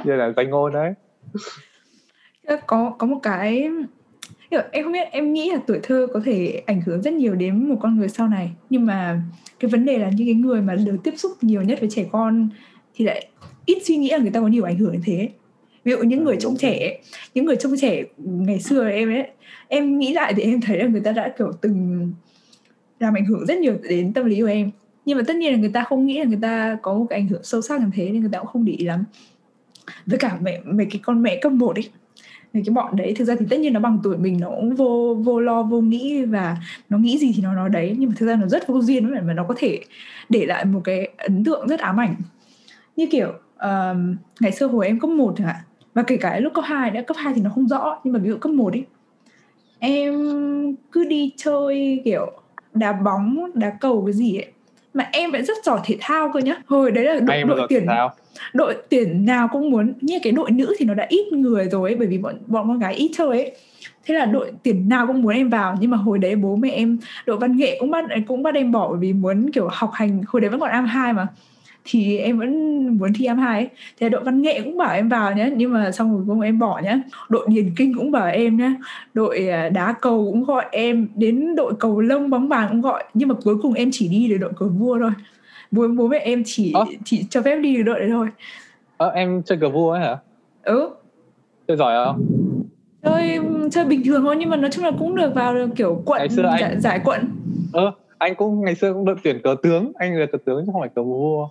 Như 0.05 0.12
là 0.12 0.33
danh 0.37 0.51
ngôn 0.51 0.73
đấy. 0.73 0.95
Có 2.67 2.95
có 2.99 3.07
một 3.07 3.19
cái 3.23 3.71
em 4.51 4.84
không 4.84 4.92
biết 4.92 5.09
em 5.11 5.32
nghĩ 5.32 5.51
là 5.51 5.59
tuổi 5.66 5.80
thơ 5.82 6.07
có 6.12 6.20
thể 6.24 6.62
ảnh 6.66 6.80
hưởng 6.80 7.03
rất 7.03 7.12
nhiều 7.12 7.34
đến 7.34 7.68
một 7.68 7.76
con 7.80 7.97
người 7.97 8.09
sau 8.09 8.28
này. 8.28 8.51
Nhưng 8.70 8.86
mà 8.86 9.22
cái 9.61 9.70
vấn 9.70 9.84
đề 9.84 9.99
là 9.99 10.11
những 10.16 10.26
cái 10.26 10.34
người 10.34 10.62
mà 10.62 10.74
được 10.74 10.97
tiếp 11.05 11.14
xúc 11.16 11.32
nhiều 11.40 11.62
nhất 11.62 11.80
với 11.80 11.90
trẻ 11.90 12.07
con 12.12 12.49
thì 12.95 13.05
lại 13.05 13.28
ít 13.66 13.78
suy 13.84 13.97
nghĩ 13.97 14.11
là 14.11 14.18
người 14.18 14.30
ta 14.30 14.40
có 14.40 14.47
nhiều 14.47 14.64
ảnh 14.64 14.78
hưởng 14.78 14.92
như 14.92 15.01
thế. 15.05 15.28
Ví 15.84 15.92
dụ 15.92 15.99
những 15.99 16.24
người 16.24 16.36
trông 16.40 16.57
trẻ 16.57 17.01
những 17.34 17.45
người 17.45 17.57
trông 17.57 17.72
trẻ 17.80 18.03
ngày 18.18 18.61
xưa 18.61 18.88
em 18.88 19.09
ấy 19.09 19.26
em 19.68 19.99
nghĩ 19.99 20.12
lại 20.12 20.34
thì 20.36 20.42
em 20.42 20.61
thấy 20.61 20.78
là 20.78 20.86
người 20.86 21.01
ta 21.01 21.12
đã 21.12 21.32
kiểu 21.38 21.53
từng 21.61 22.12
làm 23.01 23.14
ảnh 23.14 23.24
hưởng 23.24 23.47
rất 23.47 23.59
nhiều 23.59 23.76
đến 23.88 24.12
tâm 24.12 24.26
lý 24.26 24.40
của 24.40 24.47
em. 24.47 24.70
Nhưng 25.05 25.18
mà 25.18 25.24
tất 25.26 25.36
nhiên 25.36 25.53
là 25.53 25.59
người 25.59 25.70
ta 25.74 25.84
không 25.84 26.07
nghĩ 26.07 26.18
là 26.18 26.24
người 26.24 26.38
ta 26.42 26.78
có 26.82 26.95
một 26.95 27.07
cái 27.11 27.18
ảnh 27.18 27.28
hưởng 27.28 27.42
sâu 27.42 27.62
sắc 27.62 27.80
như 27.80 27.86
thế 27.95 28.11
nên 28.11 28.20
người 28.20 28.30
ta 28.32 28.38
cũng 28.38 28.49
không 28.49 28.64
để 28.64 28.72
ý 28.72 28.84
lắm. 28.84 29.05
Với 30.07 30.18
cả 30.18 30.38
mẹ 30.42 30.61
mấy 30.64 30.86
cái 30.90 31.01
con 31.05 31.22
mẹ 31.22 31.38
cấp 31.42 31.53
một 31.53 31.76
ấy 31.76 31.90
thì 32.55 32.63
cái 32.67 32.73
bọn 32.75 32.97
đấy 32.97 33.15
thực 33.17 33.25
ra 33.25 33.35
thì 33.41 33.47
tất 33.51 33.61
nhiên 33.61 33.73
nó 33.73 33.81
bằng 33.81 33.99
tuổi 34.03 34.17
mình 34.17 34.41
nó 34.41 34.49
cũng 34.49 34.75
vô 34.75 35.17
vô 35.25 35.41
lo 35.41 35.63
vô 35.63 35.81
nghĩ 35.81 36.25
và 36.25 36.57
nó 36.89 36.99
nghĩ 36.99 37.19
gì 37.19 37.33
thì 37.37 37.43
nó 37.43 37.55
nói 37.55 37.71
đấy. 37.71 37.97
Nhưng 37.99 38.09
mà 38.09 38.15
thực 38.19 38.27
ra 38.27 38.37
nó 38.37 38.47
rất 38.47 38.67
vô 38.67 38.81
duyên 38.81 39.27
mà 39.27 39.33
nó 39.33 39.45
có 39.45 39.55
thể 39.59 39.81
để 40.29 40.47
lại 40.47 40.65
một 40.65 40.81
cái 40.85 41.09
ấn 41.17 41.45
tượng 41.45 41.69
rất 41.69 41.81
ám 41.81 42.01
ảnh. 42.01 42.15
Như 42.97 43.07
kiểu 43.11 43.33
um, 43.61 44.17
ngày 44.41 44.53
xưa 44.53 44.67
hồi 44.67 44.87
em 44.87 45.01
cấp 45.01 45.11
1 45.11 45.35
chẳng 45.39 45.47
hạn 45.47 45.57
và 45.95 46.03
kể 46.03 46.17
cả 46.17 46.39
lúc 46.39 46.53
cấp 46.55 46.65
2 46.67 46.91
nữa 46.91 47.01
cấp 47.07 47.17
2 47.21 47.35
thì 47.35 47.43
nó 47.43 47.51
không 47.51 47.69
rõ 47.69 48.01
nhưng 48.05 48.13
mà 48.13 48.19
ví 48.19 48.29
dụ 48.29 48.37
cấp 48.37 48.53
1 48.53 48.71
đi 48.71 48.85
em 49.79 50.15
cứ 50.93 51.05
đi 51.05 51.33
chơi 51.37 52.03
kiểu 52.05 52.33
đá 52.75 52.93
bóng 52.93 53.51
đá 53.55 53.77
cầu 53.81 54.03
cái 54.07 54.13
gì 54.13 54.37
ấy 54.37 54.53
mà 54.95 55.09
em 55.13 55.33
lại 55.33 55.43
rất 55.43 55.65
giỏi 55.65 55.81
thể 55.85 55.97
thao 56.01 56.31
cơ 56.35 56.41
nhá. 56.41 56.63
Hồi 56.67 56.91
đấy 56.91 57.05
là 57.05 57.21
đội, 57.21 57.43
đội 57.43 57.67
tuyển 57.69 57.87
đội 58.53 58.76
tuyển 58.89 59.24
nào 59.24 59.49
cũng 59.53 59.70
muốn 59.70 59.93
như 60.01 60.18
cái 60.22 60.32
đội 60.32 60.51
nữ 60.51 60.74
thì 60.78 60.85
nó 60.85 60.95
đã 60.95 61.07
ít 61.09 61.32
người 61.32 61.64
rồi 61.64 61.91
ấy, 61.91 61.97
bởi 61.97 62.09
vì 62.09 62.18
bọn 62.18 62.35
bọn 62.47 62.68
con 62.68 62.78
gái 62.78 62.95
ít 62.95 63.11
thôi 63.16 63.39
ấy. 63.39 63.53
Thế 64.07 64.14
là 64.14 64.26
đội 64.26 64.53
tuyển 64.62 64.89
nào 64.89 65.07
cũng 65.07 65.22
muốn 65.22 65.35
em 65.35 65.49
vào 65.49 65.76
nhưng 65.80 65.91
mà 65.91 65.97
hồi 65.97 66.18
đấy 66.18 66.37
bố 66.37 66.57
mẹ 66.57 66.70
em 66.70 66.99
đội 67.26 67.37
văn 67.37 67.57
nghệ 67.57 67.76
cũng 67.80 67.91
bắt 67.91 68.05
cũng 68.26 68.43
bắt 68.43 68.55
em 68.55 68.72
bỏ 68.72 68.89
bởi 68.89 68.99
vì 68.99 69.12
muốn 69.12 69.51
kiểu 69.53 69.68
học 69.72 69.91
hành. 69.93 70.22
Hồi 70.26 70.41
đấy 70.41 70.51
vẫn 70.51 70.61
còn 70.61 70.70
am 70.70 70.87
hai 70.87 71.12
mà 71.12 71.26
thì 71.85 72.18
em 72.18 72.39
vẫn 72.39 72.87
muốn 72.99 73.12
thi 73.14 73.24
am 73.24 73.39
hai 73.39 73.68
thế 74.01 74.09
đội 74.09 74.24
văn 74.24 74.43
nghệ 74.43 74.61
cũng 74.64 74.78
bảo 74.78 74.95
em 74.95 75.09
vào 75.09 75.35
nhé 75.35 75.51
nhưng 75.57 75.72
mà 75.72 75.93
xong 75.93 76.16
rồi 76.16 76.24
cũng 76.28 76.41
em 76.41 76.59
bỏ 76.59 76.80
nhé 76.85 76.99
đội 77.28 77.47
điền 77.49 77.70
kinh 77.76 77.95
cũng 77.97 78.11
bảo 78.11 78.26
em 78.26 78.57
nhé 78.57 78.74
đội 79.14 79.49
à, 79.49 79.68
đá 79.68 79.95
cầu 80.01 80.28
cũng 80.32 80.45
gọi 80.45 80.64
em 80.70 81.09
đến 81.16 81.55
đội 81.55 81.74
cầu 81.78 82.01
lông 82.01 82.30
bóng 82.30 82.49
bàn 82.49 82.68
cũng 82.70 82.80
gọi. 82.80 83.05
Nhưng 83.14 83.28
mà 83.28 83.35
cuối 83.45 83.57
cùng 83.62 83.72
em 83.72 83.89
chỉ 83.93 84.09
đi 84.09 84.28
được 84.28 84.39
đội 84.41 84.53
cờ 84.57 84.68
vua 84.68 84.99
thôi 84.99 85.11
bố 85.75 85.89
bố 85.97 86.07
mẹ 86.09 86.18
em 86.18 86.43
chỉ 86.47 86.72
Ơ? 86.75 86.85
chỉ 87.05 87.25
cho 87.31 87.43
phép 87.43 87.57
đi 87.57 87.77
được 87.77 87.83
đội 87.83 88.01
đấy 88.01 88.09
thôi. 88.12 88.29
Ờ, 88.97 89.09
em 89.11 89.43
chơi 89.43 89.59
cờ 89.61 89.68
vua 89.70 89.91
ấy 89.93 90.01
hả? 90.01 90.16
Ừ. 90.62 90.91
Chơi 91.68 91.77
giỏi 91.77 92.05
không 92.07 92.25
chơi 93.03 93.39
chơi 93.72 93.85
bình 93.85 94.03
thường 94.05 94.22
thôi 94.22 94.37
nhưng 94.39 94.51
mà 94.51 94.57
nói 94.57 94.70
chung 94.70 94.85
là 94.85 94.91
cũng 94.99 95.16
được 95.16 95.35
vào 95.35 95.55
được 95.55 95.68
kiểu 95.77 96.03
quận 96.05 96.18
Ngày 96.18 96.29
xưa 96.29 96.43
anh- 96.47 96.61
giải, 96.61 96.81
giải 96.81 97.01
quận. 97.05 97.20
Ờ 97.72 97.93
anh 98.18 98.35
cũng 98.35 98.64
ngày 98.64 98.75
xưa 98.75 98.93
cũng 98.93 99.05
đội 99.05 99.16
tuyển 99.25 99.41
cờ 99.45 99.57
tướng. 99.62 99.93
Anh 99.99 100.14
là 100.16 100.27
cờ 100.33 100.39
tướng 100.45 100.62
chứ 100.66 100.70
không 100.72 100.81
phải 100.83 100.91
cờ 100.95 101.03
vua. 101.03 101.49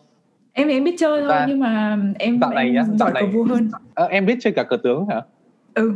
Em 0.53 0.67
em 0.67 0.83
biết 0.83 0.95
chơi 0.99 1.21
thôi 1.21 1.29
Dạ. 1.29 1.45
nhưng 1.47 1.59
mà 1.59 1.97
em 2.19 2.39
Dạo 2.41 2.49
này 2.53 2.65
em 2.65 2.73
nhá, 2.73 2.83
giỏi 2.83 2.97
dạo 2.99 3.09
cờ 3.09 3.13
này- 3.13 3.27
vua 3.27 3.43
hơn. 3.43 3.69
Ờ, 3.93 4.05
em 4.05 4.25
biết 4.25 4.37
chơi 4.41 4.53
cả 4.53 4.63
cờ 4.63 4.77
tướng 4.83 5.05
hả? 5.09 5.21
Ừ. 5.73 5.93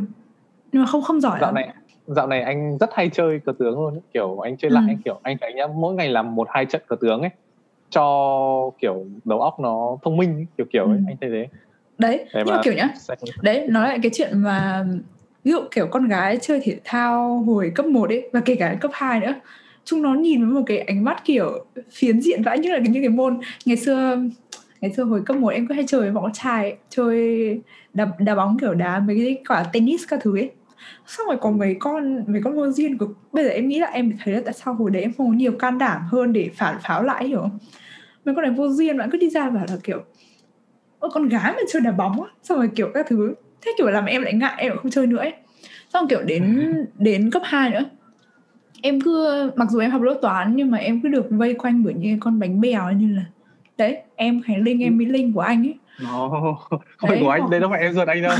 Nhưng 0.71 0.81
mà 0.81 0.87
không 0.87 1.01
không 1.01 1.21
giỏi 1.21 1.37
dạo 1.41 1.47
lắm. 1.47 1.55
này 1.55 1.69
dạo 2.07 2.27
này 2.27 2.41
anh 2.41 2.77
rất 2.77 2.89
hay 2.93 3.09
chơi 3.09 3.39
cờ 3.45 3.53
tướng 3.59 3.75
luôn 3.79 3.99
kiểu 4.13 4.39
anh 4.39 4.57
chơi 4.57 4.71
Ừ. 4.71 4.73
lại 4.75 4.97
kiểu 5.05 5.19
anh 5.23 5.37
thấy 5.41 5.53
nhá 5.53 5.67
mỗi 5.67 5.93
ngày 5.95 6.09
làm 6.09 6.35
một 6.35 6.47
hai 6.51 6.65
trận 6.65 6.81
cờ 6.87 6.95
tướng 7.01 7.21
ấy 7.21 7.29
cho 7.89 8.71
kiểu 8.81 9.05
đầu 9.25 9.41
óc 9.41 9.59
nó 9.59 9.97
thông 10.03 10.17
minh 10.17 10.45
kiểu 10.57 10.65
kiểu 10.73 10.85
ấy 10.85 10.97
Ừ. 10.97 11.03
anh 11.07 11.17
thấy 11.21 11.29
thế. 11.29 11.47
Đấy 11.97 12.17
Thế 12.17 12.25
nhưng 12.33 12.45
mà 12.45 12.55
mà- 12.55 12.61
kiểu 12.63 12.73
nhá 12.73 12.89
đấy 13.41 13.67
nói 13.67 13.87
lại 13.87 13.99
cái 14.03 14.11
chuyện 14.15 14.37
mà 14.39 14.85
ví 15.43 15.51
dụ 15.51 15.59
kiểu 15.71 15.87
con 15.91 16.07
gái 16.07 16.37
chơi 16.41 16.59
thể 16.63 16.79
thao 16.83 17.37
hồi 17.47 17.71
cấp 17.75 17.85
1 17.85 18.09
ấy 18.09 18.29
và 18.33 18.39
kể 18.45 18.55
cả 18.55 18.77
cấp 18.81 18.91
2 18.93 19.19
nữa 19.19 19.33
chúng 19.85 20.01
nó 20.01 20.13
nhìn 20.13 20.45
với 20.45 20.53
một 20.53 20.61
cái 20.65 20.77
ánh 20.79 21.03
mắt 21.03 21.21
kiểu 21.25 21.65
phiến 21.91 22.21
diện 22.21 22.43
vãi 22.43 22.59
như 22.59 22.71
là 22.71 22.79
những 22.79 22.93
cái 23.03 23.09
môn. 23.09 23.39
Ngày 23.65 23.77
xưa 23.77 24.17
ngày 24.81 24.91
xưa 24.93 25.03
hồi 25.03 25.21
cấp 25.25 25.37
1 25.37 25.47
em 25.49 25.67
cứ 25.67 25.75
hay 25.75 25.83
chơi 25.87 26.01
với 26.01 26.11
bọn 26.11 26.23
con 26.23 26.33
trai 26.33 26.63
ấy, 26.63 26.77
chơi 26.89 27.61
đá, 27.93 28.07
đá 28.19 28.35
bóng 28.35 28.57
kiểu 28.59 28.73
đá 28.73 28.99
mấy 28.99 29.15
cái 29.15 29.37
quả 29.49 29.63
tennis 29.73 30.01
các 30.07 30.19
thứ 30.23 30.37
ấy 30.37 30.51
xong 31.05 31.27
rồi 31.27 31.37
có 31.41 31.51
mấy 31.51 31.75
con 31.79 32.23
mấy 32.27 32.41
con 32.43 32.55
vô 32.55 32.71
duyên 32.71 32.97
của 32.97 33.07
bây 33.31 33.43
giờ 33.43 33.49
em 33.49 33.67
nghĩ 33.67 33.79
là 33.79 33.87
em 33.87 34.13
thấy 34.23 34.33
là 34.33 34.41
tại 34.45 34.53
sao 34.53 34.73
hồi 34.73 34.91
đấy 34.91 35.01
em 35.01 35.13
không 35.17 35.27
có 35.27 35.33
nhiều 35.33 35.51
can 35.51 35.77
đảm 35.77 36.01
hơn 36.11 36.33
để 36.33 36.49
phản 36.55 36.77
pháo 36.83 37.03
lại 37.03 37.27
hiểu 37.27 37.41
không? 37.41 37.59
Mấy 38.25 38.35
con 38.35 38.43
này 38.43 38.51
vô 38.51 38.69
duyên 38.69 38.97
bạn 38.97 39.09
cứ 39.11 39.17
đi 39.17 39.29
ra 39.29 39.49
bảo 39.49 39.65
là 39.69 39.77
kiểu 39.83 40.03
Ôi 40.99 41.11
con 41.13 41.27
gái 41.27 41.53
mà 41.53 41.61
chơi 41.71 41.81
đá 41.81 41.91
bóng 41.91 42.23
á. 42.23 42.29
Xong 42.43 42.57
rồi 42.57 42.69
kiểu 42.75 42.91
các 42.93 43.05
thứ. 43.09 43.33
Thế 43.61 43.71
kiểu 43.77 43.87
làm 43.87 44.05
em 44.05 44.21
lại 44.21 44.33
ngại 44.33 44.55
em 44.57 44.77
không 44.77 44.91
chơi 44.91 45.07
nữa 45.07 45.17
ấy. 45.17 45.33
Xong 45.93 46.07
kiểu 46.07 46.21
đến 46.21 46.73
đến 46.97 47.31
cấp 47.31 47.41
2 47.45 47.69
nữa 47.69 47.85
em 48.81 49.01
cứ 49.01 49.27
mặc 49.55 49.67
dù 49.71 49.79
em 49.79 49.91
học 49.91 50.01
lớp 50.01 50.19
toán 50.21 50.55
nhưng 50.55 50.71
mà 50.71 50.77
em 50.77 51.01
cứ 51.01 51.09
được 51.09 51.25
vây 51.29 51.53
quanh 51.53 51.83
bởi 51.83 51.93
những 51.93 52.19
con 52.19 52.39
bánh 52.39 52.61
bèo 52.61 52.91
như 52.91 53.15
là 53.15 53.25
đấy 53.77 53.97
em 54.15 54.41
Khánh 54.41 54.63
Linh 54.63 54.83
em 54.83 54.97
Mỹ 54.97 55.05
Linh 55.05 55.33
của 55.33 55.39
anh 55.39 55.67
ấy 55.67 55.75
Nó 55.99 56.29
không 56.67 56.79
phải 56.99 57.11
Đấy. 57.11 57.23
của 57.23 57.29
anh, 57.29 57.49
đây 57.49 57.59
đâu 57.59 57.69
phải 57.69 57.81
em 57.81 57.93
ruột 57.93 58.07
anh 58.07 58.21
đâu. 58.21 58.37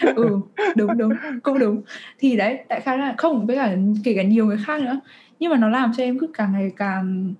ừ 0.16 0.40
đúng 0.76 0.98
đúng 0.98 1.12
cũng 1.42 1.58
đúng 1.58 1.82
thì 2.18 2.36
đấy 2.36 2.58
đại 2.68 2.80
khái 2.80 2.98
là 2.98 3.14
không 3.18 3.46
với 3.46 3.56
cả 3.56 3.76
kể 4.04 4.14
cả 4.16 4.22
nhiều 4.22 4.46
người 4.46 4.58
khác 4.64 4.80
nữa 4.80 5.00
nhưng 5.40 5.50
mà 5.50 5.56
nó 5.56 5.68
làm 5.68 5.92
cho 5.96 6.02
em 6.02 6.18
cứ 6.18 6.26
càng 6.34 6.52
ngày 6.52 6.72
càng 6.76 7.34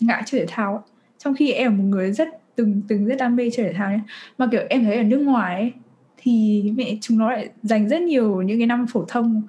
ngại 0.00 0.22
chơi 0.26 0.40
thể 0.40 0.46
thao 0.48 0.72
ấy. 0.72 0.82
trong 1.18 1.34
khi 1.34 1.52
em 1.52 1.72
là 1.72 1.78
một 1.78 1.84
người 1.84 2.12
rất 2.12 2.28
từng 2.56 2.82
từng 2.88 3.06
rất 3.06 3.14
đam 3.18 3.36
mê 3.36 3.50
chơi 3.52 3.66
thể 3.66 3.72
thao 3.72 3.90
nhé 3.90 4.00
mà 4.38 4.48
kiểu 4.52 4.62
em 4.70 4.84
thấy 4.84 4.96
ở 4.96 5.02
nước 5.02 5.18
ngoài 5.18 5.54
ấy, 5.54 5.72
thì 6.16 6.64
mẹ 6.76 6.96
chúng 7.00 7.18
nó 7.18 7.30
lại 7.30 7.48
dành 7.62 7.88
rất 7.88 8.02
nhiều 8.02 8.42
những 8.42 8.58
cái 8.58 8.66
năm 8.66 8.86
phổ 8.86 9.04
thông 9.08 9.42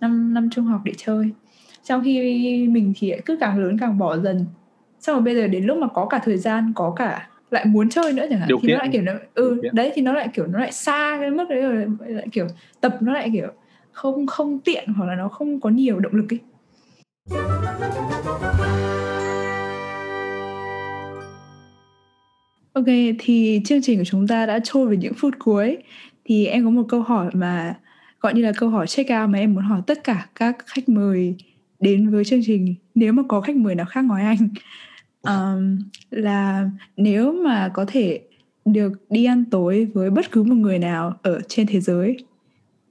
năm 0.00 0.34
năm 0.34 0.50
trung 0.50 0.64
học 0.64 0.80
để 0.84 0.92
chơi 0.96 1.30
trong 1.84 2.02
khi 2.04 2.68
mình 2.68 2.92
thì 2.96 3.12
cứ 3.24 3.36
càng 3.40 3.58
lớn 3.58 3.78
càng 3.80 3.98
bỏ 3.98 4.16
dần 4.18 4.44
xong 5.00 5.14
rồi 5.16 5.22
bây 5.22 5.34
giờ 5.34 5.46
đến 5.46 5.64
lúc 5.64 5.78
mà 5.78 5.86
có 5.94 6.06
cả 6.06 6.20
thời 6.24 6.38
gian 6.38 6.72
có 6.76 6.90
cả 6.96 7.28
lại 7.50 7.64
muốn 7.64 7.88
chơi 7.88 8.12
nữa 8.12 8.26
chẳng 8.30 8.38
hạn 8.38 8.48
Điều 8.48 8.58
thì 8.62 8.68
nó 8.68 8.74
kiện. 8.74 8.78
lại 8.78 8.88
kiểu 8.92 9.02
nó 9.02 9.12
ừ 9.34 9.60
đấy 9.72 9.92
thì 9.94 10.02
nó 10.02 10.12
lại 10.12 10.28
kiểu 10.34 10.46
nó 10.46 10.58
lại 10.58 10.72
xa 10.72 11.16
cái 11.20 11.30
mức 11.30 11.44
đấy 11.48 11.62
rồi 11.62 11.86
lại 12.00 12.26
kiểu 12.32 12.46
tập 12.80 12.96
nó 13.00 13.12
lại 13.12 13.30
kiểu 13.32 13.48
không 13.92 14.26
không 14.26 14.58
tiện 14.58 14.88
hoặc 14.88 15.06
là 15.06 15.14
nó 15.14 15.28
không 15.28 15.60
có 15.60 15.70
nhiều 15.70 16.00
động 16.00 16.14
lực 16.14 16.32
ấy. 16.32 16.40
Ok, 22.72 22.86
thì 23.18 23.60
chương 23.64 23.82
trình 23.82 23.98
của 23.98 24.04
chúng 24.04 24.26
ta 24.26 24.46
đã 24.46 24.58
trôi 24.64 24.88
về 24.88 24.96
những 24.96 25.14
phút 25.14 25.34
cuối. 25.38 25.76
Thì 26.24 26.46
em 26.46 26.64
có 26.64 26.70
một 26.70 26.82
câu 26.88 27.02
hỏi 27.02 27.30
mà 27.32 27.74
gọi 28.20 28.34
như 28.34 28.42
là 28.42 28.52
câu 28.58 28.68
hỏi 28.68 28.86
check 28.86 29.10
out 29.10 29.30
mà 29.30 29.38
em 29.38 29.54
muốn 29.54 29.64
hỏi 29.64 29.80
tất 29.86 30.04
cả 30.04 30.26
các 30.34 30.56
khách 30.66 30.88
mời 30.88 31.34
đến 31.80 32.10
với 32.10 32.24
chương 32.24 32.40
trình. 32.46 32.74
Nếu 32.94 33.12
mà 33.12 33.22
có 33.28 33.40
khách 33.40 33.56
mời 33.56 33.74
nào 33.74 33.86
khác 33.86 34.04
ngoài 34.04 34.24
anh 34.24 34.48
Ờm, 35.26 35.78
Là 36.10 36.70
nếu 36.96 37.32
mà 37.32 37.70
có 37.74 37.84
thể 37.88 38.20
được 38.64 38.92
đi 39.10 39.24
ăn 39.24 39.44
tối 39.50 39.84
với 39.94 40.10
bất 40.10 40.30
cứ 40.32 40.42
một 40.42 40.54
người 40.54 40.78
nào 40.78 41.14
ở 41.22 41.40
trên 41.48 41.66
thế 41.66 41.80
giới 41.80 42.16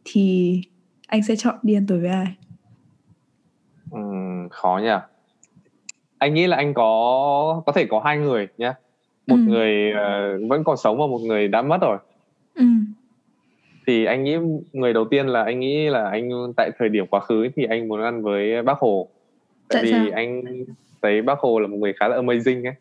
Thì 0.05 0.61
anh 1.07 1.23
sẽ 1.23 1.36
chọn 1.36 1.55
đi 1.63 1.73
ăn 1.73 1.86
tối 1.88 1.99
với 1.99 2.09
ai? 2.09 2.36
Ừm, 3.91 4.49
khó 4.51 4.79
nhỉ. 4.83 4.89
Anh 6.17 6.33
nghĩ 6.33 6.47
là 6.47 6.57
anh 6.57 6.73
có 6.73 7.61
có 7.65 7.71
thể 7.71 7.86
có 7.89 8.01
hai 8.05 8.17
người 8.17 8.47
nhé. 8.57 8.73
Một 9.27 9.36
Ừ. 9.36 9.41
người 9.51 9.91
ờ, 9.91 10.39
vẫn 10.49 10.63
còn 10.63 10.77
sống 10.77 10.97
và 10.97 11.07
một 11.07 11.19
người 11.21 11.47
đã 11.47 11.61
mất 11.61 11.77
rồi. 11.81 11.97
Ừ, 12.55 12.65
Thì 13.88 14.05
anh 14.05 14.23
nghĩ 14.23 14.38
người 14.73 14.93
đầu 14.93 15.05
tiên 15.05 15.27
là 15.27 15.43
anh 15.43 15.59
nghĩ 15.59 15.89
là 15.89 16.09
anh 16.09 16.29
tại 16.57 16.71
thời 16.79 16.89
điểm 16.89 17.05
quá 17.07 17.19
khứ 17.19 17.47
thì 17.55 17.63
anh 17.69 17.88
muốn 17.88 18.01
ăn 18.01 18.23
với 18.23 18.63
Bác 18.63 18.77
Hồ. 18.79 19.07
Tại 19.69 19.75
Tại 19.75 19.83
vì 19.83 19.91
sao? 19.91 20.07
anh 20.15 20.41
thấy 21.01 21.21
Bác 21.21 21.39
Hồ 21.39 21.59
là 21.59 21.67
một 21.67 21.77
người 21.77 21.93
khá 21.93 22.07
là 22.07 22.17
amazing 22.17 22.65
ấy. 22.67 22.73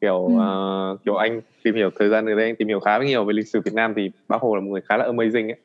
Kiểu 0.00 0.26
Ừ. 0.26 0.38
ờ, 0.40 0.96
kiểu 1.04 1.14
anh 1.16 1.40
tìm 1.64 1.74
hiểu 1.74 1.90
thời 1.98 2.08
gian 2.08 2.24
gần 2.26 2.36
đây 2.36 2.46
anh 2.46 2.56
tìm 2.56 2.68
hiểu 2.68 2.80
khá 2.80 2.98
nhiều 2.98 3.24
về 3.24 3.32
lịch 3.32 3.48
sử 3.48 3.60
Việt 3.64 3.74
Nam 3.74 3.92
thì 3.96 4.10
Bác 4.28 4.40
Hồ 4.42 4.54
là 4.56 4.60
một 4.60 4.70
người 4.70 4.80
khá 4.88 4.96
là 4.96 5.04
amazing 5.06 5.46
ấy. 5.48 5.58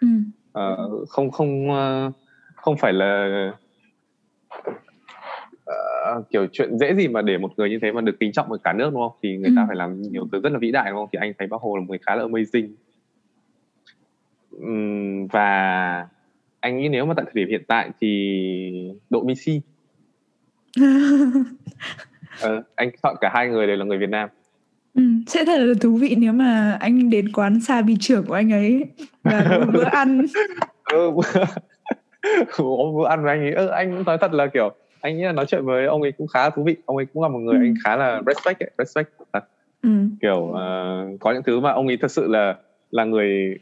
ừ, 0.00 0.06
Ờ, 0.52 0.88
không 1.08 1.30
không 1.30 1.70
ờ, 1.70 2.10
không 2.56 2.76
phải 2.76 2.92
là 2.92 3.28
ờ, 5.64 6.22
kiểu 6.30 6.46
chuyện 6.52 6.78
dễ 6.78 6.94
gì 6.94 7.08
mà 7.08 7.22
để 7.22 7.38
một 7.38 7.50
người 7.56 7.70
như 7.70 7.78
thế 7.82 7.92
mà 7.92 8.00
được 8.00 8.16
kính 8.20 8.32
trọng 8.32 8.52
ở 8.52 8.58
cả 8.64 8.72
nước 8.72 8.90
đúng 8.92 9.00
không 9.00 9.18
thì 9.22 9.36
người 9.36 9.52
ta 9.56 9.62
Ừ. 9.62 9.66
phải 9.68 9.76
làm 9.76 10.02
nhiều 10.02 10.28
thứ 10.32 10.40
rất 10.40 10.52
là 10.52 10.58
vĩ 10.58 10.70
đại 10.70 10.90
đúng 10.90 10.98
không 10.98 11.08
thì 11.12 11.18
anh 11.20 11.32
thấy 11.38 11.48
bác 11.48 11.60
hồ 11.60 11.76
là 11.76 11.80
một 11.80 11.86
người 11.88 11.98
khá 12.06 12.16
là 12.16 12.24
amazing 12.24 12.68
Ừm, 14.50 15.26
và 15.26 16.06
anh 16.60 16.78
nghĩ 16.78 16.88
nếu 16.88 17.06
mà 17.06 17.14
tại 17.16 17.24
thời 17.26 17.34
điểm 17.34 17.48
hiện 17.48 17.62
tại 17.68 17.90
thì 18.00 18.92
độ 19.10 19.22
Messi 19.24 19.60
Ờ, 22.40 22.62
anh 22.74 22.90
chọn 23.02 23.16
cả 23.20 23.30
hai 23.34 23.48
người 23.48 23.66
đều 23.66 23.76
là 23.76 23.84
người 23.84 23.98
Việt 23.98 24.08
Nam 24.10 24.28
ừ. 24.94 25.02
Sẽ 25.26 25.44
thật 25.44 25.58
là 25.58 25.74
thú 25.80 25.96
vị 25.96 26.14
nếu 26.18 26.32
mà 26.32 26.76
anh 26.80 27.10
đến 27.10 27.32
quán 27.32 27.60
xa 27.60 27.82
bì 27.82 27.96
trưởng 28.00 28.24
của 28.26 28.34
anh 28.34 28.52
ấy 28.52 28.84
và 29.22 29.60
bữa 29.72 29.84
ăn 29.84 30.26
ừ, 30.92 31.10
bữa 32.58 33.06
ăn 33.08 33.22
với 33.24 33.30
anh 33.32 33.40
ấy 33.40 33.52
ừ, 33.52 33.66
anh 33.66 33.94
cũng 33.96 34.04
nói 34.04 34.18
thật 34.20 34.32
là 34.32 34.46
kiểu 34.46 34.70
anh 35.00 35.16
nghĩ 35.16 35.22
là 35.24 35.32
nói 35.32 35.46
chuyện 35.48 35.64
với 35.64 35.86
ông 35.86 36.02
ấy 36.02 36.12
cũng 36.12 36.26
khá 36.26 36.42
là 36.42 36.50
thú 36.50 36.62
vị 36.64 36.76
ông 36.86 36.96
ấy 36.96 37.06
cũng 37.14 37.22
là 37.22 37.28
một 37.28 37.38
người 37.38 37.56
Ừ. 37.58 37.62
anh 37.64 37.74
khá 37.84 37.96
là 37.96 38.22
respect 38.26 38.60
ấy, 38.60 38.70
respect 38.78 39.08
thật 39.32 39.44
ừ. 39.82 39.88
kiểu 40.20 40.52
ờ, 40.52 40.96
có 41.20 41.32
những 41.32 41.42
thứ 41.42 41.60
mà 41.60 41.70
ông 41.72 41.86
ấy 41.86 41.96
thật 41.96 42.10
sự 42.10 42.26
là 42.28 42.56
là 42.90 43.04
người 43.04 43.58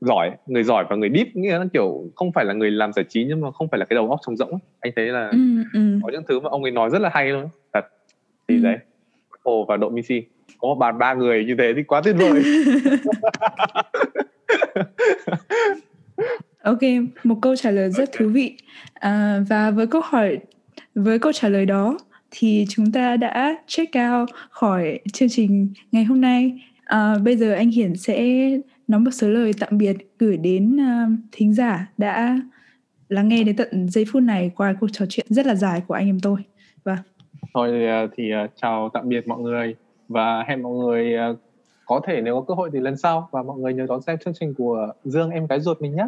giỏi 0.00 0.30
người 0.46 0.64
giỏi 0.64 0.84
và 0.90 0.96
người 0.96 1.10
deep 1.14 1.26
nghĩa 1.36 1.58
là 1.58 1.64
kiểu 1.72 2.04
không 2.16 2.32
phải 2.32 2.44
là 2.44 2.54
người 2.54 2.70
làm 2.70 2.92
giải 2.92 3.04
trí 3.08 3.24
nhưng 3.24 3.40
mà 3.40 3.50
không 3.50 3.68
phải 3.70 3.78
là 3.80 3.84
cái 3.86 3.94
đầu 3.94 4.10
óc 4.10 4.20
trống 4.26 4.36
rỗng 4.36 4.50
ấy. 4.50 4.60
anh 4.80 4.92
thấy 4.96 5.06
là 5.06 5.28
Ừ, 5.30 5.38
ừ. 5.72 5.89
Có 6.10 6.12
những 6.12 6.24
thứ 6.28 6.40
mà 6.40 6.48
ông 6.50 6.62
ấy 6.62 6.70
nói 6.70 6.90
rất 6.90 6.98
là 6.98 7.10
hay 7.14 7.28
luôn 7.28 7.48
thật 7.72 7.84
thì 8.48 8.54
Ừ. 8.56 8.62
đấy 8.62 8.76
Hồ 9.44 9.64
và 9.68 9.76
Độ 9.76 9.88
Messi 9.88 10.22
có 10.58 10.68
một 10.68 10.74
bàn 10.74 10.98
ba 10.98 11.14
người 11.14 11.44
như 11.44 11.54
thế 11.58 11.72
thì 11.76 11.82
quá 11.82 12.00
tuyệt 12.04 12.16
vời 12.18 12.42
Ok, 16.62 16.78
một 17.24 17.38
câu 17.42 17.56
trả 17.56 17.70
lời 17.70 17.90
rất 17.90 18.10
thú 18.12 18.28
vị. 18.28 18.56
À, 18.94 19.40
và 19.48 19.70
với 19.70 19.86
câu 19.86 20.00
hỏi, 20.04 20.38
với 20.94 21.18
câu 21.18 21.32
trả 21.32 21.48
lời 21.48 21.66
đó 21.66 21.98
thì 22.30 22.64
chúng 22.68 22.92
ta 22.92 23.16
đã 23.16 23.56
check 23.66 23.92
out 24.12 24.28
khỏi 24.50 25.00
chương 25.12 25.28
trình 25.28 25.72
ngày 25.92 26.04
hôm 26.04 26.20
nay. 26.20 26.62
À, 26.84 27.14
bây 27.24 27.36
giờ 27.36 27.52
anh 27.54 27.70
Hiển 27.70 27.96
sẽ 27.96 28.48
nói 28.88 29.00
một 29.00 29.10
số 29.10 29.28
lời 29.28 29.52
tạm 29.60 29.78
biệt 29.78 29.96
gửi 30.18 30.36
đến 30.36 30.80
à, 30.80 31.06
thính 31.32 31.54
giả 31.54 31.86
đã 31.98 32.40
lắng 33.10 33.28
nghe 33.28 33.44
đến 33.44 33.56
tận 33.56 33.88
giây 33.88 34.04
phút 34.12 34.22
này 34.22 34.50
qua 34.56 34.74
cuộc 34.80 34.88
trò 34.92 35.06
chuyện 35.08 35.26
rất 35.28 35.46
là 35.46 35.54
dài 35.54 35.82
của 35.86 35.94
anh 35.94 36.06
em 36.06 36.20
tôi. 36.20 36.40
Và 36.84 36.98
thôi 37.54 37.70
thì, 37.72 37.86
thì 38.16 38.30
ờ, 38.30 38.46
chào 38.56 38.90
tạm 38.94 39.08
biệt 39.08 39.28
mọi 39.28 39.40
người 39.40 39.74
và 40.08 40.44
hẹn 40.48 40.62
mọi 40.62 40.72
người 40.72 41.14
ờ, 41.14 41.36
có 41.86 42.00
thể 42.06 42.20
nếu 42.20 42.34
có 42.34 42.44
cơ 42.48 42.54
hội 42.54 42.70
thì 42.72 42.80
lần 42.80 42.96
sau 42.96 43.28
và 43.32 43.42
mọi 43.42 43.58
người 43.58 43.74
nhớ 43.74 43.86
đón 43.88 44.02
xem 44.02 44.18
chương 44.24 44.34
trình 44.40 44.54
của 44.54 44.92
Dương 45.04 45.30
em 45.30 45.46
gái 45.46 45.60
ruột 45.60 45.80
mình 45.80 45.96
nhé 45.96 46.06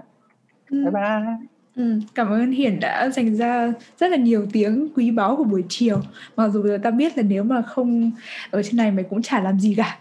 bye 0.70 0.90
bye. 0.90 1.36
Ừ, 1.76 2.00
cảm 2.14 2.30
ơn 2.30 2.50
Hiển 2.50 2.80
đã 2.80 3.10
dành 3.10 3.36
ra 3.36 3.72
rất 3.98 4.10
là 4.10 4.16
nhiều 4.16 4.46
tiếng 4.52 4.88
quý 4.96 5.10
báu 5.10 5.36
của 5.36 5.44
buổi 5.44 5.64
chiều. 5.68 6.00
Mặc 6.36 6.48
dù 6.48 6.66
ta 6.82 6.90
biết 6.90 7.16
là 7.16 7.22
nếu 7.22 7.44
mà 7.44 7.62
không 7.62 8.10
ở 8.50 8.62
trên 8.62 8.76
này 8.76 8.90
mày 8.90 9.04
cũng 9.04 9.22
chả 9.22 9.42
làm 9.42 9.60
gì 9.60 9.74
cả. 9.76 9.98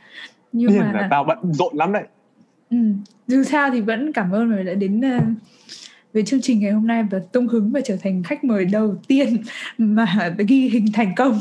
Nhưng 0.51 0.69
Điên 0.69 0.79
mà 0.79 0.91
là 0.91 1.07
tao 1.11 1.23
bận 1.23 1.53
rộn 1.53 1.75
lắm 1.75 1.93
đấy. 1.93 2.03
Ừ, 2.69 2.77
dù 3.27 3.43
sao 3.43 3.69
thì 3.69 3.81
vẫn 3.81 4.13
cảm 4.13 4.31
ơn 4.31 4.49
mày 4.49 4.63
đã 4.63 4.73
đến 4.73 5.01
uh, 5.17 5.23
với 6.14 6.24
chương 6.24 6.41
trình 6.41 6.59
ngày 6.59 6.72
hôm 6.72 6.88
nay 6.88 7.03
và 7.12 7.20
tung 7.32 7.47
hứng 7.47 7.72
và 7.72 7.82
trở 7.86 7.97
thành 8.03 8.24
khách 8.24 8.43
mời 8.43 8.66
đầu 8.66 8.95
tiên 9.07 9.38
mà 9.78 10.34
ghi 10.47 10.70
hình 10.70 10.86
thành 10.93 11.14
công. 11.16 11.39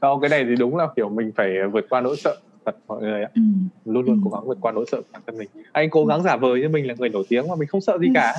Đâu, 0.00 0.18
cái 0.22 0.30
này 0.30 0.44
thì 0.48 0.56
đúng 0.56 0.76
là 0.76 0.86
kiểu 0.96 1.08
mình 1.08 1.32
phải 1.36 1.48
vượt 1.72 1.86
qua 1.90 2.00
nỗi 2.00 2.16
sợ 2.16 2.36
thật 2.66 2.76
mọi 2.88 3.02
người 3.02 3.22
ạ. 3.22 3.28
Ừ. 3.34 3.42
luôn 3.84 4.04
luôn 4.06 4.16
Ừ. 4.16 4.20
cố 4.24 4.30
gắng 4.30 4.46
vượt 4.48 4.58
qua 4.60 4.72
nỗi 4.72 4.84
sợ 4.92 4.96
của 5.00 5.08
bản 5.12 5.22
thân 5.26 5.38
mình. 5.38 5.48
Anh 5.72 5.90
cố 5.90 6.06
gắng 6.06 6.22
giả 6.22 6.36
vờ 6.36 6.56
như 6.56 6.68
mình 6.68 6.86
là 6.86 6.94
người 6.98 7.08
nổi 7.08 7.24
tiếng 7.28 7.48
mà 7.48 7.54
mình 7.58 7.68
không 7.68 7.80
sợ 7.80 7.98
gì 7.98 8.06
Ừ. 8.06 8.12
cả. 8.14 8.34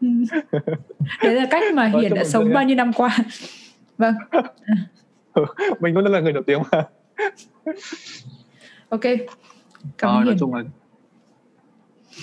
Ừ. 0.00 0.08
đấy 1.22 1.34
là 1.34 1.46
cách 1.50 1.62
mà 1.74 1.86
hiển 1.86 2.08
chúc 2.10 2.16
đã 2.16 2.24
sống 2.24 2.52
bao 2.54 2.64
nhiêu 2.64 2.76
năm 2.76 2.92
qua. 2.92 3.16
Vâng. 3.98 4.14
Mình 5.80 5.94
luôn 5.94 6.04
là 6.04 6.20
người 6.20 6.32
nổi 6.32 6.42
tiếng 6.46 6.58
mà. 6.72 6.84
Ok. 8.88 9.00
Cảm 9.98 10.10
Thôi, 10.10 10.16
ơn 10.18 10.24
nói 10.26 10.36
chung 10.40 10.54
là 10.54 10.62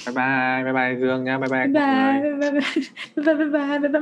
bye 0.05 0.13
bye 0.15 0.63
bye 0.63 0.73
bye 0.73 0.99
dương 1.01 1.23
nha 1.23 1.37
bye 1.37 1.49
bye 1.49 1.67
bye 1.67 1.73
mọi 1.73 1.73
bye 1.73 2.21
người. 2.21 2.39
bye 2.39 2.51
bye 2.51 3.35
bye 3.35 3.35
bye 3.35 3.89
bye 3.89 3.99
bye 3.99 4.01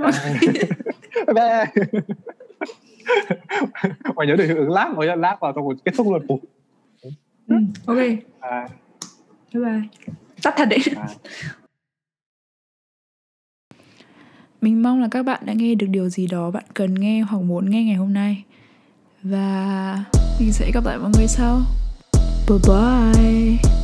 bye 1.34 1.66
mọi 4.16 4.28
nhớ 4.28 4.36
để 4.36 4.46
hiệu 4.46 4.58
ứng 4.58 4.70
lát 4.72 4.94
mày 4.98 5.08
nhớ 5.08 5.16
lát 5.16 5.38
vào 5.42 5.54
xong 5.56 5.66
rồi 5.66 5.76
kết 5.86 5.92
thúc 5.98 6.08
luôn 6.08 6.40
ừ, 7.48 7.56
ok 7.86 7.98
bye. 7.98 8.18
bye 9.54 9.64
bye 9.64 9.82
tắt 10.44 10.54
thật 10.58 10.66
đấy 10.70 10.80
Bye. 10.96 11.16
Mình 14.62 14.84
mong 14.84 15.02
là 15.02 15.08
các 15.12 15.24
bạn 15.24 15.42
đã 15.46 15.54
nghe 15.54 15.76
được 15.76 15.88
điều 15.90 16.10
gì 16.10 16.28
đó 16.28 16.52
bạn 16.52 16.64
cần 16.74 16.94
nghe 16.94 17.22
hoặc 17.22 17.40
muốn 17.40 17.70
nghe 17.70 17.84
ngày 17.84 17.96
hôm 17.96 18.14
nay. 18.14 18.44
Và 19.24 20.04
mình 20.40 20.52
sẽ 20.54 20.72
gặp 20.72 20.86
lại 20.86 20.98
mọi 20.98 21.12
người 21.18 21.28
sau. 21.28 21.62
Bye 22.50 22.60
bye. 22.68 23.79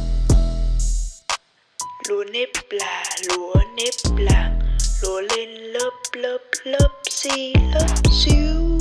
Lúa 2.09 2.23
nếp 2.23 2.49
là 2.69 3.03
lúa 3.27 3.53
nếp 3.75 4.17
là. 4.17 4.51
Lúa 5.03 5.21
lên 5.21 5.49
lớp 5.49 5.91
lớp 6.13 6.37
lớp 6.63 6.89
xi 7.09 7.53
lớp 7.73 7.95
xíu 8.11 8.74